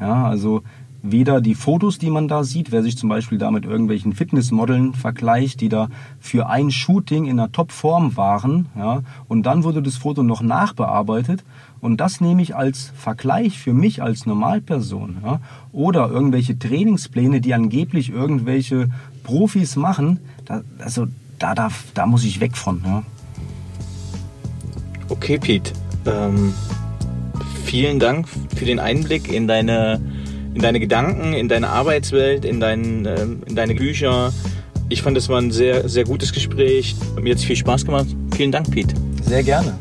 Ja, 0.00 0.26
also 0.26 0.62
weder 1.02 1.40
die 1.40 1.54
Fotos, 1.54 1.98
die 1.98 2.10
man 2.10 2.28
da 2.28 2.44
sieht, 2.44 2.72
wer 2.72 2.82
sich 2.82 2.96
zum 2.96 3.10
Beispiel 3.10 3.38
da 3.38 3.50
mit 3.50 3.64
irgendwelchen 3.64 4.14
Fitnessmodeln 4.14 4.94
vergleicht, 4.94 5.60
die 5.60 5.68
da 5.68 5.88
für 6.18 6.48
ein 6.48 6.70
Shooting 6.70 7.26
in 7.26 7.38
einer 7.38 7.52
Topform 7.52 8.16
waren, 8.16 8.66
ja, 8.76 9.02
und 9.28 9.44
dann 9.44 9.64
wurde 9.64 9.82
das 9.82 9.96
Foto 9.96 10.22
noch 10.22 10.42
nachbearbeitet 10.42 11.44
und 11.84 11.98
das 11.98 12.22
nehme 12.22 12.40
ich 12.40 12.56
als 12.56 12.92
Vergleich 12.96 13.58
für 13.58 13.74
mich 13.74 14.00
als 14.00 14.24
Normalperson, 14.24 15.18
ja, 15.22 15.40
oder 15.70 16.08
irgendwelche 16.08 16.58
Trainingspläne, 16.58 17.42
die 17.42 17.52
angeblich 17.52 18.08
irgendwelche 18.08 18.88
Profis 19.22 19.76
machen, 19.76 20.18
da, 20.46 20.62
also 20.78 21.06
da, 21.38 21.54
da, 21.54 21.68
da 21.92 22.06
muss 22.06 22.24
ich 22.24 22.40
weg 22.40 22.56
von. 22.56 22.80
Ja. 22.86 23.02
Okay, 25.10 25.38
Pete. 25.38 25.72
Ähm, 26.06 26.54
vielen 27.66 28.00
Dank 28.00 28.28
für 28.28 28.64
den 28.64 28.78
Einblick 28.78 29.30
in 29.30 29.46
deine 29.46 30.00
in 30.54 30.62
deine 30.62 30.80
Gedanken, 30.80 31.34
in 31.34 31.48
deine 31.48 31.68
Arbeitswelt, 31.68 32.46
in, 32.46 32.60
dein, 32.60 33.04
ähm, 33.04 33.42
in 33.44 33.56
deine 33.56 33.74
Bücher. 33.74 34.32
Ich 34.88 35.02
fand, 35.02 35.18
es 35.18 35.28
war 35.28 35.38
ein 35.38 35.50
sehr, 35.50 35.86
sehr 35.86 36.04
gutes 36.04 36.32
Gespräch. 36.32 36.96
Mir 37.20 37.32
hat 37.32 37.40
es 37.40 37.44
viel 37.44 37.56
Spaß 37.56 37.84
gemacht. 37.84 38.06
Vielen 38.34 38.52
Dank, 38.52 38.70
Pete. 38.70 38.94
Sehr 39.22 39.42
gerne. 39.42 39.74